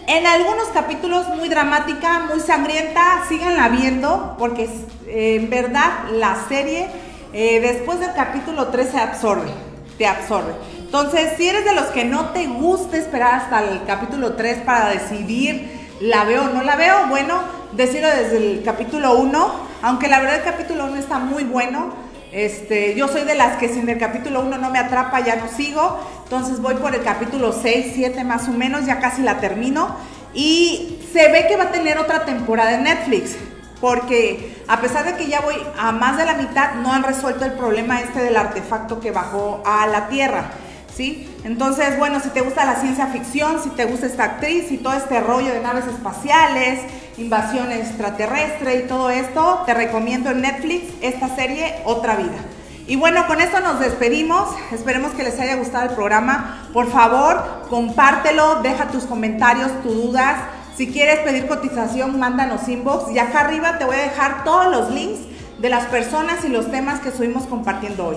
en 0.07 0.27
algunos 0.27 0.69
capítulos 0.69 1.29
muy 1.29 1.51
dramática, 1.51 2.21
muy 2.21 2.41
sangrienta, 2.41 3.27
síganla 3.29 3.69
viendo 3.69 4.35
porque 4.39 4.71
eh, 5.09 5.37
en 5.37 5.51
verdad 5.51 6.09
la 6.11 6.39
serie 6.49 6.89
eh, 7.35 7.61
después 7.61 8.01
del 8.01 8.15
capítulo 8.15 8.69
3 8.69 8.89
se 8.91 8.99
absorbe, 8.99 9.51
te 9.99 10.07
absorbe. 10.07 10.55
Entonces, 10.79 11.35
si 11.37 11.51
eres 11.51 11.67
de 11.67 11.75
los 11.75 11.89
que 11.89 12.07
no 12.07 12.31
te 12.31 12.47
gusta 12.47 12.97
esperar 12.97 13.35
hasta 13.35 13.63
el 13.63 13.85
capítulo 13.85 14.37
3 14.37 14.61
para 14.61 14.89
decidir 14.89 15.71
la 16.01 16.25
veo 16.25 16.45
o 16.45 16.49
no 16.49 16.63
la 16.63 16.77
veo, 16.77 17.09
bueno, 17.11 17.43
decirlo 17.73 18.09
desde 18.09 18.39
el 18.39 18.63
capítulo 18.65 19.19
1 19.19 19.70
aunque 19.83 20.09
la 20.09 20.21
verdad 20.21 20.37
el 20.37 20.45
capítulo 20.45 20.87
1 20.87 20.97
está 20.97 21.19
muy 21.19 21.45
bueno. 21.45 21.93
Este, 22.33 22.95
yo 22.95 23.09
soy 23.09 23.25
de 23.25 23.35
las 23.35 23.57
que 23.57 23.69
si 23.69 23.81
en 23.81 23.89
el 23.89 23.99
capítulo 23.99 24.43
1 24.43 24.59
no 24.59 24.71
me 24.71 24.79
atrapa 24.79 25.21
ya 25.21 25.37
no 25.37 25.49
sigo. 25.49 26.01
Entonces 26.25 26.61
voy 26.61 26.75
por 26.75 26.95
el 26.95 27.03
capítulo 27.03 27.53
6, 27.53 27.93
7 27.95 28.25
más 28.25 28.49
o 28.49 28.53
menos, 28.53 28.87
ya 28.87 29.01
casi 29.01 29.23
la 29.23 29.39
termino. 29.39 29.97
Y 30.33 31.01
se 31.13 31.31
ve 31.33 31.47
que 31.49 31.57
va 31.57 31.65
a 31.65 31.73
tener 31.73 31.99
otra 31.99 32.25
temporada 32.25 32.75
en 32.75 32.85
Netflix. 32.85 33.37
Porque 33.81 34.63
a 34.69 34.81
pesar 34.81 35.07
de 35.07 35.15
que 35.17 35.27
ya 35.27 35.41
voy 35.41 35.57
a 35.79 35.91
más 35.91 36.19
de 36.19 36.27
la 36.27 36.35
mitad, 36.35 36.75
no 36.75 36.93
han 36.93 37.03
resuelto 37.03 37.45
el 37.45 37.53
problema 37.53 38.01
este 38.01 38.21
del 38.21 38.37
artefacto 38.37 39.01
que 39.01 39.11
bajó 39.11 39.63
a 39.65 39.87
la 39.87 40.09
Tierra. 40.09 40.51
¿Sí? 40.95 41.35
Entonces, 41.45 41.99
bueno, 41.99 42.21
si 42.21 42.29
te 42.29 42.43
gusta 42.43 42.67
la 42.67 42.77
ciencia 42.77 43.07
ficción, 43.07 43.63
si 43.63 43.71
te 43.71 43.87
gusta 43.87 44.07
esta 44.07 44.25
actriz 44.25 44.71
y 44.71 44.77
todo 44.77 44.93
este 44.93 45.21
rollo 45.21 45.53
de 45.53 45.61
naves 45.61 45.87
espaciales, 45.87 46.81
invasión 47.21 47.71
extraterrestre 47.71 48.77
y 48.77 48.89
todo 48.89 49.11
esto, 49.11 49.63
te 49.67 49.75
recomiendo 49.75 50.31
en 50.31 50.41
Netflix 50.41 50.85
esta 51.03 51.35
serie 51.35 51.77
Otra 51.85 52.17
Vida. 52.17 52.39
Y 52.87 52.97
bueno, 52.97 53.27
con 53.27 53.41
esto 53.41 53.61
nos 53.61 53.79
despedimos. 53.79 54.49
Esperemos 54.73 55.13
que 55.13 55.23
les 55.23 55.39
haya 55.39 55.55
gustado 55.57 55.89
el 55.89 55.95
programa. 55.95 56.69
Por 56.73 56.91
favor, 56.91 57.67
compártelo, 57.69 58.63
deja 58.63 58.89
tus 58.89 59.05
comentarios, 59.05 59.71
tus 59.83 59.95
dudas. 59.95 60.37
Si 60.77 60.91
quieres 60.91 61.21
pedir 61.21 61.47
cotización, 61.47 62.19
mándanos 62.19 62.69
inbox. 62.69 63.13
Y 63.13 63.19
acá 63.19 63.41
arriba 63.41 63.79
te 63.79 63.85
voy 63.85 63.97
a 63.97 64.01
dejar 64.01 64.43
todos 64.43 64.71
los 64.73 64.91
links 64.91 65.21
de 65.59 65.69
las 65.69 65.87
personas 65.87 66.45
y 66.45 66.49
los 66.49 66.71
temas 66.71 67.01
que 67.01 67.11
estuvimos 67.11 67.45
compartiendo 67.45 68.07
hoy. 68.07 68.17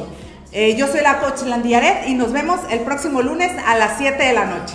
Eh, 0.52 0.76
yo 0.76 0.88
soy 0.88 1.02
la 1.02 1.20
coach 1.20 1.44
Landiaret 1.44 2.08
y 2.08 2.16
nos 2.16 2.32
vemos 2.32 2.60
el 2.70 2.80
próximo 2.80 3.22
lunes 3.22 3.52
a 3.68 3.76
las 3.76 3.98
7 3.98 4.24
de 4.24 4.34
la 4.34 4.46
noche. 4.46 4.74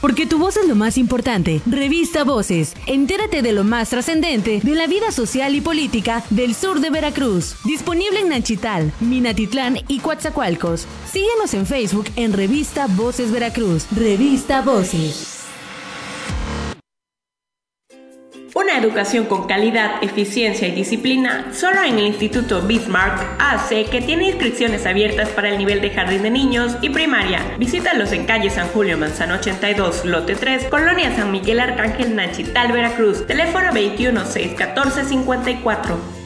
Porque 0.00 0.26
tu 0.26 0.38
voz 0.38 0.56
es 0.56 0.68
lo 0.68 0.74
más 0.74 0.98
importante. 0.98 1.60
Revista 1.66 2.24
Voces. 2.24 2.74
Entérate 2.86 3.42
de 3.42 3.52
lo 3.52 3.64
más 3.64 3.90
trascendente 3.90 4.60
de 4.62 4.74
la 4.74 4.86
vida 4.86 5.12
social 5.12 5.54
y 5.54 5.60
política 5.60 6.24
del 6.30 6.54
sur 6.54 6.80
de 6.80 6.90
Veracruz. 6.90 7.56
Disponible 7.64 8.20
en 8.20 8.30
Nanchital, 8.30 8.92
Minatitlán 9.00 9.78
y 9.88 10.00
Coatzacoalcos. 10.00 10.86
Síguenos 11.10 11.54
en 11.54 11.66
Facebook 11.66 12.06
en 12.16 12.32
Revista 12.32 12.86
Voces 12.86 13.30
Veracruz. 13.30 13.86
Revista 13.92 14.62
Voces. 14.62 15.37
Educación 18.78 19.26
con 19.26 19.46
calidad, 19.46 20.02
eficiencia 20.02 20.68
y 20.68 20.72
disciplina 20.72 21.52
solo 21.52 21.82
en 21.82 21.98
el 21.98 22.06
Instituto 22.06 22.62
Bismarck 22.62 23.20
AC 23.38 23.90
que 23.90 24.00
tiene 24.00 24.28
inscripciones 24.28 24.86
abiertas 24.86 25.28
para 25.30 25.50
el 25.50 25.58
nivel 25.58 25.80
de 25.80 25.90
jardín 25.90 26.22
de 26.22 26.30
niños 26.30 26.76
y 26.80 26.90
primaria. 26.90 27.40
Visítalos 27.58 28.12
en 28.12 28.24
calle 28.24 28.50
San 28.50 28.68
Julio 28.68 28.96
Manzano 28.96 29.34
82, 29.34 30.04
lote 30.04 30.34
3, 30.34 30.64
Colonia 30.66 31.14
San 31.14 31.30
Miguel 31.30 31.60
Arcángel 31.60 32.14
Nachital, 32.16 32.72
Veracruz. 32.72 33.26
Teléfono 33.26 33.72
21 33.72 34.24
614 34.24 35.04
54 35.04 36.17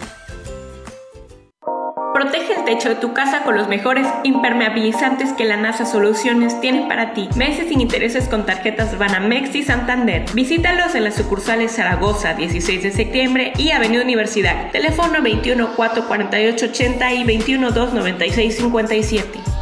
techo 2.31 2.89
de 2.89 2.95
tu 2.97 3.13
casa 3.13 3.43
con 3.43 3.57
los 3.57 3.69
mejores 3.69 4.07
impermeabilizantes 4.23 5.33
que 5.33 5.45
la 5.45 5.57
NASA 5.57 5.87
Soluciones 5.87 6.61
tiene 6.61 6.87
para 6.89 7.15
ti. 7.15 7.29
Meses 7.37 7.69
sin 7.69 7.81
intereses 7.81 8.29
con 8.29 8.47
tarjetas 8.47 8.99
Banamex 8.99 9.55
y 9.55 9.63
Santander. 9.63 10.25
Visítalos 10.35 10.95
en 10.95 11.05
las 11.05 11.17
sucursales 11.17 11.73
Zaragoza, 11.73 12.35
16 12.35 12.83
de 12.83 12.91
septiembre 12.93 13.53
y 13.57 13.71
Avenida 13.71 14.03
Universidad. 14.03 14.71
Teléfono 14.71 15.23
21 15.23 15.75
448 15.75 16.67
80 16.67 17.13
y 17.15 17.25
21 17.25 17.71
296 17.71 18.57
57. 18.57 19.62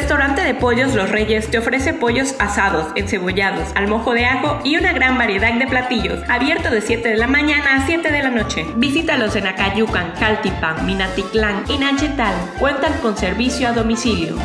Restaurante 0.00 0.42
de 0.42 0.54
Pollos 0.54 0.94
Los 0.94 1.10
Reyes 1.10 1.50
te 1.50 1.58
ofrece 1.58 1.92
pollos 1.92 2.34
asados, 2.38 2.86
encebollados, 2.94 3.68
al 3.74 3.86
mojo 3.86 4.14
de 4.14 4.24
ajo 4.24 4.58
y 4.64 4.78
una 4.78 4.94
gran 4.94 5.18
variedad 5.18 5.52
de 5.52 5.66
platillos, 5.66 6.20
abierto 6.30 6.70
de 6.70 6.80
7 6.80 7.06
de 7.06 7.16
la 7.18 7.26
mañana 7.26 7.74
a 7.74 7.86
7 7.86 8.10
de 8.10 8.22
la 8.22 8.30
noche. 8.30 8.64
Visítalos 8.76 9.36
en 9.36 9.46
Acayucan, 9.46 10.12
Caltipan, 10.18 10.86
Minatitlán 10.86 11.64
y 11.68 11.76
Nachetal. 11.76 12.34
Cuentan 12.58 12.94
con 13.02 13.14
servicio 13.14 13.68
a 13.68 13.72
domicilio. 13.72 14.36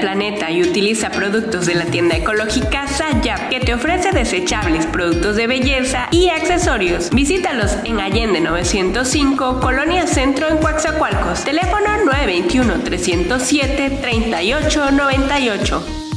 Planeta 0.00 0.50
y 0.50 0.62
utiliza 0.62 1.10
productos 1.10 1.66
de 1.66 1.74
la 1.74 1.84
tienda 1.84 2.16
ecológica 2.16 2.88
Sayap 2.88 3.50
que 3.50 3.60
te 3.60 3.74
ofrece 3.74 4.12
desechables, 4.12 4.86
productos 4.86 5.36
de 5.36 5.46
belleza 5.46 6.08
y 6.10 6.30
accesorios. 6.30 7.10
Visítalos 7.10 7.76
en 7.84 8.00
Allende 8.00 8.40
905, 8.40 9.60
Colonia 9.60 10.06
Centro 10.06 10.48
en 10.48 10.58
Coaxacualcos. 10.58 11.44
Teléfono 11.44 11.86
921 12.04 12.80
307 12.84 13.98
3898. 14.00 16.09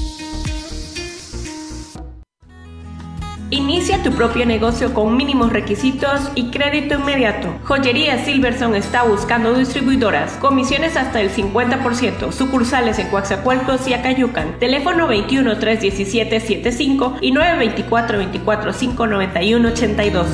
Inicia 3.54 4.02
tu 4.02 4.12
propio 4.14 4.48
negocio 4.48 4.96
con 4.96 5.16
mínimos 5.16 5.54
requisitos 5.54 6.22
y 6.34 6.50
crédito 6.50 6.96
inmediato. 6.96 7.56
Joyería 7.66 8.26
Silverson 8.26 8.74
está 8.74 9.04
buscando 9.04 9.54
distribuidoras, 9.54 10.32
comisiones 10.38 10.98
hasta 10.98 11.22
el 11.22 11.30
50%, 11.30 12.32
sucursales 12.32 12.98
en 12.98 13.10
Coaxacualcos 13.10 13.88
y 13.88 13.94
Acayucan. 13.94 14.58
Teléfono 14.58 15.08
21 15.08 15.60
317 15.60 16.40
75 16.40 17.18
y 17.22 17.32
924 17.32 18.18
24 18.18 18.74
591 18.74 19.70
82. 19.70 20.28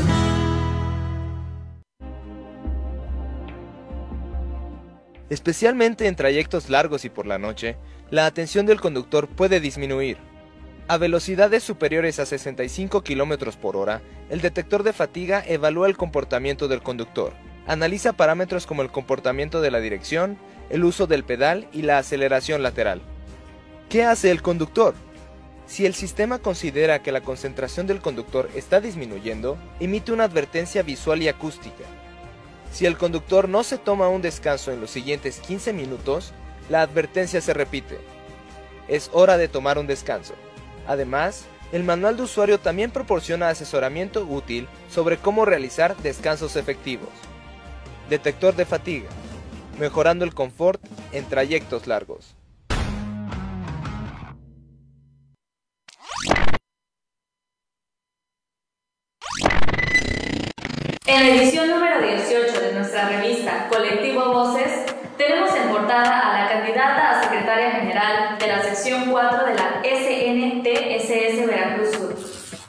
Especialmente 5.30 6.08
en 6.08 6.16
trayectos 6.16 6.70
largos 6.70 7.04
y 7.04 7.10
por 7.10 7.28
la 7.28 7.38
noche, 7.38 7.76
la 8.12 8.28
atención 8.28 8.66
del 8.66 8.80
conductor 8.80 9.28
puede 9.28 9.60
disminuir. 9.60 10.29
A 10.90 10.98
velocidades 10.98 11.64
superiores 11.64 12.18
a 12.18 12.26
65 12.26 13.04
km 13.04 13.56
por 13.58 13.78
hora, 13.78 14.02
el 14.32 14.42
detector 14.42 14.82
de 14.82 14.92
fatiga 14.92 15.44
evalúa 15.46 15.86
el 15.86 15.96
comportamiento 15.96 16.68
del 16.68 16.82
conductor. 16.82 17.34
Analiza 17.68 18.14
parámetros 18.14 18.66
como 18.66 18.82
el 18.82 18.90
comportamiento 18.90 19.62
de 19.62 19.70
la 19.70 19.82
dirección, 19.82 20.40
el 20.72 20.84
uso 20.84 21.06
del 21.06 21.24
pedal 21.24 21.68
y 21.74 21.84
la 21.84 22.00
aceleración 22.00 22.64
lateral. 22.64 23.04
¿Qué 23.88 24.04
hace 24.04 24.32
el 24.32 24.42
conductor? 24.42 24.96
Si 25.68 25.86
el 25.86 25.94
sistema 25.94 26.40
considera 26.40 27.04
que 27.04 27.12
la 27.12 27.22
concentración 27.22 27.86
del 27.86 28.02
conductor 28.02 28.50
está 28.56 28.82
disminuyendo, 28.82 29.60
emite 29.80 30.12
una 30.12 30.24
advertencia 30.24 30.82
visual 30.82 31.22
y 31.22 31.28
acústica. 31.28 31.86
Si 32.72 32.88
el 32.88 32.98
conductor 32.98 33.48
no 33.48 33.64
se 33.64 33.78
toma 33.78 34.10
un 34.10 34.24
descanso 34.24 34.72
en 34.72 34.82
los 34.82 34.90
siguientes 34.90 35.40
15 35.42 35.72
minutos, 35.72 36.34
la 36.68 36.82
advertencia 36.82 37.42
se 37.42 37.54
repite. 37.54 38.00
Es 38.88 39.12
hora 39.14 39.38
de 39.38 39.50
tomar 39.50 39.78
un 39.78 39.86
descanso. 39.86 40.34
Además, 40.90 41.46
el 41.72 41.84
manual 41.84 42.18
de 42.18 42.24
usuario 42.24 42.60
también 42.60 42.90
proporciona 42.90 43.50
asesoramiento 43.50 44.26
útil 44.26 44.68
sobre 44.90 45.18
cómo 45.18 45.46
realizar 45.46 45.96
descansos 45.98 46.56
efectivos. 46.56 47.10
Detector 48.10 48.56
de 48.56 48.66
fatiga, 48.66 49.08
mejorando 49.80 50.26
el 50.26 50.34
confort 50.34 50.82
en 51.12 51.26
trayectos 51.26 51.86
largos. 51.86 52.36
En 61.06 61.24
la 61.24 61.36
edición 61.36 61.70
número 61.70 62.02
18 62.02 62.62
de 62.62 62.74
nuestra 62.74 63.10
revista 63.10 63.68
Colectivo 63.70 64.34
Voces, 64.34 64.89
tenemos 65.20 65.54
en 65.54 65.68
portada 65.68 66.18
a 66.18 66.40
la 66.40 66.48
candidata 66.48 67.12
a 67.12 67.22
secretaria 67.22 67.72
general 67.72 68.38
de 68.40 68.48
la 68.48 68.62
sección 68.64 69.12
4 69.12 69.46
de 69.48 69.54
la 69.54 69.82
SNTSS 69.84 71.46
Veracruz 71.46 71.92
Sur, 71.92 72.16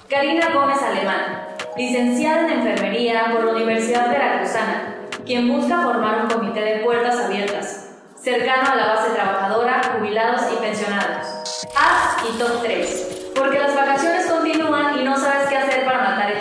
Karina 0.09 0.49
Gómez 0.53 0.83
Alemán, 0.83 1.47
licenciada 1.77 2.41
en 2.41 2.59
enfermería 2.59 3.31
por 3.31 3.45
la 3.45 3.53
Universidad 3.53 4.11
Veracruzana, 4.11 4.97
quien 5.25 5.47
busca 5.47 5.81
formar 5.83 6.23
un 6.23 6.29
comité 6.29 6.61
de 6.61 6.81
puertas 6.81 7.21
abiertas, 7.21 7.89
cercano 8.17 8.73
a 8.73 8.75
la 8.75 8.87
base 8.95 9.11
trabajadora, 9.11 9.83
jubilados 9.97 10.43
y 10.53 10.57
pensionados. 10.57 11.29
Haz 11.77 12.17
y 12.29 12.37
top 12.37 12.65
3, 12.65 13.33
porque 13.37 13.61
las 13.61 13.77
vacaciones 13.77 14.27
continúan 14.27 14.99
y 14.99 15.05
no 15.05 15.17
sabes 15.17 15.49
qué 15.49 15.57
hacer 15.57 15.85
para 15.85 15.99
matar 15.99 16.33
el 16.33 16.40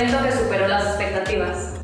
evento 0.00 0.24
que 0.24 0.32
superó 0.32 0.66
las 0.66 0.84
expectativas. 0.86 1.74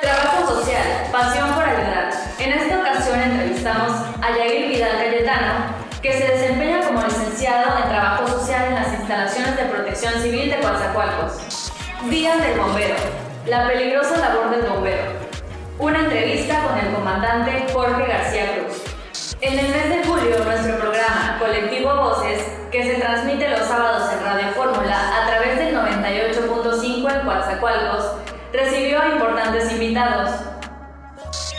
Trabajo 0.00 0.54
social, 0.54 0.82
pasión 1.12 1.52
por 1.52 1.62
ayudar. 1.62 2.10
En 2.38 2.52
esta 2.52 2.80
ocasión 2.80 3.20
entrevistamos 3.20 3.92
a 4.22 4.36
Yair 4.36 4.68
Vidal 4.68 4.96
Cayetano, 4.96 5.74
que 6.00 6.12
se 6.12 6.26
desempeña 6.26 6.86
como 6.86 7.02
licenciado 7.02 7.76
en 7.82 7.88
Trabajo 7.90 8.28
Social 8.28 8.64
en 8.68 8.74
las 8.76 8.94
instalaciones 8.94 9.56
de 9.58 9.64
protección 9.64 10.14
civil 10.22 10.50
de 10.50 10.60
Coatzacoalcos. 10.60 11.72
Día 12.08 12.34
del 12.38 12.58
Bombero, 12.58 12.94
la 13.46 13.68
peligrosa 13.68 14.16
labor 14.16 14.50
del 14.50 14.62
bombero. 14.62 15.02
Una 15.78 16.00
entrevista 16.00 16.62
con 16.62 16.78
el 16.78 16.94
comandante 16.94 17.66
Jorge 17.74 18.06
García 18.06 18.54
Cruz. 18.54 18.82
En 19.42 19.58
el 19.58 19.68
mes 19.68 19.88
de 19.90 20.04
julio, 20.04 20.44
nuestro 20.44 20.78
programa 20.78 21.36
Colectivo 21.38 21.94
Voces, 21.94 22.42
que 22.72 22.84
se 22.84 23.00
transmite 23.00 23.48
los 23.50 23.66
sábados 23.66 24.10
en 24.14 24.24
Radio 24.24 24.48
Fórmula 24.52 25.22
a 25.22 25.26
través 25.26 25.58
del 25.58 25.74
98.5 25.76 26.59
en 27.20 27.26
Coatzacoalcos, 27.26 28.12
recibió 28.52 29.00
a 29.00 29.08
importantes 29.08 29.70
invitados. 29.72 30.30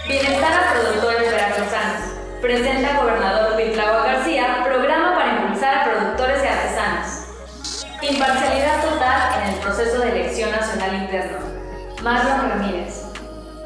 Bienestar 0.07 0.51
a 0.53 0.74
productores 0.74 1.32
veracruzanos. 1.32 2.01
Presenta 2.41 2.99
gobernador 2.99 3.55
Pitlagua 3.55 4.03
García, 4.03 4.64
programa 4.64 5.16
para 5.16 5.41
impulsar 5.41 5.78
a 5.78 5.84
productores 5.86 6.43
y 6.43 6.47
artesanos. 6.47 7.28
Imparcialidad 8.01 8.82
total 8.82 9.41
en 9.41 9.53
el 9.53 9.59
proceso 9.59 9.99
de 9.99 10.09
elección 10.09 10.51
nacional 10.51 10.95
interno. 10.95 11.38
Marlon 12.01 12.49
Ramírez. 12.49 13.05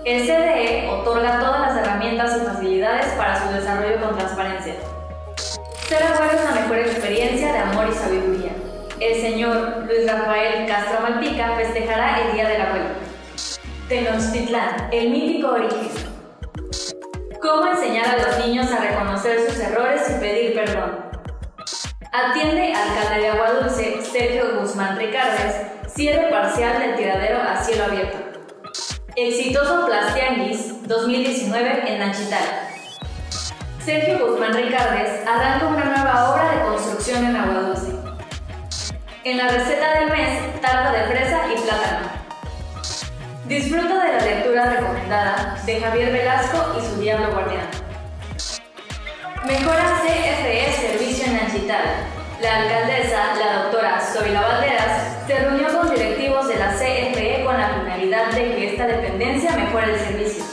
El 0.04 0.24
CDE 0.24 0.90
otorga 0.90 1.40
todas 1.40 1.62
las 1.62 1.78
herramientas 1.78 2.38
y 2.38 2.46
facilidades 2.46 3.08
para 3.14 3.42
su 3.42 3.54
desarrollo 3.54 4.02
con 4.02 4.18
transparencia. 4.18 4.76
Ser 5.88 6.04
abuelo 6.04 6.34
es 6.34 6.44
la 6.44 6.62
mejor 6.62 6.80
experiencia 6.80 7.54
de 7.54 7.60
amor 7.60 7.88
y 7.90 7.94
sabiduría. 7.94 8.52
El 9.00 9.20
señor 9.20 9.84
Luis 9.88 10.10
Rafael 10.10 10.66
Castro 10.68 11.02
Malpica 11.02 11.54
festejará 11.58 12.22
el 12.22 12.34
Día 12.34 12.48
del 12.48 12.62
Abuelo. 12.62 12.86
Tenochtitlán, 13.90 14.88
el 14.90 15.10
mítico 15.10 15.50
origen. 15.50 15.90
¿Cómo 17.42 17.68
enseñar 17.68 18.08
a 18.08 18.26
los 18.26 18.46
niños 18.46 18.72
a 18.72 18.80
reconocer 18.80 19.50
sus 19.50 19.60
errores 19.60 20.02
y 20.10 20.20
pedir 20.22 20.54
perdón? 20.54 21.06
Atiende 22.14 22.74
alcalde 22.74 23.20
de 23.20 23.30
Aguadulce, 23.32 24.02
Sergio 24.02 24.62
Guzmán 24.62 24.98
Ricardes, 24.98 25.56
cierre 25.94 26.30
parcial 26.30 26.80
del 26.80 26.96
tiradero 26.96 27.42
a 27.42 27.62
cielo 27.62 27.84
abierto. 27.84 28.18
Exitoso 29.18 29.88
Plastianguis 29.88 30.88
2019 30.88 31.84
en 31.86 32.00
Nachital. 32.00 32.46
Sergio 33.84 34.26
Guzmán 34.26 34.54
Ricardes 34.54 35.28
arranca 35.28 35.68
una 35.68 35.84
nueva 35.84 36.32
obra 36.32 36.56
de 36.56 36.62
construcción 36.62 37.26
en 37.26 37.36
Aguadulce. 37.36 37.95
En 39.26 39.38
la 39.38 39.48
receta 39.48 40.00
del 40.00 40.12
mes, 40.12 40.62
tarta 40.62 40.92
de 40.92 41.04
fresa 41.06 41.42
y 41.52 41.60
plátano. 41.60 42.10
Disfruta 43.46 44.06
de 44.06 44.12
la 44.12 44.24
lectura 44.24 44.66
recomendada 44.66 45.58
de 45.66 45.82
Javier 45.82 46.12
Velasco 46.12 46.78
y 46.78 46.86
su 46.86 47.02
Diablo 47.02 47.32
Guardián. 47.32 47.66
Mejora 49.48 50.00
CFE 50.04 50.72
Servicio 50.74 51.26
en 51.26 51.38
Nanchital. 51.38 51.86
La 52.40 52.56
alcaldesa, 52.56 53.34
la 53.40 53.64
doctora 53.64 54.00
Zoila 54.00 54.42
Valderas, 54.42 55.18
se 55.26 55.40
reunió 55.40 55.76
con 55.76 55.90
directivos 55.90 56.48
de 56.48 56.58
la 56.58 56.74
CFE 56.74 57.44
con 57.44 57.58
la 57.58 57.70
finalidad 57.70 58.28
de 58.28 58.56
que 58.56 58.70
esta 58.74 58.86
dependencia 58.86 59.54
mejore 59.54 59.92
el 59.92 60.00
servicio. 60.02 60.44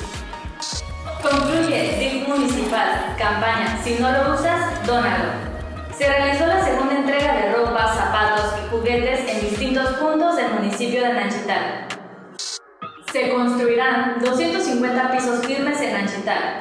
Concluye 1.20 1.98
DIF 1.98 2.26
Municipal, 2.26 3.14
campaña 3.18 3.78
Si 3.84 3.98
no 4.00 4.10
lo 4.10 4.32
usas, 4.32 4.86
dónalo. 4.86 5.51
Se 5.96 6.08
realizó 6.08 6.46
la 6.46 6.64
segunda 6.64 6.94
entrega 6.94 7.34
de 7.34 7.52
ropa, 7.52 7.94
zapatos 7.94 8.54
y 8.58 8.70
juguetes 8.70 9.28
en 9.28 9.40
distintos 9.40 9.88
puntos 9.98 10.36
del 10.36 10.50
municipio 10.54 11.02
de 11.02 11.12
Nanchital. 11.12 11.86
Se 13.12 13.30
construirán 13.30 14.16
250 14.24 15.10
pisos 15.10 15.46
firmes 15.46 15.80
en 15.82 15.92
Nanchital, 15.92 16.58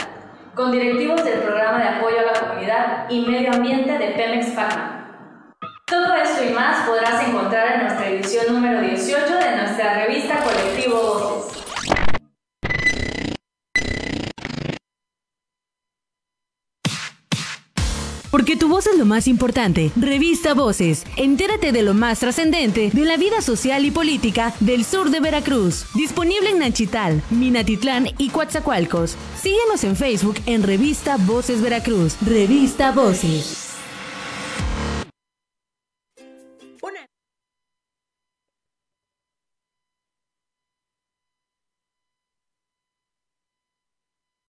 con 0.54 0.72
directivos 0.74 1.24
del 1.24 1.40
Programa 1.40 1.78
de 1.78 1.88
Apoyo 1.88 2.20
a 2.20 2.34
la 2.34 2.40
Comunidad 2.40 3.10
y 3.10 3.22
Medio 3.22 3.54
Ambiente 3.54 3.98
de 3.98 4.08
Pemex 4.10 4.48
Pacma. 4.48 4.98
Todo 5.86 6.14
esto 6.16 6.44
y 6.44 6.50
más 6.54 6.86
podrás 6.86 7.26
encontrar 7.26 7.74
en 7.74 7.82
nuestra 7.84 8.08
edición 8.10 8.54
número 8.54 8.82
18 8.82 9.34
de 9.34 9.56
nuestra 9.56 9.94
revista 10.06 10.40
Colectivo 10.44 10.96
Voces. 10.98 11.61
Porque 18.32 18.56
tu 18.56 18.70
voz 18.70 18.88
es 18.88 18.98
lo 18.98 19.06
más 19.06 19.28
importante. 19.28 19.92
Revista 19.96 20.54
Voces. 20.54 21.04
Entérate 21.18 21.72
de 21.72 21.84
lo 21.84 21.94
más 21.94 22.20
trascendente 22.20 22.90
de 22.92 23.06
la 23.06 23.18
vida 23.18 23.42
social 23.42 23.86
y 23.86 23.92
política 23.92 24.54
del 24.60 24.86
sur 24.86 25.10
de 25.10 25.20
Veracruz. 25.20 25.86
Disponible 25.94 26.50
en 26.50 26.60
Nachital, 26.60 27.22
Minatitlán 27.30 28.08
y 28.18 28.30
Coatzacoalcos. 28.30 29.16
Síguenos 29.40 29.84
en 29.84 29.96
Facebook 29.96 30.36
en 30.46 30.64
Revista 30.64 31.18
Voces 31.18 31.62
Veracruz. 31.62 32.16
Revista 32.26 32.92
Voces. 32.92 33.71